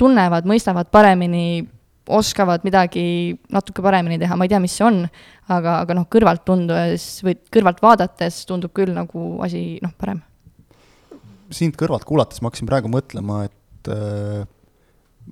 tunnevad, 0.00 0.48
mõistavad 0.48 0.90
paremini 0.90 1.64
oskavad 2.08 2.64
midagi 2.66 3.34
natuke 3.52 3.82
paremini 3.84 4.18
teha, 4.20 4.36
ma 4.36 4.46
ei 4.46 4.52
tea, 4.52 4.60
mis 4.62 4.74
see 4.76 4.84
on, 4.86 5.02
aga, 5.48 5.78
aga 5.84 5.96
noh, 5.96 6.06
kõrvalt 6.12 6.44
tundudes 6.46 7.06
või 7.24 7.36
kõrvalt 7.52 7.80
vaadates 7.84 8.42
tundub 8.48 8.74
küll 8.76 8.92
nagu 8.96 9.38
asi 9.44 9.80
noh, 9.84 9.94
parem. 9.98 10.20
sind 11.54 11.76
kõrvalt 11.80 12.04
kuulates 12.08 12.42
ma 12.42 12.50
hakkasin 12.50 12.68
praegu 12.68 12.90
mõtlema, 12.92 13.44
et 13.48 13.92
äh, 13.92 14.44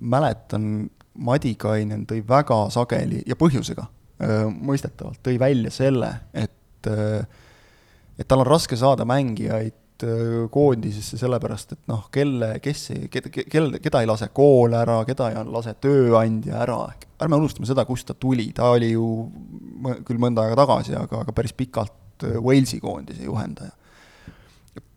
mäletan, 0.00 0.88
Madikainen 1.12 2.06
tõi 2.08 2.22
väga 2.24 2.56
sageli 2.72 3.18
ja 3.28 3.36
põhjusega 3.36 3.84
äh, 3.84 4.46
mõistetavalt, 4.48 5.20
tõi 5.20 5.36
välja 5.40 5.72
selle, 5.74 6.14
et 6.32 6.88
äh, 6.88 7.26
et 8.18 8.28
tal 8.28 8.42
on 8.42 8.48
raske 8.48 8.76
saada 8.78 9.06
mängijaid 9.08 9.74
Äh, 10.02 10.48
koondisesse 10.50 11.18
sellepärast, 11.18 11.72
et 11.76 11.82
noh, 11.90 12.06
kelle, 12.10 12.56
kes 12.62 12.80
ei, 12.94 13.08
kelle, 13.12 13.78
keda 13.82 14.00
ei 14.02 14.08
lase 14.08 14.28
kool 14.34 14.72
ära, 14.74 14.96
keda 15.06 15.28
ei 15.30 15.42
lase 15.46 15.74
tööandja 15.82 16.56
ära, 16.64 16.78
ärme 17.22 17.38
unustame 17.38 17.68
seda, 17.68 17.84
kust 17.86 18.08
ta 18.08 18.16
tuli, 18.18 18.48
ta 18.56 18.72
oli 18.74 18.92
ju 18.94 19.04
küll 20.06 20.18
mõnda 20.22 20.46
aega 20.46 20.56
tagasi, 20.58 20.96
aga, 20.98 21.20
aga 21.22 21.34
päris 21.36 21.54
pikalt 21.54 22.26
äh, 22.26 22.34
Walesi 22.42 22.80
koondise 22.82 23.28
juhendaja. 23.28 23.70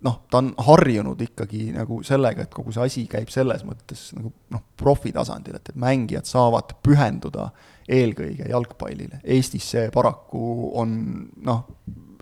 noh, 0.08 0.16
ta 0.32 0.40
on 0.40 0.54
harjunud 0.68 1.22
ikkagi 1.22 1.68
nagu 1.76 2.00
sellega, 2.06 2.46
et 2.46 2.54
kogu 2.56 2.74
see 2.74 2.86
asi 2.86 3.04
käib 3.12 3.30
selles 3.34 3.66
mõttes 3.68 4.08
nagu 4.16 4.32
noh, 4.56 4.64
profitasandil, 4.80 5.60
et, 5.60 5.70
et 5.70 5.78
mängijad 5.82 6.26
saavad 6.30 6.74
pühenduda 6.86 7.52
eelkõige 7.86 8.50
jalgpallile. 8.50 9.22
Eestis 9.22 9.70
see 9.76 9.86
paraku 9.94 10.72
on 10.82 10.98
noh, 11.46 11.68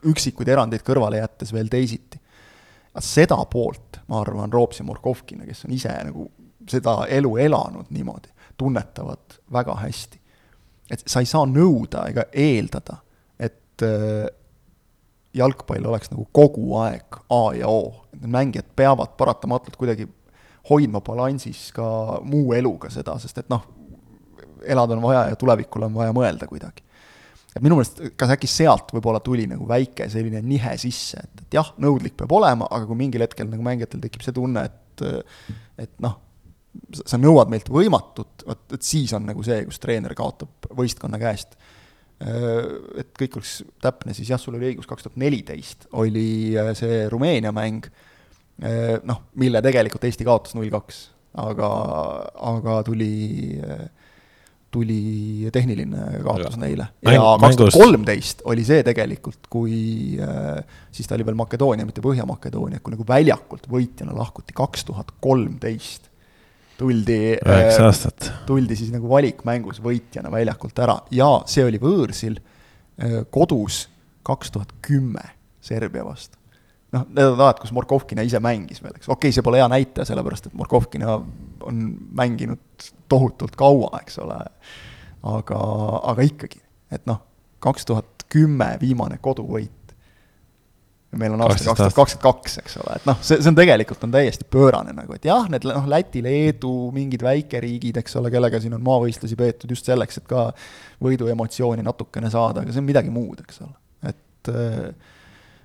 üksikuid 0.09 0.51
erandeid 0.51 0.83
kõrvale 0.83 1.21
jättes 1.21 1.53
veel 1.55 1.71
teisiti 1.71 2.12
seda 3.01 3.39
poolt, 3.49 4.01
ma 4.07 4.21
arvan, 4.21 4.53
Roops 4.53 4.79
ja 4.79 4.85
Murkovkina, 4.85 5.45
kes 5.45 5.65
on 5.65 5.73
ise 5.73 5.93
nagu 6.05 6.27
seda 6.69 7.03
elu 7.09 7.37
elanud 7.37 7.89
niimoodi, 7.89 8.29
tunnetavad 8.57 9.39
väga 9.53 9.75
hästi. 9.81 10.19
et 10.91 11.03
sa 11.07 11.19
ei 11.23 11.25
saa 11.25 11.45
nõuda 11.47 12.03
ega 12.11 12.25
eeldada, 12.31 12.99
et 13.39 13.81
äh, 13.81 14.27
jalgpall 15.33 15.85
oleks 15.89 16.11
nagu 16.11 16.27
kogu 16.31 16.75
aeg 16.83 17.17
A 17.29 17.43
ja 17.57 17.69
O, 17.71 18.05
et 18.13 18.21
need 18.21 18.33
mängijad 18.35 18.67
peavad 18.75 19.15
paratamatult 19.17 19.77
kuidagi 19.79 20.07
hoidma 20.69 21.01
balansis 21.01 21.71
ka 21.73 22.19
muu 22.23 22.53
eluga 22.53 22.91
seda, 22.93 23.17
sest 23.19 23.41
et 23.41 23.49
noh, 23.49 23.63
elada 24.63 24.93
on 24.93 25.01
vaja 25.01 25.29
ja 25.31 25.39
tulevikule 25.39 25.89
on 25.89 25.97
vaja 25.97 26.13
mõelda 26.15 26.47
kuidagi 26.47 26.85
et 27.53 27.61
minu 27.63 27.77
meelest, 27.77 28.01
kas 28.19 28.33
äkki 28.33 28.49
sealt 28.49 28.91
võib-olla 28.95 29.21
tuli 29.23 29.45
nagu 29.49 29.67
väike 29.69 30.09
selline 30.11 30.41
nihe 30.45 30.75
sisse, 30.81 31.21
et, 31.21 31.45
et 31.45 31.57
jah, 31.59 31.73
nõudlik 31.81 32.17
peab 32.19 32.33
olema, 32.33 32.67
aga 32.73 32.87
kui 32.89 32.99
mingil 32.99 33.25
hetkel 33.25 33.49
nagu 33.49 33.65
mängijatel 33.65 34.01
tekib 34.03 34.25
see 34.25 34.35
tunne, 34.35 34.65
et 34.69 34.79
et 35.81 35.93
noh, 36.03 36.19
sa 37.05 37.17
nõuad 37.17 37.49
meilt 37.49 37.69
võimatut, 37.73 38.43
vot, 38.47 38.65
et 38.75 38.85
siis 38.85 39.13
on 39.17 39.25
nagu 39.29 39.45
see, 39.45 39.63
kus 39.65 39.81
treener 39.81 40.13
kaotab 40.17 40.69
võistkonna 40.77 41.17
käest. 41.21 41.57
Et 42.23 43.09
kõik 43.17 43.39
oleks 43.39 43.55
täpne, 43.83 44.13
siis 44.15 44.29
jah, 44.29 44.39
sul 44.39 44.55
oli 44.55 44.69
õigus, 44.69 44.87
kaks 44.87 45.07
tuhat 45.07 45.17
neliteist 45.19 45.87
oli 45.99 46.53
see 46.77 47.03
Rumeenia 47.11 47.51
mäng, 47.55 47.89
noh, 49.09 49.25
mille 49.41 49.61
tegelikult 49.65 50.05
Eesti 50.07 50.27
kaotas 50.27 50.53
null 50.55 50.71
kaks, 50.73 51.01
aga, 51.41 51.69
aga 52.53 52.77
tuli 52.85 53.09
äh, 53.57 53.87
tuli 54.73 55.49
tehniline 55.53 56.21
kaotus 56.25 56.57
neile. 56.61 56.87
ja 57.05 57.21
kaks 57.41 57.59
tuhat 57.59 57.77
kolmteist 57.77 58.41
oli 58.49 58.65
see 58.67 58.81
tegelikult, 58.85 59.47
kui 59.51 59.75
äh, 60.21 60.63
siis 60.91 61.09
ta 61.09 61.17
oli 61.17 61.27
veel 61.27 61.37
Makedoonia, 61.39 61.85
mitte 61.87 62.03
Põhja-Makedoonia, 62.05 62.81
kui 62.83 62.95
nagu 62.95 63.05
väljakult 63.07 63.69
võitjana 63.71 64.15
lahkuti 64.17 64.55
kaks 64.57 64.87
tuhat 64.89 65.13
kolmteist. 65.23 66.09
tuldi, 66.77 67.37
äh, 67.37 68.29
tuldi 68.47 68.75
siis 68.75 68.91
nagu 68.91 69.09
valikmängus 69.09 69.81
võitjana 69.83 70.31
väljakult 70.33 70.79
ära 70.81 70.97
ja 71.13 71.29
see 71.45 71.65
oli 71.65 71.81
võõrsil 71.81 72.39
äh, 72.39 73.21
kodus 73.29 73.87
kaks 74.25 74.51
tuhat 74.51 74.73
kümme 74.81 75.27
Serbia 75.63 76.05
vastu 76.05 76.42
noh, 76.93 77.05
need 77.09 77.27
on 77.31 77.41
alad, 77.41 77.59
kus 77.61 77.73
Morkovkina 77.75 78.25
ise 78.25 78.39
mängis 78.43 78.81
veel, 78.83 78.95
eks, 78.97 79.07
okei 79.09 79.29
okay,, 79.29 79.35
see 79.35 79.45
pole 79.45 79.61
hea 79.61 79.67
näitaja, 79.71 80.07
sellepärast 80.09 80.49
et 80.49 80.57
Morkovkina 80.57 81.19
on 81.67 81.85
mänginud 82.17 82.89
tohutult 83.11 83.55
kaua, 83.59 84.01
eks 84.03 84.19
ole, 84.23 84.39
aga, 85.33 85.61
aga 86.13 86.27
ikkagi, 86.27 86.61
et 86.93 87.07
noh, 87.09 87.23
kaks 87.63 87.87
tuhat 87.89 88.27
kümme 88.33 88.73
viimane 88.81 89.17
koduvõit, 89.23 89.71
meil 91.17 91.35
on 91.35 91.43
aasta 91.45 91.69
kaks 91.69 91.81
tuhat 91.81 91.97
kakskümmend 91.97 92.25
kaks, 92.25 92.57
eks 92.63 92.77
ole, 92.81 92.97
et 92.97 93.09
noh, 93.09 93.17
see, 93.21 93.39
see 93.39 93.51
on 93.51 93.57
tegelikult 93.57 94.05
on 94.05 94.13
täiesti 94.13 94.47
pöörane 94.49 94.93
nagu, 94.97 95.13
et 95.17 95.25
jah, 95.29 95.45
need 95.51 95.65
noh, 95.69 95.89
Läti, 95.89 96.23
Leedu, 96.25 96.73
mingid 96.93 97.25
väikeriigid, 97.25 97.99
eks 98.01 98.17
ole, 98.21 98.33
kellega 98.33 98.61
siin 98.61 98.77
on 98.77 98.85
maavõistlusi 98.85 99.37
peetud 99.39 99.73
just 99.73 99.89
selleks, 99.89 100.21
et 100.21 100.29
ka 100.29 100.47
võiduemotsiooni 101.05 101.85
natukene 101.85 102.33
saada, 102.33 102.63
aga 102.63 102.73
see 102.73 102.81
on 102.81 102.89
midagi 102.89 103.13
muud, 103.13 103.41
eks 103.45 103.61
ole, 103.65 103.75
et 104.13 104.53
äh, 104.53 105.12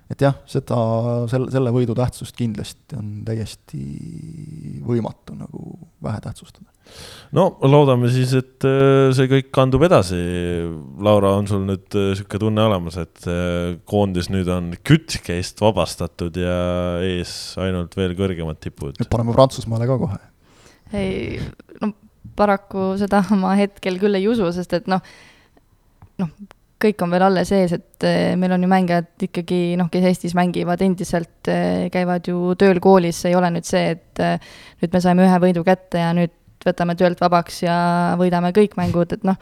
et 0.09 0.23
jah, 0.25 0.33
seda, 0.49 0.77
selle, 1.29 1.51
selle 1.53 1.71
võidu 1.73 1.93
tähtsust 1.97 2.33
kindlasti 2.37 2.97
on 2.97 3.11
täiesti 3.27 3.79
võimatu 4.85 5.35
nagu 5.37 5.77
vähe 6.03 6.21
tähtsustada. 6.23 6.65
no 7.37 7.45
loodame 7.61 8.09
siis, 8.09 8.33
et 8.39 8.65
äh, 8.65 9.11
see 9.13 9.29
kõik 9.29 9.51
kandub 9.53 9.85
edasi. 9.85 10.17
Laura, 11.05 11.35
on 11.37 11.49
sul 11.51 11.61
nüüd 11.67 11.99
äh, 11.99 12.23
tunne 12.41 12.65
olemas, 12.65 12.97
et 13.01 13.29
äh, 13.29 13.77
koondis 13.89 14.31
nüüd 14.33 14.49
on 14.53 14.73
kütkeist 14.81 15.61
vabastatud 15.61 16.41
ja 16.41 16.59
ees 17.05 17.33
ainult 17.61 17.93
veel 17.99 18.17
kõrgemad 18.17 18.61
tipud? 18.63 18.97
paneme 19.09 19.37
Prantsusmaale 19.37 19.89
ka 19.89 19.99
kohe. 20.01 20.21
ei, 20.97 21.37
no 21.83 21.93
paraku 22.39 22.95
seda 22.97 23.21
ma 23.37 23.53
hetkel 23.59 24.01
küll 24.01 24.17
ei 24.17 24.25
usu, 24.31 24.49
sest 24.55 24.73
et 24.73 24.89
noh, 24.89 25.05
noh, 26.17 26.33
kõik 26.79 27.03
on 27.03 27.11
veel 27.11 27.25
alles 27.27 27.51
ees, 27.55 27.73
et 27.75 28.07
eh, 28.07 28.33
meil 28.39 28.53
on 28.55 28.63
ju 28.63 28.69
mängijad 28.71 29.25
ikkagi 29.27 29.75
noh, 29.79 29.89
kes 29.91 30.05
Eestis 30.09 30.35
mängivad 30.37 30.81
endiselt, 30.85 31.49
eh, 31.51 31.87
käivad 31.91 32.27
ju 32.29 32.55
tööl 32.59 32.79
koolis, 32.83 33.19
ei 33.27 33.35
ole 33.35 33.51
nüüd 33.53 33.67
see, 33.67 33.95
et 33.97 34.23
eh, 34.23 34.51
nüüd 34.81 34.95
me 34.95 35.01
saime 35.03 35.25
ühe 35.27 35.39
võidu 35.43 35.65
kätte 35.67 36.01
ja 36.01 36.11
nüüd 36.15 36.35
võtame 36.63 36.95
töölt 36.99 37.19
vabaks 37.23 37.63
ja 37.65 37.79
võidame 38.19 38.53
kõik 38.55 38.77
mängud, 38.79 39.15
et 39.15 39.25
noh, 39.27 39.39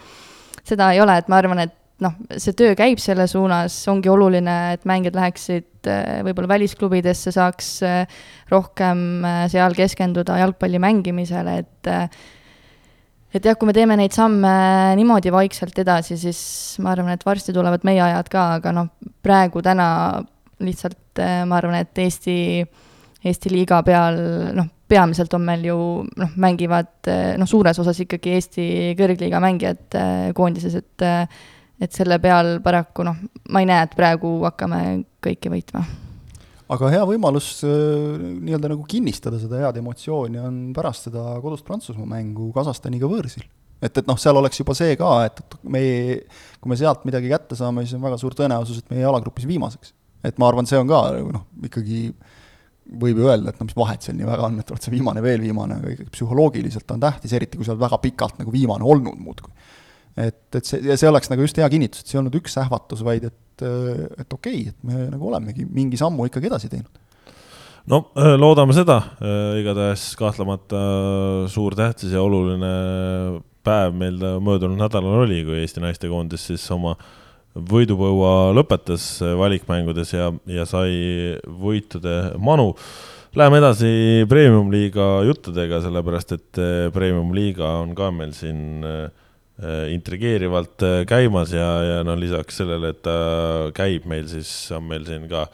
seda 0.65 0.91
ei 0.93 1.01
ole, 1.01 1.17
et 1.21 1.29
ma 1.29 1.41
arvan, 1.41 1.61
et 1.65 1.75
noh, 2.01 2.13
see 2.37 2.57
töö 2.57 2.73
käib 2.77 3.01
selle 3.01 3.25
suunas, 3.29 3.75
ongi 3.89 4.09
oluline, 4.09 4.57
et 4.77 4.85
mängijad 4.89 5.17
läheksid 5.17 5.89
võib-olla 6.27 6.51
välisklubidesse, 6.51 7.31
saaks 7.33 7.69
rohkem 8.51 8.99
seal 9.49 9.73
keskenduda 9.77 10.37
jalgpalli 10.43 10.81
mängimisele, 10.83 11.55
et 11.63 11.89
et 13.37 13.45
jah, 13.45 13.57
kui 13.57 13.69
me 13.69 13.75
teeme 13.75 13.97
neid 13.99 14.15
samme 14.15 14.51
niimoodi 14.97 15.31
vaikselt 15.33 15.77
edasi, 15.83 16.17
siis 16.19 16.39
ma 16.83 16.93
arvan, 16.93 17.13
et 17.13 17.25
varsti 17.25 17.55
tulevad 17.55 17.85
meie 17.87 18.01
ajad 18.03 18.31
ka, 18.33 18.45
aga 18.57 18.73
noh, 18.75 18.89
praegu 19.25 19.61
täna 19.65 19.89
lihtsalt 20.63 21.21
eh, 21.21 21.43
ma 21.47 21.59
arvan, 21.59 21.77
et 21.81 22.01
Eesti, 22.01 22.37
Eesti 23.27 23.53
liiga 23.53 23.81
peal 23.85 24.19
noh, 24.57 24.71
peamiselt 24.87 25.33
on 25.37 25.45
meil 25.45 25.67
ju 25.67 25.77
noh, 26.07 26.33
mängivad 26.39 27.11
eh, 27.11 27.35
noh, 27.39 27.49
suures 27.49 27.77
osas 27.83 28.01
ikkagi 28.05 28.33
Eesti 28.37 28.67
kõrgliiga 28.99 29.41
mängijad 29.43 29.99
eh, 29.99 30.25
koondises, 30.37 30.81
et 30.81 31.07
et 31.77 31.93
selle 31.93 32.17
peal 32.17 32.55
paraku 32.65 33.05
noh, 33.05 33.21
ma 33.53 33.61
ei 33.61 33.69
näe, 33.69 33.85
et 33.85 33.93
praegu 33.93 34.39
hakkame 34.47 34.81
kõike 35.21 35.53
võitma 35.53 35.85
aga 36.73 36.89
hea 36.91 37.03
võimalus 37.07 37.51
äh, 37.65 37.69
nii-öelda 38.19 38.71
nagu 38.73 38.87
kinnistada 38.89 39.39
seda 39.41 39.61
head 39.63 39.79
emotsiooni 39.81 40.41
on 40.41 40.57
pärast 40.75 41.07
seda 41.07 41.37
kodust 41.43 41.65
Prantsusmaa 41.67 42.09
mängu 42.17 42.51
Kasahstaniga 42.55 43.09
võõrsil. 43.09 43.45
et, 43.81 43.91
et 43.91 44.07
noh, 44.09 44.17
seal 44.19 44.39
oleks 44.39 44.59
juba 44.59 44.75
see 44.77 44.97
ka, 44.99 45.11
et, 45.29 45.43
et 45.43 45.59
me, 45.69 45.83
kui 46.61 46.73
me 46.73 46.79
sealt 46.79 47.05
midagi 47.07 47.31
kätte 47.31 47.59
saame, 47.59 47.85
siis 47.85 47.97
on 47.99 48.03
väga 48.07 48.19
suur 48.21 48.35
tõenäosus, 48.37 48.81
et 48.81 48.91
meie 48.91 49.05
jalagrupis 49.05 49.47
viimaseks. 49.49 49.93
et 50.27 50.41
ma 50.41 50.49
arvan, 50.51 50.67
see 50.67 50.79
on 50.81 50.89
ka 50.89 51.03
noh, 51.21 51.47
ikkagi 51.67 52.09
võib 52.87 53.19
ju 53.19 53.27
öelda, 53.27 53.51
et 53.51 53.59
no 53.59 53.67
mis 53.67 53.75
vahet 53.77 54.03
seal 54.03 54.15
nii 54.17 54.27
väga 54.27 54.47
on, 54.47 54.59
et 54.61 54.69
oled 54.71 54.83
sa 54.83 54.91
viimane, 54.91 55.23
veel 55.23 55.41
viimane, 55.43 55.79
aga 55.81 55.93
ikkagi 55.93 56.13
psühholoogiliselt 56.13 56.93
on 56.95 57.03
tähtis, 57.03 57.33
eriti 57.35 57.59
kui 57.59 57.67
sa 57.67 57.73
oled 57.73 57.83
väga 57.83 57.99
pikalt 58.03 58.39
nagu 58.39 58.53
viimane 58.53 58.87
olnud 58.87 59.19
muudkui. 59.19 59.51
Et, 60.17 60.39
et 60.55 60.65
see, 60.65 60.81
ja 60.85 60.97
see 60.99 61.09
oleks 61.09 61.29
nagu 61.31 61.45
just 61.45 61.57
hea 61.57 61.67
kinnitus, 61.69 62.01
et 62.01 62.09
see 62.09 62.17
ei 62.17 62.23
olnud 62.23 62.37
üks 62.39 62.57
ähvatus, 62.61 63.03
vaid 63.05 63.29
et 63.29 63.37
et, 63.65 64.21
et 64.21 64.33
okei 64.33 64.61
okay,, 64.61 64.71
et 64.71 64.87
me 64.87 65.09
nagu 65.11 65.29
olemegi 65.31 65.65
mingi 65.65 65.97
sammu 65.99 66.27
ikkagi 66.27 66.49
edasi 66.49 66.69
teinud 66.71 66.99
no 67.89 68.03
äh, 68.19 68.35
loodame 68.39 68.75
seda, 68.75 68.99
äh, 69.21 69.59
igatahes 69.61 70.11
kahtlemata 70.19 71.47
suur 71.51 71.75
tähtis 71.77 72.13
ja 72.13 72.23
oluline 72.23 73.41
päev 73.67 73.95
meil 73.97 74.21
möödunud 74.43 74.79
nädalal 74.79 75.25
oli, 75.25 75.43
kui 75.47 75.61
Eesti 75.61 75.83
naistekoondis 75.83 76.49
siis 76.51 76.65
oma 76.71 76.95
võidupõua 77.57 78.53
lõpetas 78.53 79.17
valikmängudes 79.39 80.13
ja, 80.13 80.29
ja 80.45 80.63
sai 80.69 81.35
võitude 81.49 82.37
manu. 82.37 82.75
Läheme 83.37 83.57
edasi 83.59 83.89
premium-liiga 84.29 85.07
juttudega, 85.25 85.81
sellepärast 85.83 86.35
et 86.37 86.61
äh, 86.61 86.87
premium-liiga 86.93 87.79
on 87.81 87.95
ka 87.97 88.11
meil 88.13 88.31
siin 88.37 88.85
äh, 88.85 89.09
Äh, 89.09 89.26
intrigeerivalt 89.89 90.83
äh, 90.85 90.99
käimas 91.09 91.53
ja, 91.55 91.67
ja 91.81 92.03
no 92.05 92.13
lisaks 92.19 92.59
sellele, 92.61 92.91
et 92.93 93.01
ta 93.05 93.17
käib 93.77 94.05
meil, 94.09 94.27
siis 94.29 94.51
on 94.75 94.85
meil 94.89 95.07
siin 95.07 95.25
ka 95.31 95.47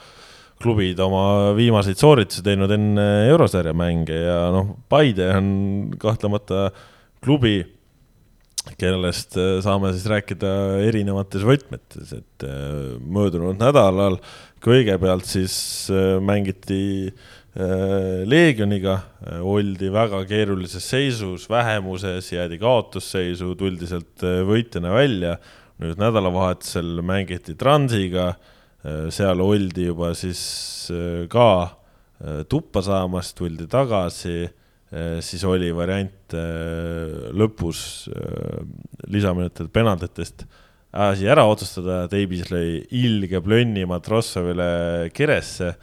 klubid 0.63 0.99
oma 1.03 1.53
viimaseid 1.55 1.99
sooritusi 1.99 2.43
teinud 2.43 2.71
enne 2.71 3.05
eurosarja 3.29 3.71
mänge 3.75 4.17
ja 4.25 4.39
noh, 4.51 4.75
Paide 4.91 5.29
on 5.37 5.47
kahtlemata 5.99 6.69
klubi, 7.23 7.61
kellest 8.79 9.39
äh, 9.39 9.57
saame 9.63 9.93
siis 9.95 10.07
rääkida 10.11 10.51
erinevates 10.87 11.47
võtmetes, 11.47 12.11
et 12.19 12.47
möödunud 13.03 13.55
nädalal 13.59 14.19
kõigepealt 14.63 15.27
siis 15.27 15.55
mängiti 16.23 16.83
äh, 17.07 17.15
Äh, 17.15 17.42
Leegioniga 17.53 18.95
äh, 18.97 19.41
oldi 19.45 19.91
väga 19.93 20.23
keerulises 20.25 20.87
seisus, 20.89 21.45
vähemuses, 21.51 22.31
jäädi 22.33 22.57
kaotusseisu, 22.57 23.51
tuldi 23.59 23.89
sealt 23.89 24.25
äh, 24.25 24.41
võitjana 24.47 24.93
välja. 24.95 25.37
nüüd 25.83 25.97
nädalavahetusel 25.97 27.01
mängiti 27.03 27.55
Transiga, 27.57 28.35
seal 29.11 29.41
oldi 29.41 29.87
juba 29.87 30.11
siis 30.15 30.39
ka 31.33 31.47
tuppa 32.47 32.83
saamas, 32.85 33.31
tuldi 33.35 33.65
tagasi, 33.67 34.45
siis 35.25 35.43
oli 35.49 35.71
variant 35.75 36.35
lõpus 37.33 38.05
lisaminutitel 39.09 39.71
penaltitest 39.73 40.45
asi 40.93 41.27
ära 41.27 41.47
otsustada, 41.49 42.03
Teibis 42.07 42.45
lõi 42.53 42.83
ilge 43.01 43.41
plönni 43.43 43.83
Matrossovile 43.89 45.09
keresse 45.17 45.73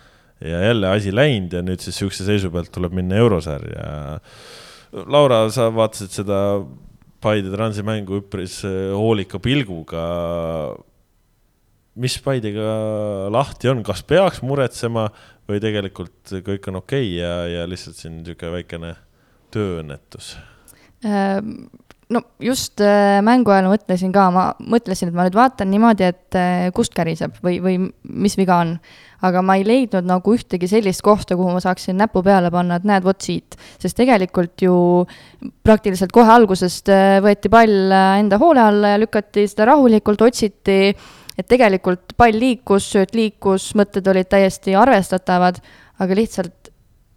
ja 0.41 0.61
jälle 0.65 0.93
asi 0.95 1.15
läinud 1.15 1.53
ja 1.53 1.63
nüüd 1.65 1.83
siis 1.85 1.99
sihukese 2.01 2.27
seisu 2.29 2.51
pealt 2.53 2.73
tuleb 2.73 2.95
minna 2.97 3.19
eurosarja. 3.21 4.21
Laura, 5.07 5.45
sa 5.55 5.69
vaatasid 5.75 6.15
seda 6.23 6.39
Paide 7.21 7.53
Transi 7.53 7.85
mängu 7.85 8.23
üpris 8.23 8.63
äh, 8.65 8.95
hoolika 8.97 9.39
pilguga. 9.43 10.05
mis 12.01 12.17
Paidega 12.25 13.29
lahti 13.29 13.69
on, 13.69 13.83
kas 13.85 14.01
peaks 14.07 14.41
muretsema 14.47 15.09
või 15.51 15.61
tegelikult 15.61 16.33
kõik 16.47 16.69
on 16.71 16.81
okei 16.81 17.11
okay 17.11 17.19
ja, 17.19 17.33
ja 17.51 17.69
lihtsalt 17.69 17.99
siin 17.99 18.21
niisugune 18.21 18.55
väikene 18.55 18.95
tööõnnetus? 19.53 20.33
Ehm, 21.05 21.67
no 22.15 22.23
just 22.41 22.81
äh, 22.81 23.19
mängu 23.27 23.53
ajal 23.53 23.69
mõtlesin 23.73 24.15
ka, 24.15 24.29
ma 24.35 24.47
mõtlesin, 24.61 25.11
et 25.11 25.19
ma 25.19 25.27
nüüd 25.27 25.37
vaatan 25.37 25.71
niimoodi, 25.75 26.09
et 26.09 26.39
äh, 26.39 26.69
kust 26.77 26.95
käriseb 26.97 27.37
või, 27.45 27.59
või 27.65 27.77
mis 28.03 28.39
viga 28.41 28.63
on 28.65 28.77
aga 29.27 29.43
ma 29.45 29.57
ei 29.59 29.65
leidnud 29.67 30.07
nagu 30.09 30.35
ühtegi 30.35 30.69
sellist 30.71 31.03
kohta, 31.05 31.37
kuhu 31.39 31.53
ma 31.55 31.61
saaksin 31.63 31.99
näpu 32.01 32.23
peale 32.25 32.51
panna, 32.53 32.79
et 32.81 32.87
näed, 32.89 33.05
vot 33.05 33.21
siit. 33.21 33.57
sest 33.81 33.97
tegelikult 33.99 34.65
ju 34.65 34.75
praktiliselt 35.67 36.13
kohe 36.13 36.31
algusest 36.33 36.89
äh, 36.93 37.19
võeti 37.25 37.53
pall 37.53 37.93
äh, 37.93 38.21
enda 38.23 38.41
hoole 38.41 38.63
alla 38.65 38.95
ja 38.95 39.01
lükati 39.03 39.47
seda 39.51 39.71
rahulikult, 39.73 40.25
otsiti, 40.29 40.95
et 41.37 41.49
tegelikult 41.49 42.17
pall 42.17 42.37
liikus, 42.37 42.91
sööt 42.95 43.15
liikus, 43.17 43.71
mõtted 43.79 44.07
olid 44.13 44.31
täiesti 44.31 44.77
arvestatavad, 44.79 45.61
aga 46.01 46.17
lihtsalt 46.17 46.73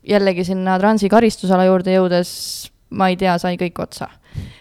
jällegi 0.08 0.44
sinna 0.48 0.76
Transi 0.80 1.10
karistusala 1.12 1.68
juurde 1.70 1.96
jõudes, 1.96 2.34
ma 2.92 3.08
ei 3.12 3.18
tea, 3.20 3.38
sai 3.40 3.56
kõik 3.60 3.80
otsa. 3.86 4.10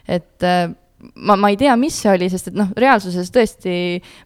et 0.08 0.44
äh, 0.46 0.70
ma, 1.14 1.36
ma 1.36 1.50
ei 1.50 1.58
tea, 1.60 1.74
mis 1.78 1.96
see 2.02 2.12
oli, 2.12 2.28
sest 2.32 2.52
et 2.52 2.58
noh, 2.58 2.70
reaalsuses 2.78 3.30
tõesti 3.34 3.74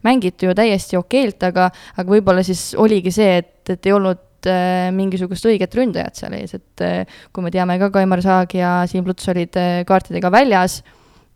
mängiti 0.06 0.48
ju 0.48 0.54
täiesti 0.56 0.98
okeilt, 0.98 1.40
aga, 1.48 1.70
aga 1.96 2.06
võib-olla 2.10 2.44
siis 2.46 2.68
oligi 2.80 3.12
see, 3.14 3.40
et, 3.42 3.72
et 3.72 3.88
ei 3.88 3.94
olnud 3.96 4.50
äh, 4.50 4.88
mingisugust 4.96 5.48
õiget 5.48 5.74
ründajat 5.76 6.20
seal 6.20 6.36
ees, 6.38 6.56
et 6.58 6.84
äh, 6.84 7.18
kui 7.32 7.44
me 7.44 7.52
teame 7.54 7.78
ka, 7.82 7.90
Kaimar 7.94 8.22
Saag 8.24 8.54
ja 8.58 8.78
Siim 8.90 9.08
Luts 9.08 9.28
olid 9.32 9.56
äh, 9.60 9.80
kaartidega 9.88 10.32
väljas, 10.32 10.80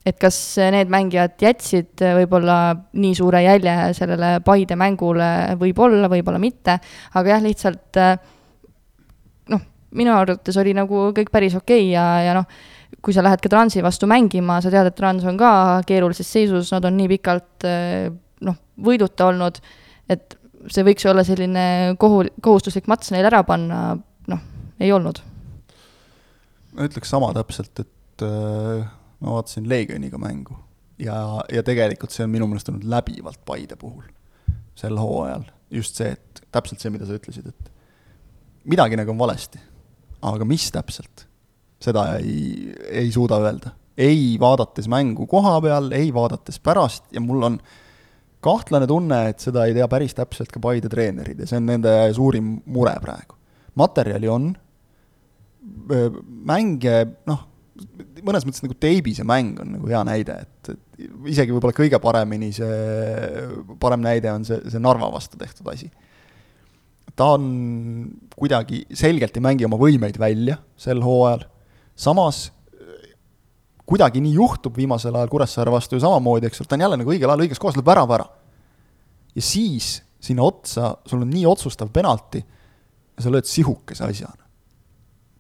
et 0.06 0.16
kas 0.20 0.36
need 0.72 0.92
mängijad 0.92 1.40
jätsid 1.40 2.04
äh, 2.04 2.16
võib-olla 2.20 2.58
nii 2.96 3.14
suure 3.16 3.42
jälje 3.44 3.76
sellele 3.96 4.34
Paide 4.44 4.76
mängule, 4.80 5.30
võib-olla, 5.60 6.10
võib-olla 6.12 6.40
mitte, 6.42 6.76
aga 7.16 7.36
jah, 7.36 7.44
lihtsalt 7.44 8.00
äh, 8.00 8.12
noh, 9.52 9.64
minu 9.96 10.14
arvates 10.16 10.60
oli 10.60 10.76
nagu 10.76 11.08
kõik 11.16 11.32
päris 11.32 11.56
okei 11.56 11.88
okay 11.88 11.94
ja, 11.94 12.06
ja 12.28 12.36
noh, 12.36 12.60
kui 13.00 13.14
sa 13.16 13.24
lähed 13.24 13.40
ka 13.42 13.50
Transi 13.52 13.82
vastu 13.84 14.08
mängima, 14.10 14.58
sa 14.62 14.72
tead, 14.72 14.90
et 14.90 14.96
Trans 14.98 15.24
on 15.28 15.38
ka 15.40 15.52
keerulises 15.88 16.28
seisus, 16.28 16.72
nad 16.74 16.84
on 16.88 16.96
nii 17.00 17.08
pikalt 17.14 17.66
eh, 17.68 18.10
noh, 18.46 18.58
võiduta 18.80 19.30
olnud, 19.30 19.60
et 20.10 20.36
see 20.68 20.84
võiks 20.84 21.06
olla 21.08 21.24
selline 21.24 21.64
kohu, 22.00 22.24
kohustuslik 22.44 22.88
mats 22.90 23.12
neil 23.14 23.28
ära 23.30 23.42
panna, 23.48 23.94
noh, 24.30 24.42
ei 24.80 24.92
olnud. 24.92 25.22
ma 26.76 26.88
ütleks 26.88 27.10
sama 27.10 27.32
täpselt, 27.36 27.82
et 27.82 28.26
äh, 28.26 28.84
ma 29.20 29.38
vaatasin 29.38 29.68
Leegioniga 29.68 30.20
mängu 30.20 30.58
ja, 31.00 31.16
ja 31.52 31.64
tegelikult 31.66 32.12
see 32.14 32.26
on 32.26 32.34
minu 32.34 32.48
meelest 32.50 32.68
olnud 32.72 32.84
läbivalt 32.88 33.40
Paide 33.48 33.76
puhul. 33.80 34.04
sel 34.78 34.98
hooajal 35.00 35.48
just 35.70 35.98
see, 35.98 36.12
et 36.12 36.42
täpselt 36.52 36.82
see, 36.82 36.92
mida 36.92 37.06
sa 37.06 37.16
ütlesid, 37.16 37.48
et 37.50 37.72
midagi 38.68 38.98
nagu 38.98 39.12
on 39.14 39.20
valesti. 39.20 39.60
aga 40.22 40.44
mis 40.44 40.68
täpselt, 40.74 41.26
seda 41.80 42.06
ei, 42.20 42.72
ei 42.90 43.12
suuda 43.12 43.40
öelda. 43.40 43.74
ei 44.00 44.36
vaadates 44.40 44.88
mängu 44.88 45.26
koha 45.28 45.58
peal, 45.60 45.90
ei 45.92 46.12
vaadates 46.14 46.60
pärast 46.60 47.10
ja 47.12 47.20
mul 47.20 47.42
on 47.42 47.60
kahtlane 48.40 48.86
tunne, 48.88 49.20
et 49.28 49.42
seda 49.42 49.66
ei 49.68 49.74
tea 49.76 49.88
päris 49.90 50.16
täpselt 50.16 50.52
ka 50.52 50.62
Paide 50.62 50.88
treenerid 50.88 51.42
ja 51.42 51.48
see 51.48 51.60
on 51.60 51.68
nende 51.68 51.92
suurim 52.16 52.56
mure 52.72 52.94
praegu. 53.02 53.36
materjali 53.80 54.28
on, 54.28 54.50
mänge, 56.48 56.94
noh, 57.28 57.44
mõnes 58.24 58.46
mõttes 58.46 58.64
nagu 58.64 58.76
teibise 58.80 59.24
mäng 59.28 59.60
on 59.62 59.74
nagu 59.76 59.90
hea 59.90 60.00
näide, 60.08 60.36
et, 60.44 60.72
et 60.72 61.10
isegi 61.32 61.54
võib-olla 61.54 61.76
kõige 61.76 62.00
paremini 62.02 62.50
see, 62.56 63.44
parem 63.80 64.02
näide 64.04 64.32
on 64.32 64.44
see, 64.48 64.60
see 64.72 64.82
Narva 64.82 65.10
vastu 65.12 65.40
tehtud 65.40 65.68
asi. 65.72 65.90
ta 67.16 67.32
on 67.36 67.46
kuidagi, 68.36 68.84
selgelt 68.96 69.36
ei 69.36 69.44
mängi 69.44 69.68
oma 69.68 69.80
võimeid 69.80 70.18
välja 70.20 70.58
sel 70.80 71.02
hooajal, 71.04 71.44
samas 72.00 72.48
kuidagi 73.90 74.22
nii 74.22 74.36
juhtub 74.36 74.76
viimasel 74.78 75.16
ajal 75.18 75.30
Kuressaare 75.32 75.72
vastu 75.74 75.98
ju 75.98 76.04
samamoodi, 76.04 76.46
eks 76.46 76.62
ole, 76.62 76.70
ta 76.70 76.78
on 76.78 76.84
jälle 76.84 77.00
nagu 77.00 77.10
õigel 77.10 77.32
ajal 77.32 77.42
õiges 77.46 77.60
kohas, 77.62 77.78
lööb 77.78 77.90
värava 77.90 78.20
ära. 78.20 78.28
ja 79.34 79.42
siis 79.42 79.98
sinna 80.22 80.44
otsa, 80.46 80.94
sul 81.08 81.24
on 81.24 81.32
nii 81.32 81.46
otsustav 81.48 81.90
penalti 81.92 82.42
ja 82.42 83.24
sa 83.24 83.32
lööd 83.32 83.48
sihukese 83.50 84.06
asjana. 84.06 84.46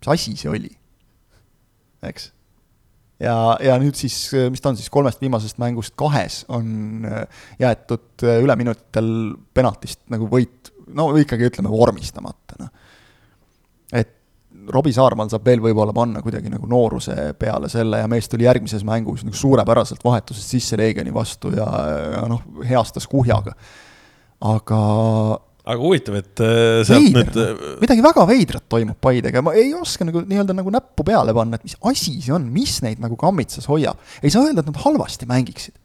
mis 0.00 0.12
asi 0.16 0.36
see 0.40 0.50
oli? 0.50 0.72
eks. 2.10 2.30
ja, 3.22 3.36
ja 3.62 3.78
nüüd 3.80 3.98
siis, 3.98 4.16
mis 4.50 4.62
ta 4.62 4.72
on 4.72 4.80
siis, 4.80 4.90
kolmest 4.90 5.22
viimasest 5.22 5.60
mängust 5.62 5.94
kahes 6.00 6.42
on 6.48 7.06
äh, 7.06 7.44
jäetud 7.60 8.26
äh, 8.26 8.42
üleminutitel 8.42 9.10
penaltist 9.54 10.02
nagu 10.10 10.26
võit, 10.32 10.72
no 10.96 11.12
ikkagi 11.20 11.52
ütleme 11.52 11.70
vormistamata, 11.70 12.64
noh. 12.64 12.79
Robbie 14.68 14.94
Saarmal 14.94 15.30
saab 15.32 15.46
veel 15.46 15.62
võib-olla 15.64 15.94
panna 15.96 16.22
kuidagi 16.24 16.50
nagu 16.52 16.68
nooruse 16.70 17.32
peale 17.38 17.70
selle 17.72 18.02
ja 18.02 18.08
mees 18.10 18.28
tuli 18.30 18.46
järgmises 18.46 18.84
mängus 18.86 19.24
nagu 19.26 19.36
suurepäraselt 19.36 20.04
vahetusest 20.04 20.56
sisse 20.56 20.78
Leegioni 20.80 21.14
vastu 21.14 21.52
ja, 21.56 21.68
ja 22.16 22.24
noh, 22.30 22.42
heastas 22.66 23.08
kuhjaga. 23.10 23.56
aga 24.40 24.80
aga 25.70 25.78
huvitav, 25.80 26.16
et 26.20 26.42
äh, 26.42 26.80
sealt 26.86 27.04
Veider, 27.04 27.26
nüüd 27.28 27.38
äh, 27.40 27.64
midagi 27.82 28.04
väga 28.04 28.26
veidrat 28.28 28.66
toimub 28.72 28.98
Paidega, 29.02 29.42
ma 29.44 29.54
ei 29.58 29.72
oska 29.76 30.06
nagu 30.08 30.22
nii-öelda 30.24 30.56
nagu 30.56 30.72
näppu 30.74 31.04
peale 31.06 31.34
panna, 31.36 31.58
et 31.58 31.66
mis 31.68 31.76
asi 31.90 32.16
see 32.18 32.34
on, 32.34 32.48
mis 32.52 32.78
neid 32.84 33.02
nagu 33.02 33.18
kammitsas 33.20 33.68
hoiab. 33.70 34.00
ei 34.22 34.32
saa 34.32 34.46
öelda, 34.48 34.64
et 34.64 34.70
nad 34.70 34.80
halvasti 34.84 35.28
mängiksid. 35.30 35.76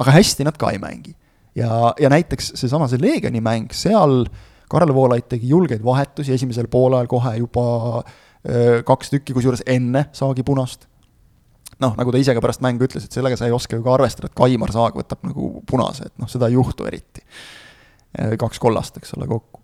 aga 0.00 0.16
hästi 0.16 0.46
nad 0.48 0.58
ka 0.60 0.72
ei 0.74 0.80
mängi. 0.82 1.14
ja, 1.58 1.92
ja 2.00 2.12
näiteks 2.12 2.54
seesama 2.60 2.88
see 2.90 3.02
Leegioni 3.02 3.42
mäng, 3.44 3.74
seal 3.76 4.24
Karl 4.70 4.92
Voolaid 4.94 5.26
tegi 5.30 5.50
julgeid 5.50 5.82
vahetusi 5.84 6.34
esimesel 6.36 6.68
poolajal 6.70 7.08
kohe 7.10 7.34
juba 7.40 7.64
öö, 8.00 8.82
kaks 8.86 9.10
tükki, 9.10 9.34
kusjuures 9.36 9.64
enne 9.66 10.06
saagi 10.16 10.46
punast. 10.46 10.86
noh, 11.80 11.94
nagu 11.96 12.12
ta 12.12 12.20
ise 12.20 12.34
ka 12.36 12.42
pärast 12.44 12.60
mängu 12.60 12.84
ütles, 12.84 13.06
et 13.06 13.14
sellega 13.16 13.38
sa 13.40 13.48
ei 13.48 13.56
oska 13.56 13.78
ju 13.78 13.82
ka 13.82 13.94
arvestada, 13.94 14.28
et 14.28 14.36
Kaimar 14.36 14.72
Saag 14.74 14.98
võtab 15.00 15.22
nagu 15.24 15.62
punase, 15.66 16.10
et 16.10 16.16
noh, 16.20 16.28
seda 16.28 16.50
ei 16.50 16.58
juhtu 16.58 16.84
eriti 16.84 17.24
kaks 18.10 18.58
kollast, 18.60 18.98
eks 18.98 19.14
ole, 19.16 19.28
kokku. 19.30 19.62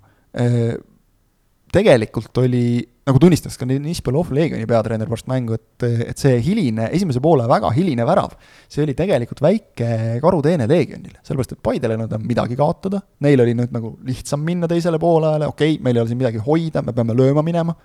Tegelikult 1.75 2.39
oli, 2.41 2.69
nagu 3.07 3.21
tunnistas 3.23 3.55
ka 3.59 3.67
Nispelov, 3.69 4.33
Leegioni 4.35 4.67
peatreener 4.67 5.07
pärast 5.07 5.29
mängu, 5.31 5.55
et, 5.55 5.85
et 6.11 6.19
see 6.19 6.41
hiline, 6.43 6.89
esimese 6.97 7.21
poole 7.23 7.47
väga 7.47 7.71
hiline 7.77 8.07
värav, 8.09 8.35
see 8.73 8.83
oli 8.83 8.97
tegelikult 8.99 9.43
väike 9.45 9.91
karuteene 10.23 10.67
Leegionile, 10.67 11.21
sellepärast 11.23 11.55
et 11.55 11.63
Paidel 11.63 11.95
ei 11.95 12.01
olnud 12.01 12.17
enam 12.17 12.27
midagi 12.27 12.59
kaotada, 12.59 13.01
neil 13.23 13.45
oli 13.45 13.55
nüüd 13.59 13.75
nagu 13.77 13.93
lihtsam 14.07 14.43
minna 14.47 14.67
teisele 14.71 14.99
poolajale, 15.03 15.47
okei 15.53 15.77
okay,, 15.77 15.85
meil 15.87 16.01
ei 16.01 16.03
ole 16.03 16.11
siin 16.11 16.21
midagi 16.25 16.43
hoida, 16.43 16.83
me 16.83 16.97
peame 16.97 17.15
lööma 17.15 17.47
minema, 17.47 17.77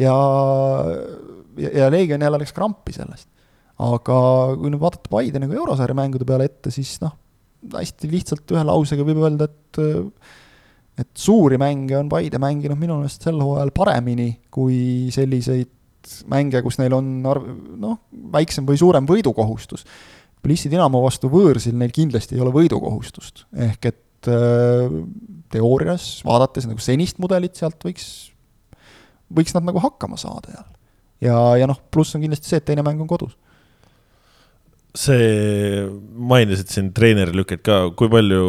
ja, 0.00 0.16
ja, 1.60 1.74
ja 1.82 1.92
Leegion 1.92 2.24
jälle 2.24 2.40
läks 2.40 2.56
krampi 2.56 2.96
sellest. 2.96 3.28
aga 3.78 4.18
kui 4.58 4.72
nüüd 4.72 4.80
vaadata 4.80 5.12
Paide 5.12 5.44
nagu 5.44 5.54
eurosarja 5.54 5.94
mängude 5.94 6.24
peale 6.26 6.48
ette, 6.48 6.72
siis 6.74 6.96
noh, 7.04 7.12
hästi 7.76 8.08
lihtsalt 8.10 8.56
ühe 8.56 8.64
lausega 8.64 9.04
võib 9.04 9.20
öelda, 9.28 9.52
et 9.52 9.84
et 10.98 11.08
suuri 11.18 11.58
mänge 11.60 11.96
on 11.98 12.08
Paide 12.10 12.40
mänginud 12.42 12.78
minu 12.80 12.98
meelest 12.98 13.24
sel 13.26 13.38
hooajal 13.40 13.70
paremini 13.76 14.30
kui 14.54 15.08
selliseid 15.14 15.70
mänge, 16.30 16.62
kus 16.64 16.78
neil 16.80 16.94
on 16.96 17.10
arv-, 17.28 17.48
noh, 17.78 17.98
väiksem 18.32 18.66
või 18.68 18.78
suurem 18.80 19.06
võidukohustus. 19.08 19.84
Plissi 20.42 20.70
Dinamo 20.70 21.00
vastu 21.02 21.30
võõrsil 21.30 21.74
neil 21.76 21.92
kindlasti 21.94 22.36
ei 22.36 22.42
ole 22.44 22.52
võidukohustust, 22.54 23.44
ehk 23.66 23.90
et 23.90 24.30
äh, 24.30 24.98
teoorias, 25.52 26.10
vaadates 26.26 26.68
nagu 26.70 26.82
senist 26.82 27.18
mudelit, 27.22 27.58
sealt 27.58 27.82
võiks, 27.84 28.06
võiks 29.34 29.56
nad 29.56 29.66
nagu 29.66 29.82
hakkama 29.82 30.18
saada 30.20 30.54
jälle. 30.54 30.78
ja, 31.26 31.36
ja 31.62 31.68
noh, 31.70 31.82
pluss 31.90 32.14
on 32.16 32.24
kindlasti 32.24 32.52
see, 32.52 32.62
et 32.62 32.68
teine 32.70 32.86
mäng 32.86 33.02
on 33.02 33.10
kodus 33.10 33.34
see, 34.98 35.82
mainisid 36.30 36.72
siin 36.72 36.88
treenerilükkeid 36.96 37.62
ka, 37.66 37.76
kui 37.98 38.10
palju 38.12 38.42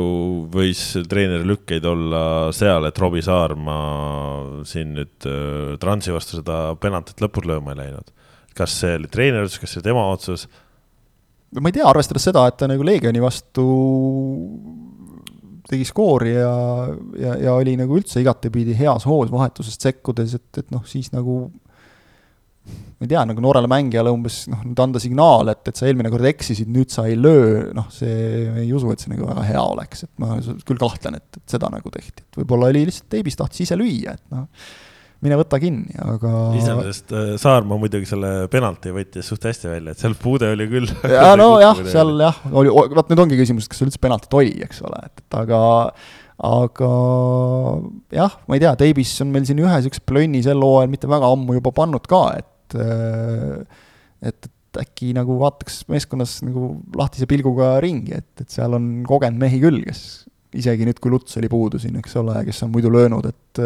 võis 0.53 0.81
treenerilükkeid 1.09 1.85
olla 1.89 2.23
seal, 2.55 2.87
et 2.89 3.01
Robbie 3.01 3.25
Saarma 3.25 3.75
siin 4.67 4.95
nüüd 4.97 5.29
äh, 5.29 5.75
Transi 5.81 6.15
vastu 6.15 6.39
seda 6.39 6.61
penaltit 6.81 7.21
lõpus 7.23 7.47
lööma 7.49 7.75
ei 7.75 7.83
läinud? 7.83 8.15
kas 8.59 8.73
see 8.81 8.97
oli 8.97 9.07
treeneri 9.07 9.47
otsus, 9.47 9.61
kas 9.61 9.71
see 9.71 9.79
oli 9.79 9.87
tema 9.91 10.07
otsus? 10.11 10.47
ma 11.59 11.69
ei 11.69 11.77
tea, 11.77 11.87
arvestades 11.89 12.25
seda, 12.29 12.45
et 12.49 12.57
ta 12.59 12.67
nagu 12.69 12.85
Leegioni 12.85 13.21
vastu 13.23 13.65
tegi 15.69 15.85
skoori 15.85 16.33
ja, 16.33 16.51
ja, 17.21 17.35
ja 17.45 17.55
oli 17.57 17.75
nagu 17.77 17.97
üldse 17.99 18.21
igatepidi 18.23 18.73
heas 18.77 19.05
hoos 19.09 19.29
vahetusest 19.33 19.85
sekkudes, 19.85 20.33
et, 20.39 20.49
et 20.63 20.71
noh, 20.73 20.81
siis 20.89 21.11
nagu 21.13 21.43
ma 22.99 23.07
ei 23.07 23.11
tea, 23.13 23.21
nagu 23.29 23.43
noorele 23.43 23.69
mängijale 23.71 24.11
umbes 24.11 24.41
noh, 24.51 24.59
nüüd 24.67 24.81
anda 24.83 24.99
signaal, 24.99 25.53
et, 25.53 25.61
et 25.71 25.79
sa 25.79 25.87
eelmine 25.87 26.11
kord 26.11 26.27
eksisid, 26.27 26.67
nüüd 26.75 26.91
sa 26.91 27.05
ei 27.07 27.15
löö, 27.15 27.69
noh, 27.75 27.87
see, 27.95 28.43
ei 28.65 28.67
usu, 28.75 28.91
et 28.91 28.99
see 28.99 29.13
nagu 29.13 29.29
väga 29.29 29.45
hea 29.47 29.63
oleks, 29.63 30.03
et 30.03 30.11
ma 30.19 30.35
küll 30.67 30.81
kahtlen, 30.81 31.15
et, 31.21 31.39
et 31.39 31.55
seda 31.55 31.71
nagu 31.71 31.93
tehti, 31.93 32.25
et 32.25 32.41
võib-olla 32.41 32.67
oli 32.73 32.83
lihtsalt 32.89 33.07
teibis, 33.15 33.39
tahtis 33.39 33.63
ise 33.63 33.79
lüüa, 33.79 34.17
et 34.19 34.35
noh, 34.35 34.49
mine 35.23 35.39
võta 35.39 35.61
kinni, 35.63 35.95
aga. 36.03 36.33
iseenesest 36.59 37.15
äh, 37.15 37.31
Saarma 37.39 37.79
muidugi 37.79 38.07
selle 38.07 38.49
penalti 38.51 38.91
võttis 38.95 39.31
suht 39.31 39.47
hästi 39.47 39.71
välja, 39.71 39.95
et 39.95 40.03
seal 40.03 40.19
puude 40.19 40.51
oli 40.51 40.67
küll. 40.71 40.91
ja 41.07 41.33
nojah, 41.39 41.79
seal 41.87 42.17
jah, 42.19 42.43
oli, 42.51 42.71
vot 42.71 43.11
nüüd 43.11 43.23
ongi 43.23 43.39
küsimus, 43.39 43.71
kas 43.71 43.83
üldse 43.87 44.03
penaltit 44.03 44.35
oli, 44.35 44.57
eks 44.67 44.83
ole, 44.83 45.05
et, 45.07 45.23
et 45.23 45.39
aga 45.39 45.61
aga 46.39 46.89
jah, 48.15 48.37
ma 48.47 48.55
ei 48.55 48.63
tea, 48.63 48.71
Teibis 48.79 49.11
on 49.23 49.31
meil 49.33 49.47
siin 49.47 49.59
ühe 49.59 49.71
niisuguse 49.71 50.03
plönni 50.07 50.39
sel 50.43 50.61
hooajal 50.63 50.91
mitte 50.91 51.09
väga 51.11 51.27
ammu 51.35 51.57
juba 51.57 51.73
pannud 51.75 52.07
ka, 52.07 52.21
et 52.39 52.48
et, 52.77 53.69
et, 54.21 54.49
et 54.49 54.81
äkki 54.83 55.13
nagu 55.17 55.39
vaataks 55.41 55.83
meeskonnas 55.89 56.39
nagu 56.45 56.75
lahtise 56.97 57.27
pilguga 57.29 57.77
ringi, 57.83 58.17
et, 58.19 58.31
et 58.41 58.49
seal 58.53 58.75
on 58.77 58.89
kogenud 59.07 59.41
mehi 59.41 59.61
küll, 59.63 59.81
kes 59.87 60.03
isegi 60.59 60.87
nüüd, 60.87 60.99
kui 61.01 61.13
Luts 61.13 61.37
oli 61.39 61.49
puudu 61.51 61.81
siin, 61.81 61.97
eks 61.99 62.15
ole, 62.21 62.39
kes 62.47 62.63
on 62.65 62.73
muidu 62.73 62.91
löönud, 62.93 63.29
et 63.29 63.63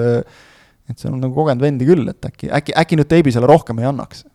et 0.91 0.99
seal 0.99 1.13
on 1.15 1.21
nagu 1.23 1.35
kogenud 1.35 1.63
vendi 1.63 1.87
küll, 1.87 2.07
et 2.11 2.25
äkki, 2.27 2.49
äkki, 2.51 2.75
äkki 2.79 2.99
nüüd 2.99 3.07
Teibisele 3.11 3.47
rohkem 3.47 3.79
ei 3.79 3.87
annaks. 3.87 4.25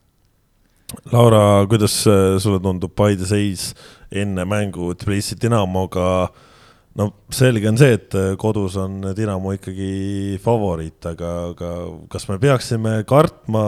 Laura, 1.13 1.67
kuidas 1.69 2.01
sulle 2.41 2.61
tundub 2.65 2.95
Paide 2.97 3.27
seis 3.29 3.75
enne 4.09 4.47
mängu 4.49 4.95
Tbilisi 4.97 5.37
Dinamoga? 5.41 6.29
no 6.99 7.11
selge 7.31 7.69
on 7.69 7.77
see, 7.79 7.95
et 7.95 8.15
kodus 8.41 8.79
on 8.81 9.13
Dinamo 9.15 9.53
ikkagi 9.55 10.39
favoriit, 10.43 10.99
aga, 11.07 11.35
aga 11.53 11.75
kas 12.11 12.27
me 12.31 12.39
peaksime 12.43 12.95
kartma 13.07 13.63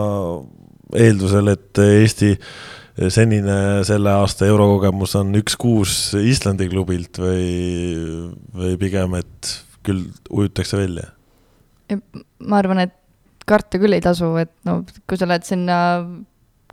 eeldusel, 0.96 1.52
et 1.54 1.80
Eesti 1.80 2.34
senine 3.08 3.56
selle 3.86 4.12
aasta 4.12 4.48
eurokogemus 4.50 5.14
on 5.20 5.32
üks-kuus 5.38 6.16
Islandi 6.20 6.68
klubilt 6.68 7.20
või, 7.22 7.44
või 8.56 8.74
pigem, 8.80 9.14
et 9.20 9.54
küll 9.86 10.08
ujutakse 10.28 10.80
välja? 10.80 11.10
ma 12.46 12.60
arvan, 12.60 12.84
et 12.84 12.94
karta 13.48 13.80
küll 13.82 13.96
ei 13.96 14.02
tasu, 14.04 14.28
et 14.38 14.52
no 14.68 14.80
kui 15.10 15.18
sa 15.18 15.26
lähed 15.26 15.46
sinna 15.46 15.78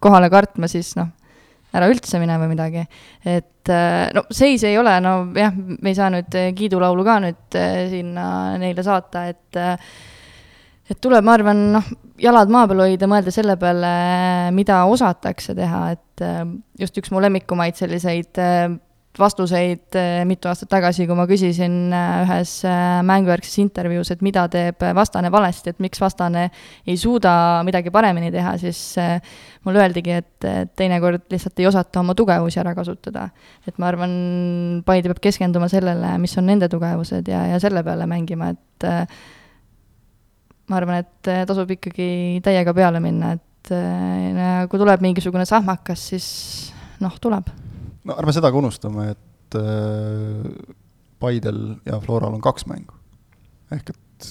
kohale 0.04 0.30
kartma, 0.30 0.70
siis 0.70 0.92
noh, 1.00 1.10
ära 1.74 1.88
üldse 1.90 2.20
mine 2.22 2.36
või 2.42 2.52
midagi. 2.52 2.84
et 3.26 3.72
no 4.14 4.24
seis 4.30 4.64
ei 4.68 4.78
ole, 4.78 4.94
no 5.02 5.16
jah, 5.38 5.56
me 5.56 5.90
ei 5.90 5.98
saa 5.98 6.12
nüüd 6.14 6.38
kiidulaulu 6.58 7.08
ka 7.08 7.18
nüüd 7.24 7.58
sinna 7.94 8.28
neile 8.62 8.86
saata, 8.86 9.26
et 9.32 9.62
et 10.88 11.00
tuleb, 11.04 11.26
ma 11.26 11.36
arvan, 11.36 11.64
noh, 11.76 11.94
jalad 12.22 12.52
maa 12.52 12.68
peal 12.70 12.86
hoida, 12.86 13.10
mõelda 13.10 13.34
selle 13.34 13.58
peale, 13.60 13.94
mida 14.56 14.82
osatakse 14.90 15.56
teha, 15.58 15.86
et 15.98 16.26
äh, 16.26 16.44
just 16.80 16.98
üks 17.00 17.14
mu 17.14 17.22
lemmikumaid 17.24 17.78
selliseid 17.78 18.40
äh, 18.42 18.68
vastuseid 19.18 19.98
äh, 19.98 20.22
mitu 20.30 20.50
aastat 20.50 20.70
tagasi, 20.72 21.08
kui 21.10 21.18
ma 21.18 21.26
küsisin 21.30 21.90
ühes 21.92 22.54
mängujärgses 23.08 23.58
intervjuus, 23.64 24.12
et 24.14 24.22
mida 24.26 24.46
teeb 24.54 24.86
vastane 24.96 25.32
valesti, 25.34 25.74
et 25.74 25.82
miks 25.84 26.02
vastane 26.02 26.48
ei 26.86 26.98
suuda 27.02 27.32
midagi 27.68 27.92
paremini 27.94 28.30
teha, 28.34 28.54
siis 28.62 28.82
mulle 29.66 29.82
öeldigi, 29.84 30.20
et 30.22 30.50
teinekord 30.78 31.26
lihtsalt 31.34 31.60
ei 31.60 31.68
osata 31.68 32.04
oma 32.04 32.16
tugevusi 32.16 32.62
ära 32.62 32.76
kasutada. 32.78 33.30
et 33.68 33.82
ma 33.82 33.90
arvan, 33.90 34.14
Paide 34.86 35.10
peab 35.10 35.20
keskenduma 35.26 35.68
sellele, 35.68 36.14
mis 36.22 36.38
on 36.38 36.48
nende 36.48 36.70
tugevused 36.72 37.28
ja, 37.28 37.48
ja 37.52 37.58
selle 37.60 37.84
peale 37.84 38.06
mängima, 38.08 38.54
et 38.54 38.88
ma 40.68 40.80
arvan, 40.82 41.04
et 41.04 41.32
tasub 41.48 41.72
ikkagi 41.78 42.42
täiega 42.46 42.74
peale 42.76 43.00
minna, 43.04 43.36
et 43.38 43.72
kui 44.72 44.80
tuleb 44.80 45.04
mingisugune 45.04 45.46
sahmakas, 45.48 46.04
siis 46.14 46.28
noh, 47.04 47.16
tuleb 47.22 47.50
no 48.08 48.16
ärme 48.16 48.36
seda 48.36 48.52
ka 48.52 48.62
unustame, 48.62 49.12
et 49.16 49.60
äh, 49.60 50.76
Paidel 51.20 51.62
ja 51.88 52.00
Floral 52.04 52.36
on 52.38 52.44
kaks 52.44 52.68
mängu. 52.70 52.96
ehk 53.74 53.90
et 53.92 54.28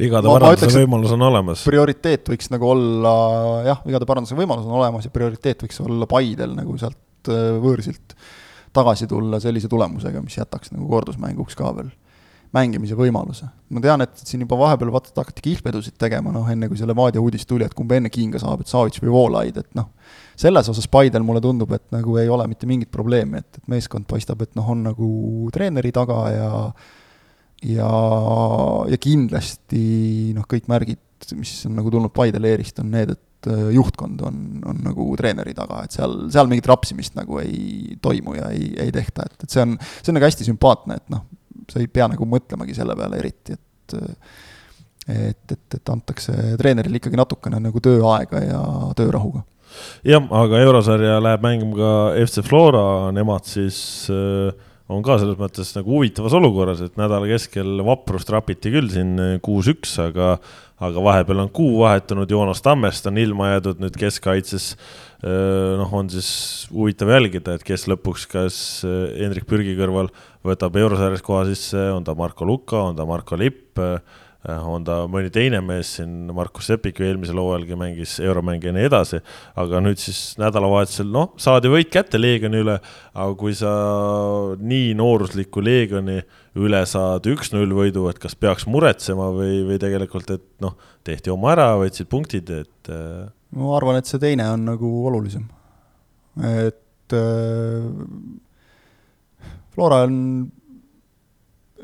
vigade 0.00 0.28
paranduse 0.28 0.80
võimalus 0.82 1.12
on 1.16 1.26
olemas. 1.28 1.64
prioriteet 1.66 2.32
võiks 2.32 2.50
nagu 2.52 2.70
olla, 2.72 3.12
jah, 3.66 3.84
vigade 3.86 4.08
paranduse 4.08 4.38
võimalus 4.38 4.66
on 4.68 4.78
olemas 4.80 5.06
ja 5.08 5.14
prioriteet 5.14 5.66
võiks 5.66 5.80
olla 5.84 6.08
Paidel 6.10 6.56
nagu 6.56 6.76
sealt 6.80 7.30
äh, 7.32 7.54
võõrsilt 7.62 8.16
tagasi 8.76 9.08
tulla 9.08 9.40
sellise 9.40 9.70
tulemusega, 9.72 10.20
mis 10.24 10.36
jätaks 10.36 10.74
nagu 10.74 10.88
kordusmänguks 10.90 11.56
ka 11.56 11.72
veel 11.78 11.92
mängimise 12.56 12.96
võimaluse. 12.98 13.48
ma 13.70 13.82
tean, 13.82 14.04
et 14.04 14.22
siin 14.22 14.44
juba 14.44 14.58
vahepeal 14.60 14.92
vaata, 14.94 15.10
et 15.12 15.20
hakati 15.20 15.44
kihlvedusid 15.44 15.96
tegema, 16.00 16.32
noh 16.34 16.48
enne 16.52 16.68
kui 16.70 16.78
see 16.78 16.88
Levadia 16.88 17.22
uudis 17.22 17.46
tuli, 17.46 17.66
et 17.66 17.74
kumb 17.74 17.92
enne 17.92 18.10
kinga 18.12 18.40
saab, 18.42 18.62
et 18.62 18.70
Savits 18.70 19.02
või 19.02 19.12
Voolaid, 19.14 19.58
et 19.62 19.72
noh, 19.78 19.90
selles 20.38 20.70
osas 20.72 20.86
Paidel 20.92 21.26
mulle 21.26 21.42
tundub, 21.44 21.72
et 21.74 21.84
nagu 21.94 22.16
ei 22.20 22.30
ole 22.32 22.46
mitte 22.50 22.68
mingit 22.70 22.92
probleemi, 22.94 23.42
et, 23.42 23.58
et 23.58 23.72
meeskond 23.72 24.06
paistab, 24.08 24.44
et 24.46 24.54
noh, 24.58 24.70
on 24.74 24.86
nagu 24.86 25.10
treeneri 25.54 25.92
taga 25.96 26.20
ja 26.34 26.52
ja, 27.64 27.90
ja 28.90 28.98
kindlasti 29.00 30.32
noh, 30.36 30.46
kõik 30.48 30.68
märgid, 30.70 31.00
mis 31.38 31.54
on 31.68 31.78
nagu 31.78 31.92
tulnud 31.92 32.12
Paide 32.14 32.40
leerist, 32.42 32.78
on 32.82 32.92
need, 32.92 33.14
et 33.16 33.50
äh, 33.50 33.70
juhtkond 33.74 34.20
on, 34.26 34.42
on 34.68 34.82
nagu 34.84 35.08
treeneri 35.18 35.54
taga, 35.56 35.82
et 35.86 35.96
seal, 35.96 36.18
seal 36.32 36.50
mingit 36.50 36.68
rapsimist 36.70 37.16
nagu 37.18 37.40
ei 37.42 37.96
toimu 38.02 38.36
ja 38.38 38.52
ei, 38.54 38.70
ei 38.86 38.92
tehta, 38.94 39.26
et, 39.26 39.46
et 39.46 39.52
see 39.52 39.64
on, 39.64 39.76
see 39.80 40.12
on 40.12 40.18
nagu 40.18 40.28
hästi 40.28 40.48
sümpaatne, 40.50 41.00
et 41.00 41.14
noh, 41.14 41.24
sa 41.72 41.82
ei 41.82 41.88
pea 41.90 42.08
nagu 42.12 42.28
mõtlemagi 42.28 42.76
selle 42.76 42.96
peale 42.98 43.22
eriti, 43.22 43.56
et 43.56 43.96
et, 45.06 45.52
et, 45.52 45.74
et 45.78 45.90
antakse 45.92 46.32
treenerile 46.58 46.98
ikkagi 46.98 47.18
natukene 47.18 47.60
nagu 47.62 47.78
tööaega 47.82 48.40
ja 48.42 48.62
töörahuga. 48.98 49.44
jah, 50.06 50.24
aga 50.40 50.62
eurosarja 50.64 51.20
läheb 51.22 51.44
mängima 51.44 51.76
ka 51.78 51.92
FC 52.24 52.42
Flora, 52.46 53.12
nemad 53.14 53.46
siis 53.46 53.78
äh, 54.10 54.50
on 54.92 55.02
ka 55.06 55.16
selles 55.18 55.38
mõttes 55.40 55.72
nagu 55.76 55.96
huvitavas 55.96 56.36
olukorras, 56.38 56.82
et 56.84 56.98
nädala 57.00 57.26
keskel 57.30 57.80
vaprust 57.86 58.30
rapiti 58.30 58.70
küll 58.74 58.90
siin 58.92 59.16
kuus-üks, 59.44 59.96
aga 60.04 60.36
aga 60.76 61.00
vahepeal 61.00 61.40
on 61.40 61.50
kuu 61.56 61.78
vahetunud, 61.80 62.28
Joonas 62.28 62.60
Tammest 62.60 63.06
on 63.08 63.16
ilma 63.16 63.54
jäädud 63.54 63.78
nüüd 63.80 63.94
keskkaitses 63.96 64.74
noh, 65.24 65.92
on 65.96 66.10
siis 66.12 66.28
huvitav 66.68 67.14
jälgida, 67.14 67.56
et 67.56 67.64
kes 67.64 67.86
lõpuks, 67.88 68.26
kas 68.28 68.58
Hendrik 68.84 69.48
Pürgi 69.48 69.72
kõrval 69.78 70.10
võtab 70.46 70.76
eurosarjas 70.76 71.24
koha 71.24 71.46
sisse, 71.48 71.80
on 71.94 72.04
ta 72.04 72.14
Marko 72.18 72.44
Luka, 72.44 72.82
on 72.90 72.98
ta 72.98 73.08
Marko 73.08 73.38
Lipp, 73.40 73.80
on 74.46 74.84
ta 74.86 74.98
mõni 75.10 75.30
teine 75.34 75.60
mees 75.64 75.96
siin, 75.96 76.28
Markus 76.34 76.68
Sepik 76.70 77.00
ju 77.00 77.06
eelmisel 77.08 77.38
hooajalgi 77.40 77.78
mängis 77.78 78.16
euromänge 78.22 78.70
ja 78.70 78.74
nii 78.76 78.86
edasi, 78.88 79.20
aga 79.58 79.80
nüüd 79.82 80.00
siis 80.00 80.20
nädalavahetusel, 80.40 81.08
noh, 81.12 81.32
saadi 81.40 81.70
võit 81.72 81.90
kätte 81.92 82.20
Leegioni 82.20 82.60
üle, 82.62 82.76
aga 83.14 83.36
kui 83.38 83.56
sa 83.58 83.72
nii 84.60 84.94
noorusliku 84.98 85.64
Leegioni 85.64 86.20
üle 86.62 86.82
saad 86.88 87.26
üks-null 87.30 87.74
võidu, 87.76 88.06
et 88.10 88.20
kas 88.22 88.38
peaks 88.38 88.68
muretsema 88.70 89.28
või, 89.34 89.60
või 89.66 89.80
tegelikult, 89.82 90.30
et 90.36 90.46
noh, 90.64 90.76
tehti 91.06 91.32
oma 91.34 91.52
ära, 91.56 91.72
võtsid 91.80 92.10
punktid, 92.12 92.52
et 92.62 92.92
ma 93.56 93.76
arvan, 93.76 93.98
et 94.00 94.08
see 94.08 94.22
teine 94.22 94.46
on 94.52 94.66
nagu 94.68 94.90
olulisem. 95.10 95.46
et 96.44 97.16
äh, 97.16 97.86
Flora 99.76 100.04
on, 100.06 100.16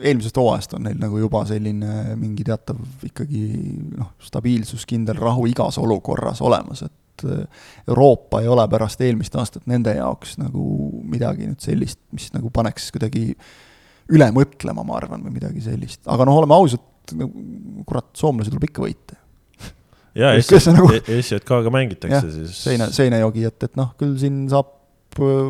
eelmisest 0.01 0.39
hooajast 0.41 0.77
on 0.77 0.87
neil 0.87 0.99
nagu 1.01 1.19
juba 1.21 1.45
selline 1.49 2.17
mingi 2.19 2.45
teatav 2.47 2.81
ikkagi 3.09 3.43
noh, 3.99 4.15
stabiilsus, 4.23 4.87
kindel 4.89 5.19
rahu 5.21 5.47
igas 5.51 5.79
olukorras 5.83 6.43
olemas, 6.45 6.85
et 6.87 7.27
äh, 7.29 7.67
Euroopa 7.89 8.43
ei 8.43 8.51
ole 8.53 8.65
pärast 8.73 9.03
eelmist 9.05 9.37
aastat 9.39 9.67
nende 9.71 9.95
jaoks 9.99 10.39
nagu 10.41 10.65
midagi 11.13 11.51
nüüd 11.51 11.61
sellist, 11.65 12.01
mis 12.15 12.31
nagu 12.37 12.53
paneks 12.55 12.91
kuidagi 12.95 13.31
üle 14.13 14.29
mõtlema, 14.35 14.85
ma 14.87 14.97
arvan, 14.99 15.23
või 15.27 15.37
midagi 15.39 15.65
sellist, 15.65 16.03
aga 16.11 16.27
noh, 16.29 16.41
oleme 16.41 16.57
ausad, 16.57 16.89
nagu 17.19 17.85
kurat, 17.89 18.09
soomlasi 18.19 18.53
tuleb 18.53 18.71
ikka 18.71 18.85
võita 18.85 19.19
ja 20.19 20.33
SJK-ga 20.41 20.77
nagu, 20.77 20.97
e-, 20.97 21.77
mängitakse 21.77 22.17
jah, 22.17 22.33
siis. 22.41 22.65
seina, 22.65 22.89
seinajogi, 22.95 23.47
et, 23.49 23.69
et 23.69 23.79
noh, 23.81 23.93
küll 24.01 24.17
siin 24.21 24.45
saab 24.53 24.73
äh, 25.21 25.47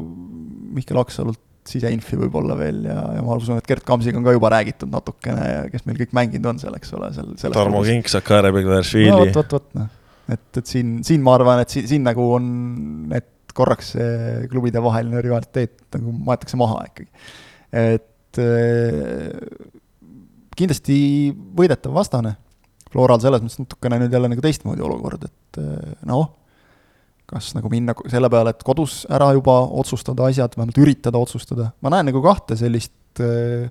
Mihkel 0.76 1.00
Aksalult 1.02 1.40
siseinfi 1.68 2.18
võib-olla 2.18 2.56
veel 2.58 2.80
ja, 2.88 2.98
ja 3.16 3.24
ma 3.24 3.36
usun, 3.38 3.60
et 3.60 3.68
Gerd 3.68 3.84
Kamsiga 3.86 4.18
on 4.18 4.26
ka 4.26 4.34
juba 4.34 4.50
räägitud 4.54 4.90
natukene 4.90 5.48
ja 5.48 5.60
kes 5.72 5.84
meil 5.86 6.00
kõik 6.00 6.14
mänginud 6.18 6.48
on 6.52 6.62
seal, 6.62 6.76
eks 6.78 6.94
ole, 6.98 7.10
seal. 7.14 7.54
Tarmo 7.54 7.82
Kink, 7.86 8.10
Sakare 8.10 8.50
Begleršvili. 8.54 9.12
no 9.12 9.20
vot, 9.22 9.36
vot, 9.38 9.54
vot, 9.58 9.68
noh. 9.78 9.90
et, 10.26 10.48
et 10.58 10.72
siin, 10.74 10.96
siin 11.06 11.22
ma 11.24 11.36
arvan, 11.38 11.62
et 11.62 11.74
siin, 11.74 11.86
siin 11.90 12.06
nagu 12.06 12.26
on, 12.38 12.48
et 13.14 13.54
korraks 13.54 13.92
see 13.94 14.46
klubide 14.50 14.82
vaheline 14.82 15.20
rivaliteet 15.22 15.98
nagu 15.98 16.14
maetakse 16.30 16.58
maha 16.58 16.86
ikkagi. 16.88 17.10
et 17.82 18.40
äh, 18.42 19.68
kindlasti 20.56 20.96
võidetav 21.56 21.94
vastane 21.94 22.36
Floral 22.92 23.20
selles 23.22 23.40
mõttes 23.40 23.60
natukene 23.62 24.02
nüüd 24.02 24.12
jälle 24.12 24.28
nagu 24.28 24.42
teistmoodi 24.44 24.84
olukord, 24.84 25.24
et 25.24 25.60
eh, 25.62 25.92
noh, 26.08 26.26
kas 27.32 27.52
nagu 27.56 27.70
minna 27.72 27.94
selle 28.12 28.28
peale, 28.32 28.52
et 28.52 28.64
kodus 28.66 29.02
ära 29.12 29.30
juba 29.36 29.62
otsustada 29.80 30.28
asjad, 30.28 30.56
vähemalt 30.58 30.80
üritada 30.82 31.20
otsustada, 31.20 31.70
ma 31.84 31.92
näen 31.94 32.10
nagu 32.10 32.22
kahte 32.24 32.58
sellist 32.60 33.22
eh, 33.22 33.70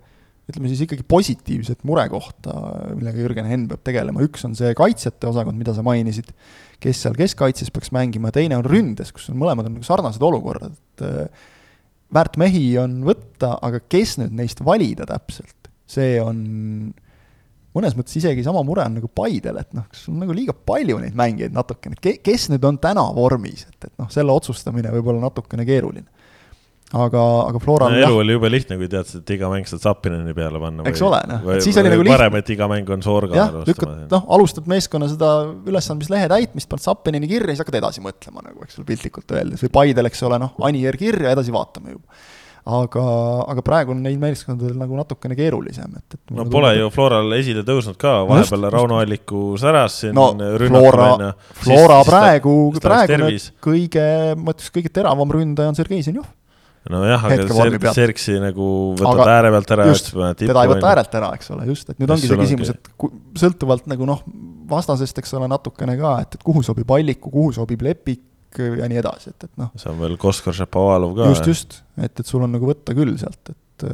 ütleme 0.52 0.72
siis 0.72 0.84
ikkagi 0.86 1.06
positiivset 1.08 1.86
murekohta, 1.88 2.56
millega 2.98 3.22
Jürgen 3.22 3.48
Henn 3.48 3.70
peab 3.70 3.84
tegelema, 3.88 4.24
üks 4.26 4.44
on 4.48 4.58
see 4.58 4.74
kaitsjate 4.78 5.30
osakond, 5.30 5.60
mida 5.60 5.76
sa 5.78 5.86
mainisid, 5.86 6.34
kes 6.82 7.06
seal 7.06 7.16
keskkaitses 7.18 7.72
peaks 7.74 7.94
mängima, 7.96 8.34
teine 8.36 8.58
on 8.58 8.68
ründes, 8.68 9.14
kus 9.16 9.30
on 9.32 9.40
mõlemad 9.42 9.70
on 9.70 9.78
nagu 9.78 9.88
sarnased 9.88 10.24
olukorrad, 10.26 10.74
et 10.74 11.06
eh, 11.08 11.48
väärt 12.12 12.42
mehi 12.42 12.66
on 12.82 13.00
võtta, 13.08 13.56
aga 13.64 13.84
kes 13.86 14.18
nüüd 14.22 14.36
neist 14.42 14.66
valida 14.66 15.08
täpselt, 15.10 15.72
see 15.92 16.18
on 16.24 16.42
mõnes 17.76 17.98
mõttes 17.98 18.18
isegi 18.20 18.44
sama 18.46 18.64
mure 18.68 18.84
on 18.86 18.98
nagu 19.00 19.10
Paidel, 19.16 19.60
et 19.62 19.76
noh, 19.78 19.86
kas 19.92 20.08
on 20.12 20.20
nagu 20.22 20.36
liiga 20.36 20.56
palju 20.56 20.98
neid 21.02 21.18
mängijaid 21.18 21.54
natukene, 21.56 21.98
et 21.98 22.04
ke-, 22.04 22.18
kes 22.24 22.50
nüüd 22.52 22.66
on 22.68 22.80
täna 22.82 23.06
vormis, 23.16 23.68
et, 23.70 23.88
et 23.88 23.94
noh, 24.02 24.10
selle 24.12 24.34
otsustamine 24.36 24.92
võib 24.98 25.14
olla 25.14 25.30
natukene 25.30 25.66
keeruline. 25.68 26.08
aga, 26.92 27.22
aga 27.48 27.60
Floral 27.64 27.94
no, 27.94 28.00
elu 28.04 28.18
oli 28.20 28.36
jube 28.36 28.50
lihtne, 28.52 28.76
kui 28.82 28.90
teadsid, 28.92 29.24
et 29.24 29.34
iga 29.38 29.48
mäng 29.54 29.70
saad 29.70 29.86
Zappineni 29.86 30.36
peale 30.36 30.60
panna. 30.60 30.88
eks 30.92 31.06
ole, 31.08 31.22
noh, 31.32 31.48
et 31.56 31.64
siis 31.64 31.80
oli 31.80 31.94
nagu 31.94 32.04
lihtne. 32.04 32.18
parem, 32.18 32.38
et 32.42 32.52
iga 32.58 32.68
mäng 32.72 32.92
on 32.92 33.06
Soorga. 33.06 33.38
jah, 33.40 33.56
lükkad, 33.70 33.96
noh, 34.12 34.28
alustad 34.36 34.68
meeskonna 34.72 35.08
seda 35.14 35.32
ülesandmislehe 35.72 36.28
täitmist, 36.34 36.68
paned 36.72 36.84
Zappineni 36.84 37.32
kirja, 37.32 37.54
siis 37.54 37.64
hakkad 37.64 37.80
edasi 37.80 38.04
mõtlema 38.04 38.44
nagu, 38.44 38.68
eks 38.68 38.82
ole, 38.82 38.90
piltlikult 38.92 39.32
öeldes, 39.38 39.64
või 39.64 39.76
Paidel, 39.80 40.12
eks 40.12 40.28
ole, 40.28 40.44
noh, 40.44 40.60
Anier 40.68 41.00
kirja, 41.00 41.32
edasi 41.32 41.56
vaatame 41.56 41.96
juba 41.96 42.22
aga, 42.66 43.04
aga 43.50 43.64
praegu 43.66 43.96
on 43.96 44.04
neil 44.06 44.20
meeskondadel 44.22 44.76
nagu 44.78 44.98
natukene 45.00 45.38
keerulisem, 45.38 45.96
et, 45.98 46.18
et 46.18 46.36
no 46.38 46.46
pole 46.52 46.74
ju 46.78 46.92
Floral 46.94 47.34
esile 47.40 47.64
tõusnud 47.68 47.98
ka, 48.02 48.20
vahepeal 48.30 48.68
Rauno 48.74 49.00
Alliku 49.02 49.56
säras 49.62 50.02
siin 50.04 50.14
no, 50.18 50.30
Flora, 50.68 51.08
Flora 51.64 52.02
siis, 52.02 52.12
praegu, 52.12 52.54
praegune 52.82 53.32
kõige, 53.64 54.06
ma 54.38 54.54
ütleks, 54.54 54.70
kõige 54.78 54.94
teravam 54.94 55.34
ründaja 55.34 55.74
on 55.74 55.80
Sergei 55.80 56.06
Zenjov. 56.06 56.30
Nojah, 56.90 57.26
aga 57.28 57.46
Serg, 57.54 57.84
Sergsi 57.94 58.40
nagu 58.42 58.68
võtad 58.98 59.20
aga 59.22 59.34
ääre 59.36 59.50
pealt 59.54 59.74
ära. 59.76 59.84
just, 59.92 60.08
teda 60.40 60.64
ei 60.66 60.72
võta 60.72 60.88
äärelt 60.90 61.18
ära, 61.20 61.28
eks 61.38 61.52
ole, 61.54 61.68
just, 61.70 61.92
et 61.94 62.00
nüüd 62.02 62.14
ongi 62.16 62.26
see 62.26 62.40
küsimus, 62.40 62.72
et 62.74 62.90
sõltuvalt 63.38 63.86
nagu 63.92 64.08
noh, 64.10 64.24
vastasest, 64.72 65.22
eks 65.22 65.38
ole, 65.38 65.50
natukene 65.52 65.94
ka, 66.00 66.16
et, 66.26 66.40
et 66.40 66.46
kuhu 66.48 66.64
sobib 66.66 66.90
Alliku, 66.98 67.30
kuhu 67.30 67.54
sobib 67.54 67.86
Lepik, 67.86 68.24
ja 68.60 68.88
nii 68.92 69.00
edasi, 69.02 69.34
et, 69.34 69.48
et 69.48 69.60
noh. 69.62 69.72
see 69.80 69.92
on 69.92 70.00
veel 70.02 70.18
Koskor 70.22 70.56
Šapovalov 70.58 71.16
ka. 71.18 71.28
just, 71.32 71.50
just, 71.52 71.78
et, 71.98 72.12
et 72.12 72.28
sul 72.28 72.44
on 72.44 72.52
nagu 72.52 72.68
võtta 72.68 72.96
küll 72.98 73.14
sealt, 73.22 73.54
et, 73.54 73.86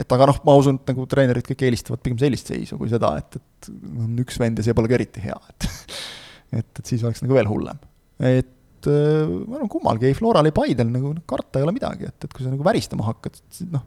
et 0.00 0.16
aga 0.16 0.28
noh, 0.30 0.40
ma 0.46 0.56
usun, 0.60 0.78
et 0.80 0.92
nagu 0.92 1.06
treenerid 1.10 1.46
kõik 1.48 1.66
eelistavad 1.68 2.02
pigem 2.04 2.20
sellist 2.22 2.52
seisu 2.52 2.78
kui 2.80 2.92
seda, 2.92 3.14
et, 3.20 3.40
et 3.40 3.70
on 3.92 4.12
üks 4.22 4.38
vend 4.40 4.60
ja 4.60 4.66
see 4.66 4.76
pole 4.76 4.90
ka 4.90 4.98
eriti 4.98 5.24
hea, 5.24 5.38
et 5.54 5.68
et, 6.60 6.68
et 6.68 6.84
siis 6.86 7.02
oleks 7.04 7.24
nagu 7.24 7.36
veel 7.36 7.50
hullem. 7.50 7.80
et 8.22 8.52
ma 8.84 9.58
arvan, 9.58 9.70
kummalgi, 9.72 10.10
ei 10.10 10.16
Floral, 10.16 10.46
ei 10.48 10.54
Paidel 10.54 10.90
nagu 10.92 11.14
karta 11.28 11.60
ei 11.60 11.66
ole 11.66 11.72
midagi, 11.76 12.08
et, 12.10 12.26
et 12.26 12.32
kui 12.32 12.44
sa 12.44 12.52
nagu 12.52 12.64
väristama 12.66 13.06
hakkad, 13.08 13.40
noh, 13.72 13.84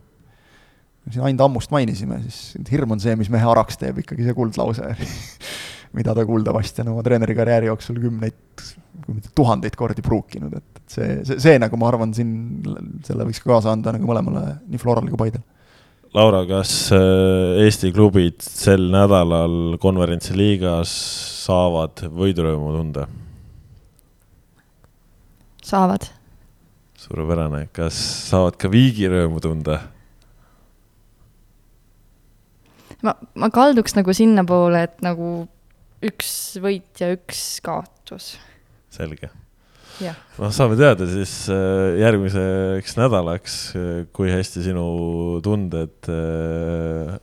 siin 1.11 1.23
Ain 1.23 1.37
Tammust 1.39 1.71
mainisime, 1.71 2.19
siis 2.25 2.57
hirm 2.71 2.95
on 2.95 3.01
see, 3.01 3.15
mis 3.19 3.29
mehe 3.31 3.47
araks 3.47 3.79
teeb, 3.79 4.01
ikkagi 4.03 4.25
see 4.27 4.35
kuldlause 4.37 4.91
mida 5.97 6.13
ta 6.15 6.25
kuuldavasti 6.27 6.83
on 6.83 6.93
oma 6.93 7.03
treenerikarjääri 7.05 7.69
jooksul 7.71 7.99
kümneid, 8.01 8.37
kui 9.05 9.17
mitte 9.17 9.31
tuhandeid 9.35 9.75
kordi 9.79 10.05
pruukinud, 10.05 10.53
et, 10.59 10.81
et 10.81 10.97
see, 10.97 11.11
see, 11.27 11.39
see 11.43 11.61
nagu 11.61 11.79
ma 11.79 11.89
arvan, 11.91 12.13
siin 12.17 12.31
selle 13.07 13.27
võiks 13.27 13.41
ka 13.43 13.55
kaasa 13.55 13.73
anda 13.73 13.95
nagu 13.95 14.09
mõlemale, 14.09 14.59
nii 14.69 14.81
Florale 14.81 15.11
kui 15.13 15.21
Paidele. 15.25 15.45
Laura, 16.15 16.39
kas 16.47 16.71
äh, 16.95 17.65
Eesti 17.65 17.91
klubid 17.93 18.39
sel 18.41 18.87
nädalal 18.93 19.75
konverentsi 19.83 20.37
liigas 20.37 20.93
saavad 21.47 22.07
võidurõõmu 22.07 22.75
tunda? 22.77 23.07
saavad. 25.67 26.05
suurepärane, 26.95 27.65
kas 27.75 27.97
saavad 28.29 28.55
ka 28.59 28.71
viigirõõmu 28.71 29.43
tunda? 29.43 29.81
ma, 33.03 33.13
ma 33.35 33.49
kalduks 33.53 33.95
nagu 33.97 34.15
sinnapoole, 34.15 34.85
et 34.87 35.03
nagu 35.05 35.47
üks 36.05 36.31
võit 36.61 37.01
ja 37.01 37.11
üks 37.15 37.59
kaotus. 37.65 38.35
selge. 38.93 39.29
noh, 40.01 40.51
saame 40.53 40.77
teada 40.77 41.07
siis 41.09 41.47
äh, 41.53 41.97
järgmiseks 42.03 42.97
nädalaks, 42.99 43.55
äh, 43.77 44.03
kui 44.13 44.29
hästi 44.29 44.67
sinu 44.67 44.87
tunded 45.45 46.09
äh, 46.13 47.15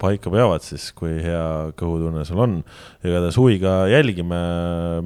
paika 0.00 0.32
peavad 0.32 0.64
siis, 0.64 0.90
kui 0.96 1.16
hea 1.24 1.72
kõhutunne 1.80 2.24
sul 2.28 2.42
on. 2.44 2.58
igatahes 3.04 3.38
huviga 3.40 3.84
jälgime, 3.92 4.40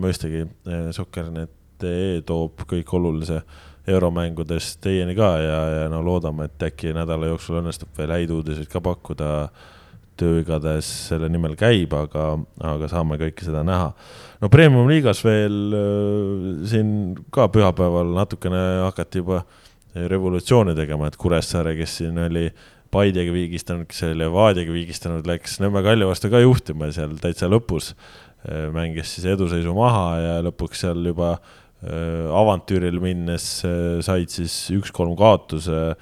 mõistagi, 0.00 0.46
Soccer.net.ee 0.94 2.20
toob 2.26 2.66
kõik 2.70 2.90
olulise 2.98 3.42
euromängudest 3.90 4.80
teieni 4.82 5.14
ka 5.16 5.30
ja, 5.42 5.58
ja 5.82 5.88
no 5.92 6.00
loodame, 6.02 6.48
et 6.48 6.62
äkki 6.70 6.94
nädala 6.96 7.28
jooksul 7.28 7.60
õnnestub 7.60 7.90
veel 7.98 8.14
häid 8.14 8.32
uudiseid 8.32 8.70
ka 8.72 8.80
pakkuda 8.82 9.30
töö 10.20 10.40
igatahes 10.42 10.88
selle 11.08 11.28
nimel 11.32 11.56
käib, 11.58 11.94
aga, 11.96 12.34
aga 12.64 12.88
saame 12.90 13.18
kõike 13.20 13.46
seda 13.46 13.64
näha. 13.66 13.90
no 14.42 14.50
Premium-liigas 14.52 15.22
veel 15.26 15.76
äh, 15.78 16.46
siin 16.70 16.88
ka 17.34 17.48
pühapäeval 17.52 18.14
natukene 18.16 18.62
hakati 18.84 19.22
juba 19.24 19.42
revolutsiooni 19.94 20.74
tegema, 20.74 21.06
et 21.06 21.18
Kuressaare, 21.20 21.76
kes 21.78 22.00
siin 22.00 22.18
oli 22.18 22.48
Paidega 22.94 23.32
vigistanud, 23.34 23.88
kes 23.90 24.04
oli 24.06 24.20
Levadiaga 24.20 24.74
vigistanud, 24.74 25.26
läks 25.26 25.58
Nõmme 25.62 25.82
Kalju 25.82 26.06
vastu 26.10 26.30
ka 26.30 26.42
juhtima 26.42 26.92
seal 26.94 27.16
täitsa 27.22 27.48
lõpus. 27.50 27.92
Äh, 28.46 28.68
mängis 28.74 29.16
siis 29.16 29.26
eduseisu 29.34 29.74
maha 29.74 30.08
ja 30.22 30.34
lõpuks 30.46 30.84
seal 30.84 31.02
juba 31.10 31.34
äh, 31.34 32.26
avantüüril 32.30 33.00
minnes 33.02 33.48
said 33.64 34.30
siis 34.30 34.58
üks-kolm 34.74 35.16
kaotuse 35.18 35.94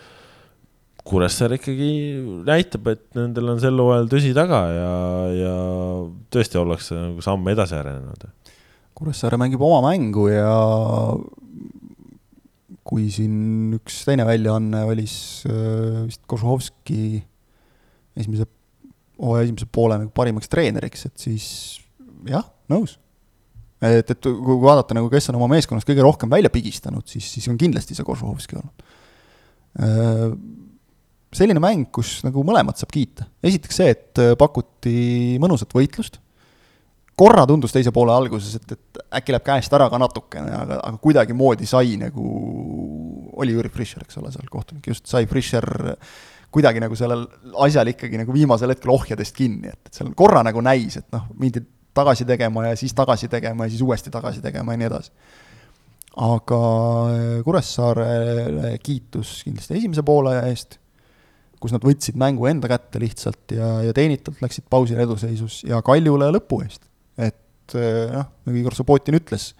Kuressaare 1.03 1.59
ikkagi 1.59 1.91
näitab, 2.47 2.87
et 2.93 3.05
nendel 3.19 3.51
on 3.51 3.61
sel 3.63 3.81
hooajal 3.83 4.07
tõsi 4.11 4.31
taga 4.37 4.61
ja, 4.71 4.93
ja 5.35 5.55
tõesti 6.31 6.61
ollakse 6.61 6.95
nagu 6.95 7.25
samm 7.25 7.49
edasi 7.51 7.75
arenenud. 7.75 8.29
Kuressaare 8.95 9.39
mängib 9.41 9.65
oma 9.67 9.81
mängu 9.89 10.29
ja 10.31 10.53
kui 12.87 13.09
siin 13.15 13.75
üks 13.79 14.03
teine 14.07 14.27
väljaanne 14.29 14.85
valis 14.87 15.17
äh, 15.49 16.05
vist 16.07 16.23
Kožuhovski 16.31 17.03
esimese, 18.19 18.47
hooaja 19.19 19.49
esimese 19.49 19.69
poole 19.75 19.99
nagu 20.05 20.15
parimaks 20.15 20.51
treeneriks, 20.53 21.07
et 21.09 21.27
siis 21.27 21.47
jah, 22.29 22.47
nõus. 22.71 22.99
et, 23.83 24.07
et 24.07 24.23
kui 24.23 24.59
vaadata 24.63 24.95
nagu, 24.99 25.11
kes 25.11 25.31
on 25.33 25.41
oma 25.41 25.51
meeskonnast 25.57 25.89
kõige 25.89 26.07
rohkem 26.07 26.31
välja 26.31 26.51
pigistanud, 26.53 27.07
siis, 27.11 27.27
siis 27.27 27.51
on 27.51 27.59
kindlasti 27.59 27.99
see 27.99 28.07
Kožuhovski 28.07 28.61
olnud 28.61 28.91
äh, 29.83 30.37
selline 31.33 31.63
mäng, 31.63 31.89
kus 31.95 32.21
nagu 32.27 32.45
mõlemat 32.47 32.81
saab 32.81 32.93
kiita. 32.93 33.27
esiteks 33.45 33.81
see, 33.81 33.95
et 33.95 34.21
äh, 34.23 34.35
pakuti 34.39 35.39
mõnusat 35.43 35.73
võitlust, 35.77 36.19
korra 37.19 37.45
tundus 37.49 37.75
teise 37.75 37.93
poole 37.95 38.15
alguses, 38.15 38.57
et, 38.59 38.75
et 38.77 39.03
äkki 39.21 39.35
läheb 39.35 39.47
käest 39.47 39.73
ära 39.77 39.89
ka 39.93 40.01
natukene, 40.01 40.53
aga, 40.57 40.81
aga 40.81 41.01
kuidagimoodi 41.03 41.69
sai 41.69 41.97
nagu, 42.01 42.27
oli 43.41 43.57
Jüri 43.57 43.73
Fischer, 43.73 44.05
eks 44.07 44.19
ole, 44.21 44.33
seal 44.35 44.49
kohtunik, 44.53 44.89
just 44.93 45.09
sai 45.11 45.29
Fischer 45.31 45.69
kuidagi 46.53 46.83
nagu 46.85 46.97
sellel 46.99 47.25
asjal 47.65 47.89
ikkagi 47.95 48.19
nagu 48.21 48.35
viimasel 48.35 48.75
hetkel 48.75 48.93
ohjadest 48.93 49.37
kinni, 49.37 49.73
et, 49.73 49.89
et 49.89 49.97
seal 49.97 50.13
korra 50.17 50.43
nagu 50.45 50.61
näis, 50.65 50.99
et 51.01 51.09
noh, 51.15 51.31
mindi 51.41 51.63
tagasi 51.97 52.27
tegema 52.29 52.67
ja 52.69 52.77
siis 52.77 52.93
tagasi 52.97 53.29
tegema 53.33 53.67
ja 53.67 53.73
siis 53.73 53.85
uuesti 53.85 54.13
tagasi 54.13 54.45
tegema 54.45 54.75
ja 54.75 54.81
nii 54.81 54.89
edasi. 54.89 55.13
aga 56.13 56.61
Kuressaarele 57.45 58.77
kiitus 58.85 59.43
kindlasti 59.45 59.79
esimese 59.81 60.05
poole 60.05 60.35
eest 60.51 60.82
kus 61.63 61.75
nad 61.75 61.85
võtsid 61.87 62.19
mängu 62.19 62.49
enda 62.51 62.71
kätte 62.71 63.01
lihtsalt 63.03 63.55
ja, 63.55 63.69
ja 63.87 63.95
teenitult 63.97 64.43
läksid 64.43 64.67
pausile 64.73 65.05
eduseisus 65.07 65.61
ja 65.69 65.79
Kaljule 65.87 66.33
lõpu 66.35 66.63
eest. 66.65 66.83
et 67.21 67.77
eh, 67.79 68.11
noh, 68.11 68.29
nagu 68.49 68.59
Igor 68.59 68.77
Subbotin 68.77 69.19
ütles 69.19 69.53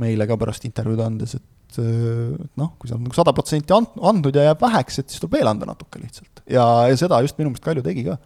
meile 0.00 0.28
ka 0.30 0.38
pärast 0.40 0.64
intervjuud 0.68 1.02
andes, 1.04 1.36
eh, 1.36 1.44
et 1.82 2.52
noh, 2.60 2.72
kui 2.78 2.90
sa 2.90 2.96
oled 2.96 3.08
nagu 3.08 3.18
sada 3.18 3.34
protsenti 3.36 3.76
andnud 3.76 4.34
ja 4.34 4.48
jääb 4.50 4.64
väheks, 4.64 5.02
et 5.02 5.12
siis 5.12 5.22
tuleb 5.22 5.38
veel 5.38 5.52
anda 5.52 5.68
natuke 5.68 6.00
lihtsalt. 6.00 6.44
ja, 6.48 6.64
ja 6.88 7.00
seda 7.00 7.20
just 7.24 7.40
minu 7.40 7.52
meelest 7.52 7.66
Kalju 7.66 7.84
tegi 7.84 8.06
ka. 8.08 8.16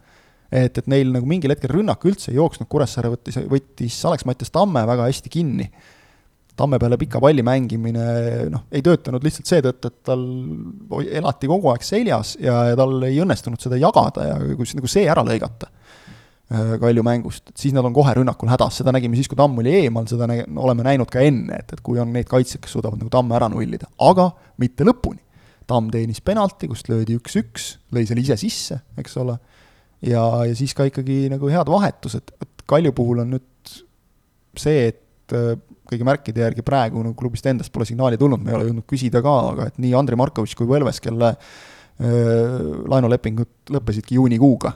et, 0.53 0.79
et 0.79 0.93
neil 0.93 1.11
nagu 1.15 1.29
mingil 1.29 1.55
hetkel 1.55 1.75
rünnak 1.75 2.07
üldse 2.07 2.31
ei 2.31 2.39
jooksnud, 2.39 2.71
Kuressaare 2.71 3.11
võttis, 3.17 3.41
võttis 3.51 3.99
Alex-Mattias 4.09 4.55
Tamme 4.55 4.87
väga 4.89 5.11
hästi 5.11 5.33
kinni 5.33 5.71
Tamme 6.57 6.77
peale 6.79 6.99
pika 7.01 7.21
palli 7.23 7.41
mängimine 7.47 8.03
noh, 8.53 8.67
ei 8.73 8.83
töötanud 8.85 9.25
lihtsalt 9.25 9.49
seetõttu, 9.49 9.89
et 9.89 10.03
tal 10.05 10.25
elati 11.09 11.49
kogu 11.49 11.71
aeg 11.73 11.85
seljas 11.87 12.35
ja, 12.41 12.59
ja 12.69 12.77
tal 12.77 12.99
ei 13.09 13.17
õnnestunud 13.25 13.63
seda 13.63 13.79
jagada 13.81 14.27
ja 14.29 14.35
kui 14.59 14.69
nagu 14.77 14.91
see 14.91 15.07
ära 15.09 15.25
lõigata 15.25 15.71
äh, 15.71 16.75
Kalju 16.83 17.05
mängust, 17.07 17.49
et 17.49 17.65
siis 17.65 17.73
nad 17.73 17.89
on 17.89 17.97
kohe 17.97 18.13
rünnakul 18.19 18.53
hädas, 18.53 18.83
seda 18.83 18.93
nägime 18.93 19.17
siis, 19.17 19.31
kui 19.33 19.41
Tamm 19.41 19.63
oli 19.63 19.73
eemal, 19.79 20.05
seda 20.11 20.29
näge, 20.29 20.45
oleme 20.61 20.85
näinud 20.85 21.09
ka 21.13 21.25
enne, 21.25 21.63
et, 21.63 21.73
et 21.73 21.81
kui 21.85 22.01
on 22.03 22.13
neid 22.13 22.29
kaitsjaid, 22.29 22.61
kes 22.65 22.77
suudavad 22.77 23.01
nagu 23.01 23.13
Tamme 23.13 23.39
ära 23.39 23.49
nullida, 23.53 23.89
aga 24.05 24.29
mitte 24.61 24.85
lõpuni. 24.85 25.23
Tamm 25.73 25.89
teenis 25.95 26.21
penalti, 26.21 26.69
kust 26.69 26.91
löödi 26.93 27.17
üks-üks, 27.17 27.77
lõi 27.95 28.05
selle 28.09 28.21
ise 28.21 28.37
sisse, 28.37 28.83
eks 29.01 29.17
ole, 29.23 29.39
ja, 30.05 30.23
ja 30.45 30.53
siis 30.59 30.77
ka 30.77 30.85
ikkagi 30.91 31.31
nagu 31.33 31.49
head 31.49 31.71
vahetused, 31.73 32.35
et 32.43 32.67
Kalju 32.69 32.93
puhul 32.97 33.25
on 33.25 33.33
nüüd 33.39 33.77
see, 34.61 34.91
et 34.93 35.37
äh, 35.39 35.55
kõigi 35.93 36.07
märkide 36.09 36.45
järgi 36.47 36.65
praegu 36.67 37.03
nagu 37.05 37.15
klubist 37.19 37.47
endast 37.51 37.73
pole 37.75 37.87
signaali 37.89 38.19
tulnud, 38.21 38.43
me 38.43 38.53
ei 38.53 38.59
ole 38.59 38.71
jõudnud 38.71 38.89
küsida 38.89 39.23
ka, 39.25 39.35
aga 39.53 39.69
et 39.71 39.79
nii 39.83 39.93
Andrei 39.99 40.19
Markovitš 40.19 40.57
kui 40.59 40.69
Võlves, 40.71 41.01
kelle 41.05 41.35
laenulepingud 42.03 43.73
lõppesidki 43.77 44.17
juunikuuga, 44.17 44.73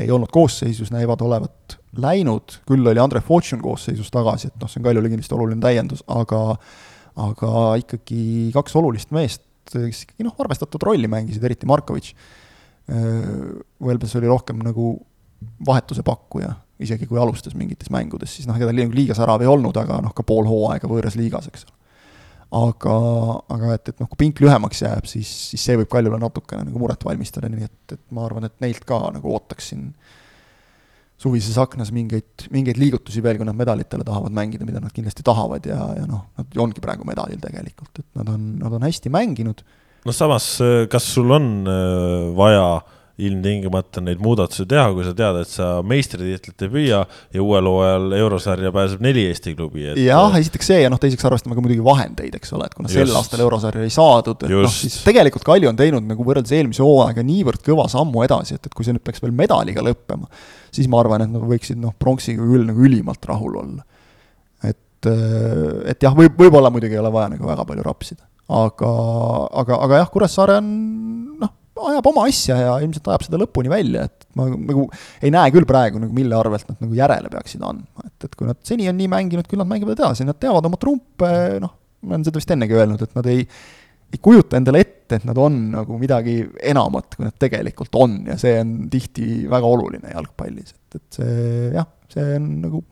ei 0.00 0.08
olnud 0.14 0.30
koosseisus, 0.32 0.92
näivad 0.94 1.20
olevat 1.20 1.76
läinud, 2.00 2.56
küll 2.68 2.86
oli 2.88 3.02
Andre 3.02 3.20
Fortune 3.20 3.60
koosseisus 3.60 4.08
tagasi, 4.14 4.48
et 4.48 4.62
noh, 4.62 4.70
see 4.70 4.80
on 4.80 4.86
Kaljule 4.86 5.10
kindlasti 5.12 5.36
oluline 5.36 5.60
täiendus, 5.60 6.04
aga 6.08 6.42
aga 7.20 7.50
ikkagi 7.82 8.48
kaks 8.54 8.76
olulist 8.80 9.10
meest, 9.12 9.42
kes 9.68 10.06
ikkagi 10.06 10.24
noh, 10.24 10.32
arvestatud 10.40 10.80
rolli 10.86 11.10
mängisid, 11.12 11.44
eriti 11.44 11.68
Markovitš. 11.68 12.14
Võlves 13.82 14.16
oli 14.18 14.30
rohkem 14.30 14.62
nagu 14.64 14.94
vahetuse 15.66 16.02
pakkuja 16.06 16.54
isegi 16.82 17.08
kui 17.08 17.20
alustas 17.20 17.54
mingites 17.58 17.90
mängudes, 17.94 18.32
siis 18.36 18.48
noh, 18.48 18.56
ega 18.58 18.68
tal 18.68 18.78
nagu 18.78 18.96
liiga 18.96 19.16
särav 19.16 19.44
ei 19.44 19.50
olnud, 19.50 19.76
aga 19.78 20.00
noh, 20.04 20.14
ka 20.16 20.24
pool 20.26 20.48
hooaega 20.48 20.90
võõras 20.90 21.16
liigas, 21.18 21.48
eks 21.50 21.66
ole. 21.68 21.76
aga, 22.62 22.96
aga 23.56 23.76
et, 23.76 23.92
et 23.92 24.02
noh, 24.02 24.10
kui 24.10 24.24
pink 24.24 24.42
lühemaks 24.44 24.82
jääb, 24.84 25.06
siis, 25.10 25.30
siis 25.52 25.68
see 25.68 25.78
võib 25.80 25.90
Kaljule 25.92 26.20
natukene 26.20 26.66
nagu 26.68 26.82
muret 26.82 27.04
valmistada, 27.06 27.50
nii 27.52 27.68
et, 27.68 27.96
et 27.96 28.02
ma 28.14 28.26
arvan, 28.26 28.48
et 28.48 28.58
neilt 28.64 28.84
ka 28.88 28.98
nagu 29.14 29.32
ootaksin 29.36 29.90
suvises 31.22 31.54
aknas 31.62 31.92
mingeid, 31.94 32.48
mingeid 32.50 32.80
liigutusi 32.82 33.22
veel, 33.22 33.38
kui 33.38 33.46
nad 33.46 33.56
medalitele 33.56 34.02
tahavad 34.06 34.34
mängida, 34.34 34.66
mida 34.66 34.80
nad 34.82 34.90
kindlasti 34.94 35.22
tahavad 35.26 35.68
ja, 35.70 35.78
ja 36.00 36.08
noh, 36.08 36.26
nad 36.40 36.58
ongi 36.64 36.82
praegu 36.82 37.06
medalil 37.06 37.38
tegelikult, 37.40 38.02
et 38.02 38.08
nad 38.18 38.32
on, 38.32 38.50
nad 38.58 38.74
on 38.74 38.88
hästi 38.88 39.12
mänginud. 39.14 39.62
noh, 40.02 40.16
samas, 40.16 40.56
kas 40.90 41.06
sul 41.14 41.30
on 41.36 41.46
äh, 41.70 42.32
vaja 42.36 42.66
äh, 42.80 42.98
ilmtingimata 43.20 44.00
neid 44.00 44.20
muudatusi 44.22 44.64
teha, 44.68 44.86
kui 44.96 45.04
sa 45.04 45.12
tead, 45.16 45.36
et 45.42 45.50
sa 45.50 45.66
meistritiitlit 45.84 46.64
ei 46.64 46.70
püüa 46.72 47.00
ja 47.34 47.42
uuel 47.44 47.68
hooajal 47.68 48.16
eurosarja 48.16 48.72
pääseb 48.72 49.04
neli 49.04 49.26
Eesti 49.28 49.52
klubi 49.58 49.84
et.... 49.90 50.00
jah, 50.00 50.32
esiteks 50.38 50.70
see 50.72 50.78
ja 50.80 50.90
noh, 50.92 51.00
teiseks 51.02 51.28
arvestame 51.28 51.58
ka 51.58 51.64
muidugi 51.64 51.84
vahendeid, 51.84 52.38
eks 52.38 52.54
ole, 52.56 52.70
et 52.70 52.76
kuna 52.78 52.88
just. 52.88 52.96
sel 52.96 53.20
aastal 53.20 53.44
eurosarja 53.44 53.84
ei 53.84 53.92
saadud, 53.92 54.46
et 54.48 54.56
noh, 54.56 54.72
siis 54.72 54.98
tegelikult 55.04 55.44
Kalju 55.44 55.68
on 55.68 55.78
teinud 55.78 56.08
nagu 56.08 56.26
võrreldes 56.26 56.56
eelmise 56.56 56.84
hooaega 56.86 57.24
niivõrd 57.26 57.60
kõva 57.66 57.86
sammu 57.92 58.24
edasi, 58.24 58.56
et, 58.56 58.70
et 58.70 58.76
kui 58.76 58.88
see 58.88 58.96
nüüd 58.96 59.04
peaks 59.04 59.20
veel 59.24 59.36
medaliga 59.36 59.84
lõppema, 59.84 60.30
siis 60.72 60.88
ma 60.88 61.04
arvan, 61.04 61.26
et 61.26 61.32
nad 61.36 61.48
võiksid 61.52 61.80
noh, 61.82 61.92
pronksiga 62.00 62.40
küll 62.40 62.64
nagu 62.70 62.88
ülimalt 62.88 63.28
rahul 63.28 63.60
olla. 63.60 63.84
et, 64.64 65.12
et 65.92 66.08
jah, 66.08 66.16
võib, 66.16 66.38
võib-olla 66.40 66.72
muidugi 66.72 66.96
ei 66.96 67.04
ole 67.04 67.12
vaja 67.12 67.34
nagu 67.36 67.44
väga 67.44 67.68
palju 67.68 67.84
rapsida, 67.84 68.24
aga, 68.48 68.92
aga, 69.52 69.82
aga 69.84 70.00
jah, 70.00 70.14
Kuressaare 70.16 70.62
on 70.62 70.78
noh 71.42 71.58
ajab 71.90 72.08
oma 72.12 72.26
asja 72.30 72.56
ja 72.58 72.72
ilmselt 72.84 73.10
ajab 73.10 73.26
seda 73.26 73.40
lõpuni 73.42 73.72
välja, 73.72 74.06
et 74.08 74.26
ma 74.38 74.48
nagu 74.52 74.86
ei 75.22 75.32
näe 75.34 75.52
küll 75.54 75.68
praegu 75.68 76.00
nagu, 76.02 76.14
mille 76.16 76.38
arvelt 76.38 76.68
nad 76.70 76.82
nagu 76.84 76.96
järele 76.98 77.30
peaksid 77.32 77.62
andma, 77.66 78.06
et, 78.06 78.28
et 78.28 78.34
kui 78.38 78.48
nad 78.48 78.58
seni 78.66 78.88
on 78.90 78.98
nii 78.98 79.10
mänginud, 79.12 79.48
küll 79.50 79.62
nad 79.62 79.70
mängivad 79.70 79.96
edasi, 79.98 80.26
nad 80.28 80.40
teavad 80.42 80.68
oma 80.68 80.80
trumpe, 80.80 81.32
noh, 81.62 81.76
ma 82.02 82.16
olen 82.16 82.26
seda 82.28 82.42
vist 82.42 82.54
ennegi 82.54 82.78
öelnud, 82.78 83.02
et 83.04 83.18
nad 83.18 83.28
ei, 83.32 83.42
ei 84.12 84.22
kujuta 84.22 84.58
endale 84.60 84.84
ette, 84.84 85.20
et 85.20 85.26
nad 85.28 85.38
on 85.40 85.58
nagu 85.74 85.98
midagi 86.00 86.38
enamat, 86.72 87.16
kui 87.16 87.28
nad 87.28 87.36
tegelikult 87.40 88.00
on 88.00 88.22
ja 88.30 88.38
see 88.40 88.56
on 88.62 88.76
tihti 88.92 89.44
väga 89.50 89.74
oluline 89.76 90.14
jalgpallis, 90.14 90.74
et, 90.76 91.00
et 91.00 91.20
see 91.20 91.68
jah, 91.76 91.88
see 92.12 92.38
on 92.38 92.48
nagu 92.64 92.84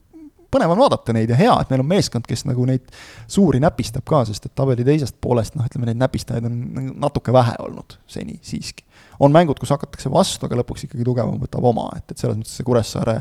põnev 0.51 0.73
on 0.75 0.81
vaadata 0.83 1.15
neid 1.17 1.31
ja 1.31 1.39
hea, 1.39 1.53
et 1.63 1.71
meil 1.73 1.85
on 1.85 1.91
meeskond, 1.91 2.27
kes 2.29 2.45
nagu 2.49 2.67
neid 2.69 2.91
suuri 3.31 3.61
näpistab 3.63 4.05
ka, 4.09 4.25
sest 4.29 4.49
et 4.49 4.55
tabeli 4.59 4.87
teisest 4.87 5.19
poolest 5.23 5.57
noh, 5.59 5.67
ütleme 5.69 5.91
neid 5.91 6.01
näpistajaid 6.01 6.49
on 6.49 6.91
natuke 7.03 7.35
vähe 7.35 7.57
olnud 7.65 7.99
seni 8.11 8.39
siiski. 8.43 8.85
on 9.21 9.33
mängud, 9.33 9.59
kus 9.61 9.73
hakatakse 9.75 10.11
vastu, 10.13 10.47
aga 10.47 10.61
lõpuks 10.63 10.87
ikkagi 10.87 11.07
tugevam 11.07 11.39
võtab 11.41 11.65
oma, 11.73 11.91
et, 11.97 12.11
et 12.11 12.19
selles 12.19 12.39
mõttes 12.41 12.57
see 12.57 12.67
Kuressaare 12.67 13.21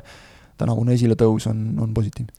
tänavune 0.60 0.93
esiletõus 0.97 1.47
on, 1.49 1.64
on 1.82 1.95
positiivne. 1.95 2.36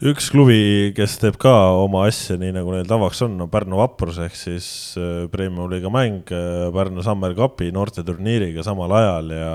Üks 0.00 0.30
klubi, 0.32 0.94
kes 0.96 1.18
teeb 1.20 1.34
ka 1.36 1.50
oma 1.76 2.06
asja 2.08 2.38
nii, 2.40 2.54
nagu 2.56 2.72
neil 2.72 2.86
tavaks 2.88 3.18
on, 3.26 3.34
on 3.44 3.50
Pärnu 3.52 3.76
Vaprus 3.76 4.16
ehk 4.24 4.38
siis 4.38 4.66
äh, 4.96 5.26
Premium-liiga 5.28 5.92
mäng 5.92 6.32
äh, 6.32 6.70
Pärnu 6.72 7.04
Summer 7.04 7.34
Cupi 7.36 7.68
noorteturniiriga 7.76 8.64
samal 8.64 8.94
ajal 8.96 9.28
ja 9.36 9.50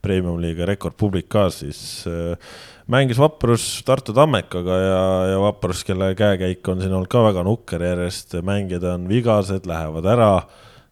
Premium-liiga 0.00 0.64
rekordpublik 0.70 1.28
ka 1.34 1.44
siis 1.52 2.06
äh, 2.08 2.56
mängis 2.88 3.20
Vaprus 3.20 3.66
Tartu 3.84 4.16
Tammekaga 4.16 4.80
ja, 4.80 5.04
ja 5.34 5.44
Vaprus, 5.44 5.84
kelle 5.84 6.14
käekäik 6.16 6.72
on 6.72 6.80
siin 6.80 6.96
olnud 6.96 7.12
ka 7.12 7.26
väga 7.28 7.44
nukker 7.44 7.84
järjest, 7.84 8.40
mängijad 8.48 8.88
on 8.94 9.04
vigased, 9.12 9.68
lähevad 9.68 10.08
ära 10.08 10.34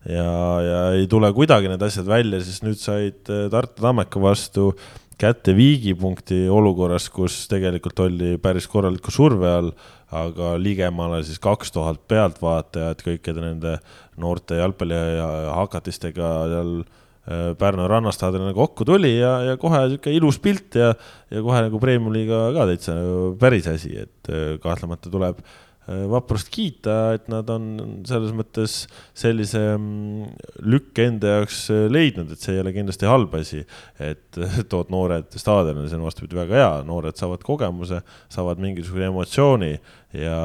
ja, 0.05 0.31
ja 0.67 0.87
ei 0.99 1.09
tule 1.09 1.33
kuidagi 1.33 1.73
need 1.73 1.89
asjad 1.89 2.05
välja, 2.05 2.45
siis 2.45 2.61
nüüd 2.69 2.77
said 2.85 3.25
Tartu 3.25 3.81
Tammeka 3.81 4.21
vastu 4.21 4.75
kätte 5.21 5.55
viigipunkti 5.57 6.47
olukorras, 6.53 7.11
kus 7.13 7.43
tegelikult 7.51 8.01
oli 8.07 8.37
päris 8.43 8.69
korraliku 8.71 9.13
surve 9.13 9.51
all, 9.53 9.71
aga 10.17 10.55
ligemale 10.59 11.21
siis 11.27 11.39
kaks 11.43 11.75
tuhat 11.75 12.01
pealtvaatajat 12.11 13.05
kõikide 13.07 13.45
nende 13.45 13.77
noorte 14.21 14.59
jalgpalli 14.59 14.97
ja 14.97 15.29
hakatistega 15.59 16.33
seal 16.51 16.75
äh, 16.81 17.51
Pärnu 17.61 17.87
rannastaadionil 17.91 18.57
kokku 18.57 18.87
tuli 18.89 19.13
ja, 19.19 19.37
ja 19.53 19.59
kohe 19.61 19.85
niisugune 19.85 20.17
ilus 20.17 20.41
pilt 20.43 20.81
ja, 20.81 20.95
ja 21.31 21.45
kohe 21.45 21.65
nagu 21.69 21.83
Premium-liiga 21.83 22.47
ka 22.57 22.69
täitsa 22.73 22.97
nagu 22.99 23.35
päris 23.41 23.69
asi, 23.71 23.95
et 24.07 24.33
äh, 24.33 24.57
kahtlemata 24.63 25.13
tuleb 25.13 25.45
Äh, 25.45 25.70
vaprust 25.89 26.51
kiita, 26.53 26.97
et 27.17 27.29
nad 27.33 27.49
on 27.51 28.03
selles 28.07 28.35
mõttes 28.37 28.85
sellise 29.17 29.63
mm, 29.73 30.29
lükke 30.69 31.07
enda 31.09 31.39
jaoks 31.39 31.63
äh, 31.73 31.87
leidnud, 31.91 32.31
et 32.31 32.43
see 32.43 32.55
ei 32.55 32.63
ole 32.63 32.75
kindlasti 32.75 33.09
halb 33.09 33.35
asi. 33.39 33.65
et 33.99 34.39
tood 34.73 34.93
noored 34.93 35.33
staadionile, 35.35 35.89
see 35.91 35.99
on 35.99 36.07
vastupidi 36.07 36.39
väga 36.39 36.59
hea, 36.61 36.71
noored 36.87 37.19
saavad 37.19 37.43
kogemuse, 37.47 38.03
saavad 38.31 38.63
mingisuguse 38.63 39.09
emotsiooni 39.09 39.73
ja, 39.73 40.41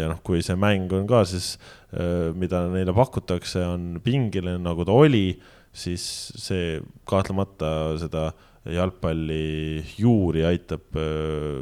ja 0.00 0.10
noh, 0.10 0.20
kui 0.26 0.42
see 0.44 0.58
mäng 0.58 0.92
on 0.96 1.06
ka 1.08 1.22
siis, 1.28 1.54
äh, 1.94 2.32
mida 2.36 2.66
neile 2.72 2.96
pakutakse, 2.96 3.64
on 3.76 4.02
pingeline, 4.04 4.60
nagu 4.64 4.84
ta 4.84 4.96
oli, 5.06 5.30
siis 5.74 6.04
see 6.38 6.80
kahtlemata 7.08 7.94
seda 8.02 8.32
jalgpalli 8.64 9.82
juuri 10.00 10.40
aitab 10.48 10.96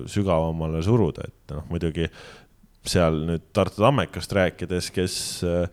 sügavamale 0.06 0.84
suruda, 0.86 1.24
et 1.26 1.54
noh, 1.56 1.64
muidugi 1.72 2.06
seal 2.89 3.20
nüüd 3.28 3.45
Tartu 3.55 3.83
Tammekast 3.83 4.33
rääkides, 4.37 4.91
kes 4.95 5.14
äh, 5.47 5.68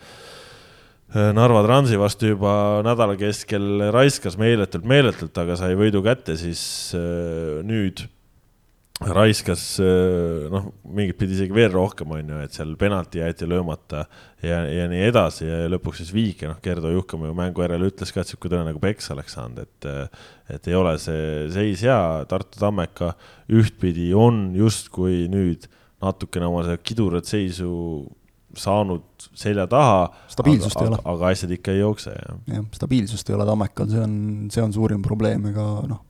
Narva 1.34 1.64
Transi 1.66 1.98
vastu 1.98 2.36
juba 2.36 2.54
nädala 2.86 3.18
keskel 3.18 3.90
raiskas 3.94 4.38
meeletult, 4.38 4.86
meeletult, 4.86 5.34
aga 5.42 5.58
sai 5.58 5.74
võidu 5.78 6.04
kätte, 6.06 6.38
siis 6.38 6.62
äh, 6.98 7.60
nüüd 7.66 8.06
raiskas 9.00 9.64
äh, 9.80 10.50
noh, 10.52 10.68
mingit 10.84 11.18
pidi 11.18 11.34
isegi 11.38 11.56
veel 11.56 11.72
rohkem, 11.74 12.12
on 12.14 12.30
ju, 12.34 12.42
et 12.44 12.54
seal 12.54 12.76
penalti 12.78 13.24
jäeti 13.24 13.48
löömata 13.48 14.04
ja, 14.44 14.60
ja 14.68 14.86
nii 14.92 15.02
edasi 15.08 15.48
ja 15.48 15.64
lõpuks 15.72 16.04
siis 16.04 16.12
viike, 16.14 16.50
noh, 16.52 16.60
Gerdo 16.62 16.92
Juhkam 16.94 17.24
ju 17.26 17.34
mängu 17.38 17.64
järel 17.64 17.88
ütles 17.88 18.14
ka, 18.14 18.22
et 18.22 18.30
sihuke 18.30 18.52
tõne 18.52 18.68
nagu 18.68 18.84
peksa 18.84 19.16
oleks 19.16 19.38
saanud, 19.40 19.64
et 19.66 19.90
et 20.50 20.68
ei 20.68 20.76
ole 20.76 20.94
see 21.02 21.48
seis 21.54 21.86
hea, 21.86 22.00
Tartu 22.30 22.60
Tammeka 22.62 23.14
ühtpidi 23.56 24.12
on 24.18 24.50
justkui 24.58 25.28
nüüd 25.32 25.70
natukene 26.04 26.48
oma 26.48 26.64
seda 26.68 26.80
kidurat 26.82 27.28
seisu 27.28 27.72
saanud 28.58 29.28
selja 29.38 29.68
taha. 29.70 30.08
stabiilsust 30.32 30.80
aga, 30.80 30.86
ei 30.86 30.94
ole. 30.94 31.02
aga 31.14 31.34
asjad 31.34 31.52
ikka 31.58 31.76
ei 31.76 31.84
jookse, 31.84 32.14
jah. 32.16 32.40
jah, 32.50 32.70
stabiilsust 32.76 33.30
ei 33.30 33.38
ole 33.38 33.46
Tammekal, 33.50 33.90
see 33.92 34.02
on, 34.06 34.16
see 34.54 34.64
on 34.64 34.74
suurim 34.74 35.04
probleem, 35.06 35.46
ega 35.52 35.68
noh, 35.90 36.02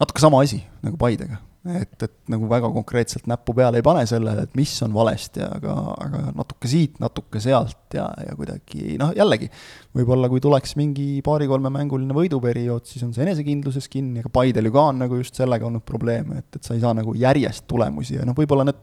natuke 0.00 0.22
sama 0.22 0.40
asi 0.44 0.62
nagu 0.84 0.98
Paidega 1.00 1.42
et, 1.74 1.94
et 2.02 2.14
nagu 2.32 2.48
väga 2.50 2.68
konkreetselt 2.74 3.26
näppu 3.30 3.54
peale 3.56 3.80
ei 3.80 3.84
pane 3.86 4.04
sellele, 4.08 4.46
et 4.46 4.54
mis 4.58 4.72
on 4.86 4.94
valesti, 4.94 5.42
aga, 5.44 5.74
aga 6.04 6.22
natuke 6.36 6.70
siit, 6.70 7.00
natuke 7.02 7.42
sealt 7.42 7.96
ja, 7.96 8.06
ja 8.22 8.36
kuidagi 8.38 8.96
noh, 9.00 9.12
jällegi, 9.16 9.48
võib-olla 9.96 10.30
kui 10.32 10.42
tuleks 10.44 10.76
mingi 10.80 11.08
paari-kolmemänguline 11.26 12.16
võiduperiood, 12.16 12.86
siis 12.88 13.04
on 13.06 13.12
see 13.16 13.26
enesekindluses 13.26 13.90
kinni, 13.92 14.22
aga 14.22 14.32
Paidel 14.32 14.70
ju 14.70 14.76
ka 14.76 14.86
on 14.92 15.04
nagu 15.04 15.20
just 15.20 15.38
sellega 15.38 15.68
olnud 15.68 15.84
probleeme, 15.86 16.42
et, 16.42 16.58
et 16.58 16.66
sa 16.66 16.76
ei 16.76 16.82
saa 16.84 16.94
nagu 16.96 17.14
järjest 17.18 17.66
tulemusi 17.70 18.18
ja 18.18 18.26
noh, 18.28 18.36
võib-olla 18.38 18.68
need 18.70 18.80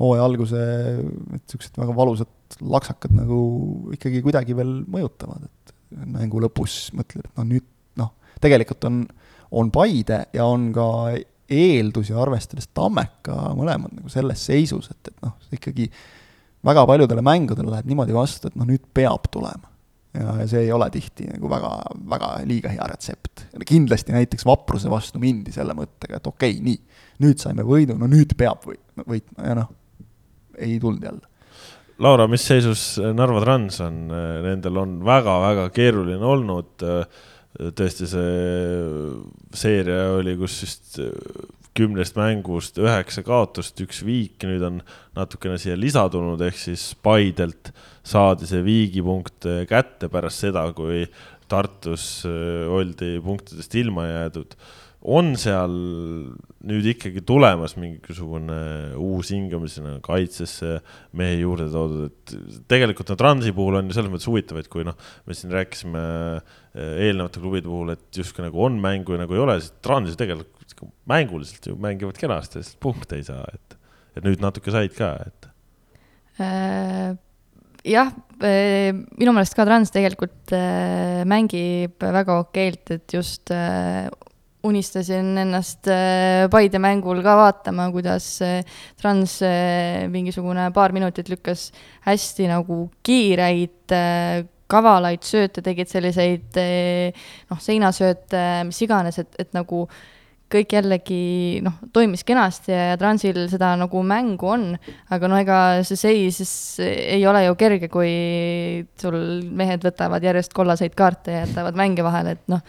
hooaja 0.00 0.26
alguse 0.28 0.64
niisugused 1.32 1.78
väga 1.80 1.94
valusad 1.96 2.58
laksakad 2.60 3.14
nagu 3.16 3.38
ikkagi 3.96 4.20
kuidagi 4.24 4.56
veel 4.56 4.82
mõjutavad, 4.92 5.46
et 5.48 5.72
mängu 6.04 6.42
lõpus 6.42 6.90
mõtled, 6.96 7.24
et 7.24 7.40
noh, 7.40 7.48
nüüd 7.48 7.66
noh, 8.00 8.12
tegelikult 8.42 8.84
on, 8.88 9.00
on 9.56 9.72
Paide 9.74 10.26
ja 10.36 10.46
on 10.48 10.68
ka 10.76 10.86
eeldusi 11.50 12.14
arvestades 12.16 12.68
Tammeka 12.74 13.52
mõlemad 13.56 13.94
nagu 13.94 14.10
selles 14.12 14.42
seisus, 14.48 14.90
et, 14.90 15.12
et 15.12 15.24
noh, 15.24 15.36
ikkagi 15.54 15.88
väga 16.66 16.84
paljudele 16.88 17.22
mängudele 17.24 17.70
läheb 17.70 17.88
niimoodi 17.90 18.14
vastu, 18.16 18.50
et 18.50 18.58
noh, 18.58 18.66
nüüd 18.68 18.86
peab 18.94 19.28
tulema. 19.32 19.70
ja, 20.16 20.32
ja 20.40 20.46
see 20.48 20.64
ei 20.64 20.72
ole 20.72 20.88
tihti 20.90 21.28
nagu 21.28 21.50
väga, 21.52 21.70
väga 22.10 22.32
liiga 22.48 22.72
hea 22.72 22.88
retsept. 22.90 23.46
kindlasti 23.66 24.16
näiteks 24.16 24.46
Vapruse 24.48 24.90
vastu 24.90 25.22
mindi 25.22 25.54
selle 25.54 25.76
mõttega, 25.76 26.18
et 26.18 26.26
okei 26.26 26.58
okay,, 26.58 26.64
nii, 26.64 27.00
nüüd 27.24 27.42
saime 27.42 27.66
võidu, 27.66 27.98
no 27.98 28.10
nüüd 28.10 28.34
peab 28.38 28.66
või, 28.66 28.80
võitma 29.06 29.50
ja 29.50 29.58
noh, 29.62 29.72
ei 30.58 30.80
tulnud 30.80 31.04
jälle. 31.04 31.34
Laura, 32.02 32.26
mis 32.28 32.42
seisus 32.44 32.98
Narva 33.16 33.40
Trans 33.40 33.78
on, 33.80 34.02
nendel 34.44 34.82
on 34.82 34.98
väga-väga 35.04 35.70
keeruline 35.72 36.26
olnud 36.28 36.84
äh, 36.84 37.06
tõesti 37.56 38.08
see 38.10 38.32
seeria 39.56 40.10
oli, 40.16 40.36
kus 40.40 40.58
vist 40.64 40.98
kümnest 41.76 42.16
mängust 42.16 42.78
üheksa 42.80 43.22
kaotust, 43.26 43.76
üks 43.84 44.00
viik, 44.06 44.40
nüüd 44.48 44.64
on 44.64 44.80
natukene 45.16 45.58
siia 45.60 45.76
lisa 45.78 46.06
tulnud, 46.12 46.40
ehk 46.46 46.58
siis 46.60 46.88
Paidelt 47.04 47.72
saadi 48.06 48.48
see 48.48 48.62
viigipunkt 48.64 49.48
kätte 49.68 50.08
pärast 50.12 50.46
seda, 50.46 50.64
kui 50.76 51.04
Tartus 51.46 52.24
oldi 52.26 53.16
punktidest 53.22 53.76
ilma 53.78 54.08
jäädud. 54.08 54.56
On 55.06 55.36
seal 55.38 55.76
nüüd 56.66 56.86
ikkagi 56.90 57.22
tulemas 57.26 57.76
mingisugune 57.78 58.58
uus 59.00 59.30
hingamisena 59.34 59.96
kaitsesse 60.04 60.78
mehe 61.16 61.40
juurde 61.40 61.68
toodud, 61.72 62.10
et 62.10 62.62
tegelikult 62.70 63.12
no 63.12 63.18
Transi 63.20 63.54
puhul 63.56 63.80
on 63.80 63.90
ju 63.90 63.96
selles 63.96 64.12
mõttes 64.12 64.28
huvitav, 64.30 64.60
et 64.60 64.70
kui 64.72 64.86
noh, 64.86 64.96
me 65.26 65.36
siin 65.36 65.54
rääkisime 65.54 66.04
eh, 66.36 66.94
eelnevate 67.08 67.42
klubide 67.42 67.70
puhul, 67.70 67.94
et 67.96 68.22
justkui 68.22 68.46
nagu 68.46 68.64
on 68.66 68.80
mängu 68.82 69.16
ja 69.16 69.22
nagu 69.22 69.36
ei 69.36 69.44
ole, 69.44 69.58
siis 69.62 69.76
Transis 69.84 70.18
tegelikult 70.18 70.54
mänguliselt 71.08 71.70
ju 71.70 71.76
mängivad 71.80 72.18
kenasti, 72.20 72.60
sest 72.64 72.80
punkte 72.82 73.20
ei 73.20 73.26
saa, 73.26 73.46
et, 73.54 73.78
et 74.18 74.26
nüüd 74.26 74.42
natuke 74.44 74.74
said 74.74 74.96
ka, 74.98 75.14
et. 75.30 75.52
Äh 76.42 77.14
jah, 77.86 78.10
äh, 78.42 78.92
minu 79.18 79.34
meelest 79.34 79.56
ka 79.56 79.66
Trans 79.66 79.92
tegelikult 79.94 80.52
äh, 80.54 81.22
mängib 81.28 82.02
väga 82.02 82.40
okeilt, 82.42 82.90
et 82.96 83.14
just 83.14 83.52
unistasin 84.66 85.36
ennast 85.40 85.88
äh, 85.90 86.46
Paide 86.52 86.80
mängul 86.82 87.22
ka 87.24 87.36
vaatama, 87.38 87.88
kuidas 87.94 88.28
äh, 88.44 88.60
Trans 89.00 89.38
äh, 89.44 90.06
mingisugune 90.12 90.70
paar 90.74 90.94
minutit 90.96 91.30
lükkas 91.32 91.70
hästi 92.06 92.50
nagu 92.50 92.86
kiireid, 93.06 93.94
kavalaid 94.70 95.22
sööte, 95.26 95.62
tegid 95.62 95.90
selliseid 95.90 96.58
noh, 97.50 97.62
seinasööte, 97.62 98.42
mis 98.66 98.78
iganes, 98.82 99.18
et, 99.22 99.34
et 99.42 99.52
nagu 99.54 99.84
kõik 100.50 100.74
jällegi 100.76 101.60
noh, 101.66 101.74
toimis 101.94 102.22
kenasti 102.26 102.70
ja, 102.70 102.92
ja 102.92 102.98
Transil 103.00 103.48
seda 103.50 103.72
nagu 103.78 104.02
mängu 104.06 104.50
on, 104.54 104.66
aga 105.10 105.30
no 105.30 105.38
ega 105.42 105.60
see 105.86 105.98
seis 105.98 106.38
ei 106.82 107.22
ole 107.26 107.42
ju 107.48 107.56
kerge, 107.58 107.90
kui 107.90 108.12
sul 109.02 109.18
mehed 109.58 109.86
võtavad 109.86 110.22
järjest 110.26 110.54
kollaseid 110.54 110.94
kaarte 110.98 111.34
ja 111.34 111.42
jätavad 111.44 111.78
mänge 111.78 112.06
vahele, 112.06 112.36
et 112.38 112.54
noh 112.54 112.62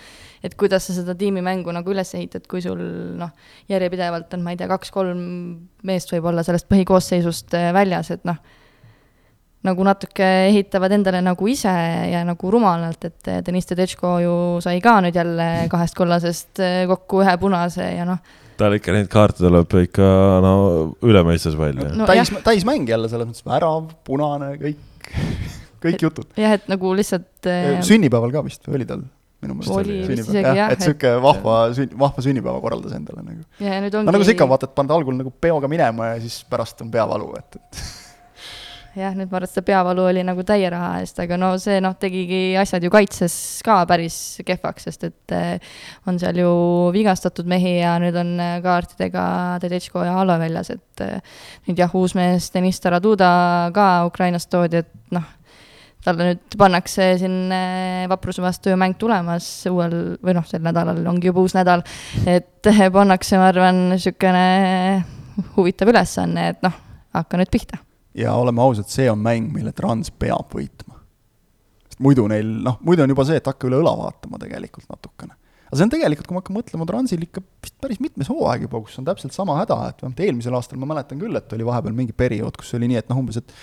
et 0.48 0.56
kuidas 0.60 0.88
sa 0.88 0.96
seda 0.96 1.16
tiimimängu 1.18 1.74
nagu 1.76 1.94
üles 1.94 2.14
ehitad, 2.18 2.48
kui 2.50 2.64
sul 2.64 2.80
noh, 3.20 3.34
järjepidevalt 3.72 4.34
on, 4.38 4.46
ma 4.46 4.54
ei 4.54 4.60
tea, 4.60 4.70
kaks-kolm 4.72 5.20
meest 5.88 6.14
võib-olla 6.14 6.46
sellest 6.48 6.70
põhikoosseisust 6.72 7.58
äh, 7.58 7.70
väljas, 7.76 8.12
et 8.16 8.26
noh, 8.28 8.40
nagu 9.68 9.86
natuke 9.86 10.26
ehitavad 10.48 10.94
endale 10.96 11.22
nagu 11.26 11.50
ise 11.50 11.74
ja 12.12 12.24
nagu 12.28 12.52
rumalalt, 12.54 13.08
et 13.10 13.32
äh, 13.32 13.44
Deniss 13.46 13.70
Tedesco 13.70 14.18
ju 14.24 14.36
sai 14.64 14.82
ka 14.84 15.00
nüüd 15.04 15.18
jälle 15.18 15.48
kahest 15.72 15.98
kollasest 15.98 16.64
äh, 16.64 16.84
kokku 16.90 17.24
ühe 17.26 17.38
punase 17.42 17.92
ja 17.98 18.08
noh 18.08 18.22
tal 18.58 18.74
ikka 18.74 18.94
neid 18.96 19.10
kaarte 19.12 19.44
tuleb 19.44 19.74
ikka 19.84 20.08
no 20.42 20.54
üle 21.06 21.22
mõistes 21.28 21.58
välja 21.58 21.92
no,. 21.94 22.08
täis, 22.10 22.32
täismäng 22.46 22.90
jälle 22.90 23.10
selles 23.12 23.30
mõttes, 23.30 23.46
värav, 23.46 23.92
punane, 24.08 24.56
kõik, 24.62 25.12
kõik 25.84 26.08
jutud. 26.08 26.32
jah, 26.40 26.58
et 26.58 26.66
nagu 26.72 26.94
lihtsalt. 26.98 27.52
sünnipäeval 27.86 28.34
ka 28.34 28.46
vist 28.48 28.66
või 28.66 28.82
oli 28.82 28.90
tal? 28.90 29.06
Minu 29.44 29.58
Oli 29.74 30.00
meelest. 30.00 30.10
vist 30.10 30.30
Sünnipäev, 30.30 30.34
isegi 30.34 30.58
jah, 30.62 30.74
et 30.74 30.84
sihuke 30.86 31.14
vahva 31.22 31.60
sünn-, 31.78 31.94
vahva 32.00 32.26
sünnipäeva 32.26 32.64
korraldas 32.64 32.98
endale 32.98 33.22
nagu. 33.22 33.46
ja 33.62 33.78
nüüd 33.84 33.94
no 33.94 34.02
ongi 34.02 34.18
nagu 34.18 34.28
sa 34.28 34.34
ikka 34.34 34.50
vaatad, 34.50 34.74
paned 34.78 34.98
algul 34.98 35.18
nagu 35.20 35.34
peoga 35.46 35.70
minema 35.72 36.14
ja 36.14 36.20
siis 36.24 36.42
pärast 36.50 36.82
on 36.86 36.92
peavalu, 36.94 37.30
et, 37.38 37.60
et 37.60 37.82
jah, 38.98 39.14
nüüd 39.14 39.30
ma 39.30 39.38
arvan, 39.38 39.48
et 39.48 39.54
seda 39.54 39.66
peavalu 39.68 40.06
oli 40.10 40.24
nagu 40.26 40.44
täie 40.48 40.70
raha 40.74 41.04
eest, 41.04 41.20
aga 41.22 41.38
no 41.40 41.52
see 41.62 41.78
noh, 41.84 41.94
tegigi 42.02 42.42
asjad 42.60 42.86
ju 42.86 42.92
kaitses 42.94 43.36
ka 43.66 43.80
päris 43.90 44.18
kehvaks, 44.48 44.88
sest 44.90 45.08
et 45.10 45.36
eh, 45.38 45.78
on 46.10 46.18
seal 46.22 46.42
ju 46.42 46.52
vigastatud 46.96 47.50
mehi 47.50 47.78
ja 47.78 47.98
nüüd 48.02 48.18
on 48.18 48.34
eh, 48.42 48.58
kaartidega 48.66 49.24
Tedesco 49.64 50.06
ja 50.06 50.18
Alo 50.22 50.38
väljas, 50.42 50.74
et 50.74 51.06
eh, 51.06 51.40
nüüd 51.70 51.84
jah, 51.84 51.94
uus 51.98 52.18
mees 52.18 52.50
Deniss 52.54 52.82
Taraduda 52.84 53.30
ka 53.76 53.90
Ukrainast 54.10 54.50
toodi, 54.54 54.82
et 54.82 55.14
noh, 55.14 55.37
talle 56.08 56.32
nüüd 56.32 56.58
pannakse 56.60 57.10
siin 57.22 57.52
eh, 57.54 58.06
vapruse 58.12 58.44
vastu 58.44 58.72
ju 58.72 58.80
mäng 58.80 58.98
tulemas 59.00 59.50
uuel 59.72 59.98
või 60.24 60.38
noh, 60.38 60.48
sel 60.48 60.64
nädalal 60.66 61.04
ongi 61.12 61.32
juba 61.32 61.44
uus 61.44 61.58
nädal, 61.58 61.84
et 62.26 62.72
eh, 62.72 62.86
pannakse, 62.94 63.40
ma 63.42 63.52
arvan, 63.52 63.84
niisugune 63.94 64.48
huvitav 65.58 65.92
ülesanne, 65.94 66.54
et 66.56 66.64
noh, 66.66 66.80
hakka 67.18 67.42
nüüd 67.42 67.54
pihta 67.54 67.82
ja 68.18 68.34
oleme 68.34 68.62
ausad, 68.62 68.90
see 68.92 69.08
on 69.12 69.20
mäng, 69.22 69.50
mille 69.54 69.74
Trans 69.78 70.10
peab 70.12 70.54
võitma. 70.54 70.98
sest 71.88 72.00
muidu 72.04 72.28
neil, 72.32 72.50
noh, 72.66 72.80
muidu 72.86 73.06
on 73.06 73.14
juba 73.14 73.26
see, 73.28 73.38
et 73.40 73.50
hakka 73.50 73.70
üle 73.70 73.82
õla 73.82 73.94
vaatama 74.00 74.40
tegelikult 74.42 74.90
natukene. 74.90 75.36
aga 75.68 75.78
see 75.78 75.86
on 75.86 75.94
tegelikult, 75.94 76.30
kui 76.30 76.38
ma 76.38 76.42
hakkan 76.42 76.58
mõtlema, 76.58 76.88
Transil 76.90 77.26
ikka 77.28 77.44
vist 77.64 77.78
päris 77.84 78.02
mitmes 78.04 78.32
hooaeg 78.32 78.66
juba, 78.66 78.82
kus 78.86 78.98
on 79.02 79.08
täpselt 79.08 79.36
sama 79.38 79.60
häda, 79.62 79.80
et 79.92 80.02
vähemalt 80.02 80.24
eelmisel 80.26 80.58
aastal 80.58 80.82
ma 80.82 80.90
mäletan 80.94 81.22
küll, 81.22 81.36
et 81.38 81.54
oli 81.58 81.68
vahepeal 81.68 81.98
mingi 81.98 82.16
periood, 82.18 82.58
kus 82.58 82.74
oli 82.80 82.90
nii, 82.90 83.04
et 83.04 83.12
noh, 83.12 83.22
umbes, 83.22 83.42
et 83.42 83.54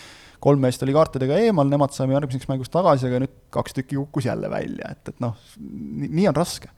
kolm 0.45 0.61
meest 0.65 0.83
oli 0.85 0.95
kaartidega 0.97 1.41
eemal, 1.47 1.69
nemad 1.71 1.95
saime 1.97 2.17
järgmiseks 2.19 2.49
mängus 2.51 2.73
tagasi, 2.73 3.09
aga 3.09 3.23
nüüd 3.25 3.35
kaks 3.55 3.77
tükki 3.79 3.97
kukkus 3.97 4.29
jälle 4.29 4.51
välja, 4.53 4.93
et, 4.93 5.15
et 5.15 5.23
noh, 5.25 5.37
nii 5.59 6.29
on 6.31 6.37
raske 6.37 6.71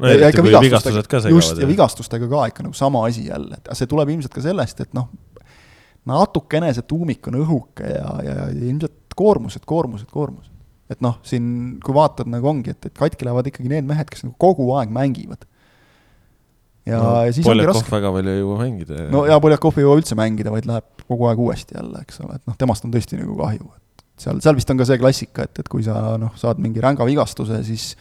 no 0.00 0.08
eriti 0.10 0.44
kui 0.44 0.54
vigastused 0.64 1.08
ka 1.10 1.20
segavad. 1.20 1.36
just, 1.36 1.60
ja 1.60 1.68
vigastustega 1.68 2.28
ka 2.30 2.46
ikka 2.52 2.64
nagu 2.66 2.76
sama 2.76 3.04
asi 3.08 3.26
jälle, 3.28 3.58
et 3.60 3.72
see 3.76 3.90
tuleb 3.90 4.12
ilmselt 4.14 4.34
ka 4.34 4.44
sellest, 4.44 4.80
et 4.84 4.96
noh, 4.96 5.10
natukene 6.08 6.72
see 6.76 6.86
tuumik 6.88 7.28
on 7.28 7.40
õhuke 7.42 7.92
ja, 7.92 8.14
ja, 8.24 8.38
ja 8.40 8.48
ilmselt 8.54 9.16
koormused, 9.16 9.66
koormused, 9.68 10.08
koormused. 10.12 10.52
et 10.90 11.02
noh, 11.04 11.20
siin 11.26 11.78
kui 11.84 11.94
vaatad 11.94 12.30
nagu 12.30 12.48
ongi, 12.50 12.72
et, 12.72 12.88
et 12.88 12.96
katki 12.96 13.28
lähevad 13.28 13.50
ikkagi 13.50 13.70
need 13.70 13.88
mehed, 13.88 14.08
kes 14.10 14.24
nagu 14.26 14.34
kogu 14.40 14.72
aeg 14.78 14.92
mängivad. 14.94 15.44
Ja 16.88 17.02
no,, 17.02 17.12
siis 17.34 17.46
ongi 17.48 17.66
raske. 17.68 17.92
väga 17.92 18.12
palju 18.14 18.32
ei 18.32 18.40
jõua 18.40 18.56
mängida. 18.62 19.04
no 19.12 19.26
ja 19.28 19.36
Poljakov 19.42 19.78
ei 19.78 19.86
jõua 19.86 20.00
üldse 20.00 20.16
mängida, 20.18 20.52
vaid 20.54 20.68
läheb 20.70 21.04
kogu 21.06 21.28
aeg 21.30 21.44
uuesti 21.44 21.76
jälle, 21.76 22.02
eks 22.06 22.22
ole, 22.24 22.38
et 22.40 22.48
noh, 22.48 22.56
temast 22.60 22.86
on 22.86 22.94
tõesti 22.94 23.20
nagu 23.20 23.36
kahju, 23.40 23.68
et 23.76 24.04
seal, 24.24 24.40
seal 24.44 24.58
vist 24.58 24.72
on 24.72 24.80
ka 24.80 24.88
see 24.88 25.00
klassika, 25.02 25.46
et, 25.48 25.62
et 25.62 25.70
kui 25.70 25.84
sa 25.86 26.16
noh, 26.20 26.32
saad 26.40 26.60
mingi 26.62 26.82
ränga 26.84 27.06
vigastuse, 27.08 27.60
siis 27.66 27.92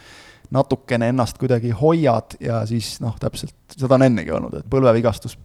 natukene 0.56 1.12
ennast 1.14 1.38
kuidagi 1.42 1.74
hoiad 1.78 2.40
ja 2.42 2.64
siis 2.70 2.98
noh, 3.04 3.18
täpselt, 3.22 3.56
seda 3.76 4.00
on 4.00 4.08
ennegi 4.08 4.34
olnud, 4.34 4.56
et 4.62 4.70
põlvevigastus 4.72 5.38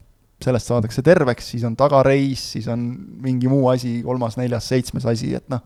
sellest 0.45 0.71
saadakse 0.71 1.03
terveks, 1.05 1.53
siis 1.55 1.65
on 1.67 1.77
tagareis, 1.79 2.43
siis 2.57 2.67
on 2.73 2.87
mingi 3.25 3.49
muu 3.51 3.69
asi, 3.73 3.99
kolmas, 4.05 4.39
neljas, 4.41 4.67
seitsmes 4.73 5.07
asi, 5.09 5.35
et 5.39 5.47
noh, 5.53 5.63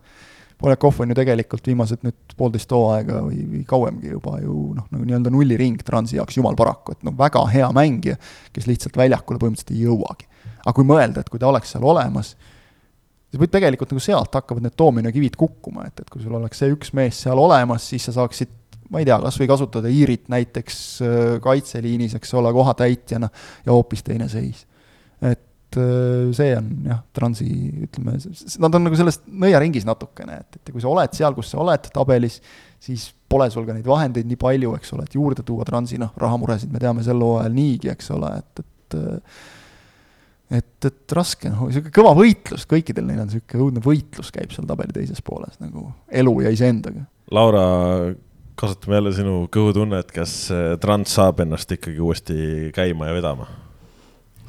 Poljakov 0.58 0.96
on 1.04 1.12
ju 1.12 1.14
tegelikult 1.14 1.68
viimased 1.70 2.02
nüüd 2.02 2.34
poolteist 2.38 2.72
hooaega 2.74 3.20
või, 3.22 3.44
või 3.46 3.60
kauemgi 3.68 4.10
juba 4.10 4.40
ju 4.42 4.56
noh, 4.74 4.88
nagu 4.90 5.06
nii-öelda 5.06 5.30
nulliring 5.30 5.84
Transi 5.86 6.18
jaoks, 6.18 6.34
jumal 6.40 6.58
paraku, 6.58 6.96
et 6.96 7.06
noh, 7.06 7.14
väga 7.18 7.44
hea 7.52 7.68
mängija, 7.76 8.18
kes 8.54 8.66
lihtsalt 8.66 8.98
väljakule 8.98 9.38
põhimõtteliselt 9.38 9.76
ei 9.76 9.84
jõuagi. 9.86 10.26
aga 10.64 10.74
kui 10.74 10.88
mõelda, 10.88 11.22
et 11.22 11.30
kui 11.30 11.38
ta 11.38 11.46
oleks 11.52 11.76
seal 11.76 11.86
olemas, 11.86 12.34
siis 13.30 13.40
võib 13.40 13.54
tegelikult 13.54 13.94
nagu 13.94 14.02
sealt 14.02 14.34
hakkavad 14.34 14.66
need 14.66 14.74
doominokivid 14.78 15.38
kukkuma, 15.38 15.86
et, 15.86 16.02
et 16.02 16.10
kui 16.10 16.24
sul 16.24 16.34
oleks 16.40 16.58
see 16.58 16.74
üks 16.74 16.90
mees 16.96 17.22
seal 17.22 17.38
olemas, 17.38 17.86
siis 17.88 18.10
sa 18.10 18.16
saaksid 18.18 18.56
ma 18.90 19.02
ei 19.02 19.06
tea, 19.06 19.18
kas 19.22 19.38
või 19.38 19.48
kasutada 19.50 19.90
Iirit 19.92 20.26
näiteks 20.32 20.78
äh, 21.04 21.26
kaitseliinis, 21.44 22.16
eks 22.18 22.34
ole, 22.34 22.52
kohatäitjana 22.56 23.28
ja 23.66 23.74
hoopis 23.74 24.02
teine 24.02 24.28
seis. 24.32 24.66
et 25.22 25.44
äh, 25.76 26.30
see 26.36 26.54
on 26.56 26.70
jah, 26.88 27.02
Transi, 27.14 27.48
ütleme, 27.84 28.16
nad 28.64 28.78
on 28.78 28.86
nagu 28.86 28.98
selles 28.98 29.20
nõiaringis 29.26 29.86
natukene, 29.88 30.40
et, 30.40 30.58
et 30.60 30.72
kui 30.72 30.82
sa 30.82 30.90
oled 30.92 31.14
seal, 31.16 31.36
kus 31.36 31.52
sa 31.52 31.60
oled 31.62 31.90
tabelis, 31.94 32.38
siis 32.82 33.10
pole 33.28 33.50
sul 33.52 33.66
ka 33.68 33.76
neid 33.76 33.88
vahendeid 33.88 34.28
nii 34.28 34.40
palju, 34.40 34.72
eks 34.78 34.94
ole, 34.96 35.04
et 35.08 35.18
juurde 35.18 35.44
tuua 35.46 35.66
Transi, 35.68 36.00
noh, 36.00 36.14
rahamuresid 36.16 36.72
me 36.72 36.80
teame 36.82 37.04
sel 37.06 37.20
hooajal 37.24 37.54
niigi, 37.54 37.92
eks 37.92 38.12
ole, 38.16 38.32
et, 38.40 38.64
et 38.64 38.98
et, 40.48 40.86
et 40.88 41.12
raske, 41.12 41.50
noh, 41.52 41.66
niisugune 41.68 41.92
kõva 41.92 42.14
võitlus, 42.16 42.64
kõikidel 42.70 43.04
neil 43.04 43.20
on 43.20 43.28
niisugune 43.28 43.66
õudne 43.66 43.84
võitlus 43.84 44.32
käib 44.32 44.54
seal 44.54 44.64
tabeli 44.70 44.96
teises 44.96 45.20
pooles 45.20 45.60
nagu 45.60 45.90
elu 46.08 46.34
ja 46.46 46.54
iseendaga. 46.54 47.04
Laura, 47.36 47.62
kasutame 48.56 48.96
jälle 48.96 49.12
sinu 49.12 49.34
kõhutunnet, 49.52 50.08
kas 50.16 50.38
Trans 50.80 51.12
saab 51.18 51.44
ennast 51.44 51.76
ikkagi 51.76 52.00
uuesti 52.00 52.72
käima 52.72 53.10
ja 53.10 53.20
vedama? 53.20 53.50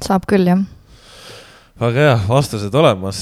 saab 0.00 0.24
küll, 0.24 0.48
jah 0.48 0.64
väga 1.80 2.02
hea, 2.04 2.16
vastused 2.28 2.74
olemas, 2.76 3.18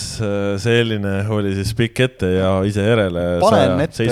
selline 0.63 1.21
oli 1.35 1.55
siis 1.59 1.71
pikk 1.79 2.01
ette 2.09 2.31
ja 2.35 2.53
ise 2.67 2.83
järele. 2.83 3.27
panen 3.43 3.85
ette 3.85 4.09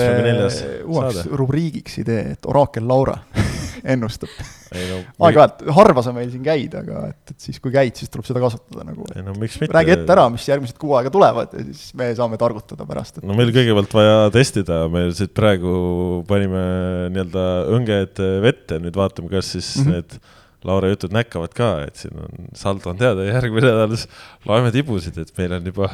uueks 0.87 1.25
rubriigiks 1.35 1.99
idee, 2.03 2.37
et 2.37 2.47
oraakel 2.47 2.87
Laura 2.87 3.17
ennustab. 3.93 4.31
No, 4.67 4.99
aeg-ajalt, 5.27 5.61
harva 5.75 6.03
sa 6.03 6.13
meil 6.15 6.31
siin 6.31 6.43
käid, 6.45 6.73
aga 6.79 7.05
et, 7.11 7.33
et 7.33 7.47
siis 7.47 7.59
kui 7.63 7.71
käid, 7.75 7.95
siis 7.99 8.11
tuleb 8.11 8.27
seda 8.27 8.41
kasutada 8.43 8.87
nagu. 8.87 9.05
No, 9.23 9.35
räägi 9.35 9.95
ette 9.95 10.15
ära, 10.15 10.27
mis 10.31 10.47
järgmised 10.47 10.79
kuu 10.79 10.95
aega 10.99 11.11
tulevad 11.13 11.55
ja 11.55 11.67
siis 11.67 11.93
me 11.99 12.09
saame 12.17 12.39
targutada 12.39 12.87
pärast 12.87 13.19
et.... 13.19 13.27
no 13.27 13.35
meil 13.37 13.53
kõigepealt 13.55 13.95
vaja 13.99 14.17
testida, 14.35 14.81
me 14.91 15.07
siit 15.15 15.35
praegu 15.37 15.77
panime 16.27 16.63
nii-öelda 17.13 17.45
õnged 17.77 18.25
vette, 18.43 18.81
nüüd 18.83 18.99
vaatame, 18.99 19.31
kas 19.31 19.55
siis 19.55 19.75
mm 19.77 19.87
-hmm. 19.87 19.95
need 19.95 20.35
Laura 20.67 20.91
jutud 20.91 21.13
näkkavad 21.15 21.53
ka, 21.55 21.69
et 21.87 21.99
siin 22.01 22.17
on, 22.21 22.49
saldo 22.57 22.91
on 22.91 22.99
teada, 22.99 23.23
järgmine 23.27 23.71
nädal 23.71 23.95
loeme 24.47 24.73
tibusid, 24.75 25.17
et 25.21 25.31
meil 25.39 25.55
on 25.57 25.69
juba 25.71 25.89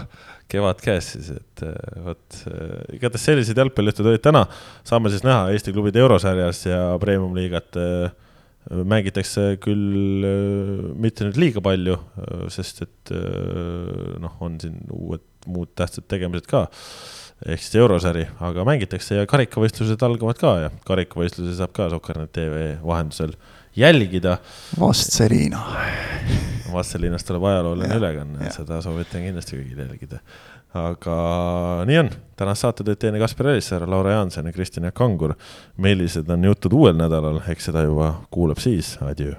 kevad 0.51 0.81
käes 0.83 1.13
siis, 1.15 1.29
et 1.37 1.63
vot 2.05 2.39
igatahes 2.93 3.27
sellised 3.29 3.57
jalgpallijutud 3.57 4.09
olid 4.11 4.23
täna. 4.25 4.45
saame 4.87 5.13
siis 5.13 5.23
näha 5.25 5.51
Eesti 5.53 5.73
klubide 5.75 6.01
eurosarjas 6.03 6.65
ja 6.67 6.81
premium-liigat 7.01 7.79
mängitakse 8.71 9.57
küll 9.63 10.23
mitte 10.99 11.27
nüüd 11.27 11.39
liiga 11.39 11.63
palju, 11.63 11.97
sest 12.53 12.83
et 12.85 13.11
noh, 14.23 14.37
on 14.43 14.55
siin 14.61 14.79
uued 14.93 15.25
muud 15.49 15.73
tähtsad 15.75 16.07
tegemised 16.11 16.47
ka. 16.49 16.67
Ehk 17.43 17.59
siis 17.59 17.75
eurosari, 17.75 18.23
aga 18.45 18.63
mängitakse 18.67 19.17
ja 19.17 19.27
karikavõistlused 19.27 20.03
algavad 20.05 20.39
ka 20.39 20.53
ja 20.61 20.69
karikavõistlusi 20.87 21.57
saab 21.57 21.73
ka 21.75 21.89
Soker.net 21.91 22.31
tv 22.35 22.61
vahendusel 22.85 23.33
jälgida. 23.75 24.37
Vastseliina. 24.79 25.61
Vastselinast 26.73 27.27
tuleb 27.27 27.43
ajalooline 27.43 27.95
ülekanne, 27.95 28.49
seda 28.53 28.79
soovitan 28.81 29.21
kindlasti 29.27 29.59
kõigil 29.59 29.85
jälgida. 29.85 30.19
aga 30.73 31.15
nii 31.85 31.97
on, 32.01 32.07
tänast 32.35 32.65
saate 32.65 32.83
teid 32.83 32.97
teine 32.97 33.19
Kaspar 33.21 33.51
Elissaar, 33.51 33.85
Laura 33.89 34.15
Jaanson 34.15 34.49
ja 34.49 34.53
Kristjan 34.53 34.89
Jaak 34.89 34.97
Kangur. 34.97 35.35
millised 35.77 36.29
on 36.29 36.43
jutud 36.43 36.73
uuel 36.73 36.97
nädalal, 36.97 37.41
eks 37.47 37.69
seda 37.69 37.85
juba 37.85 38.13
kuulab 38.31 38.57
siis, 38.57 38.97
adjöö 39.01 39.35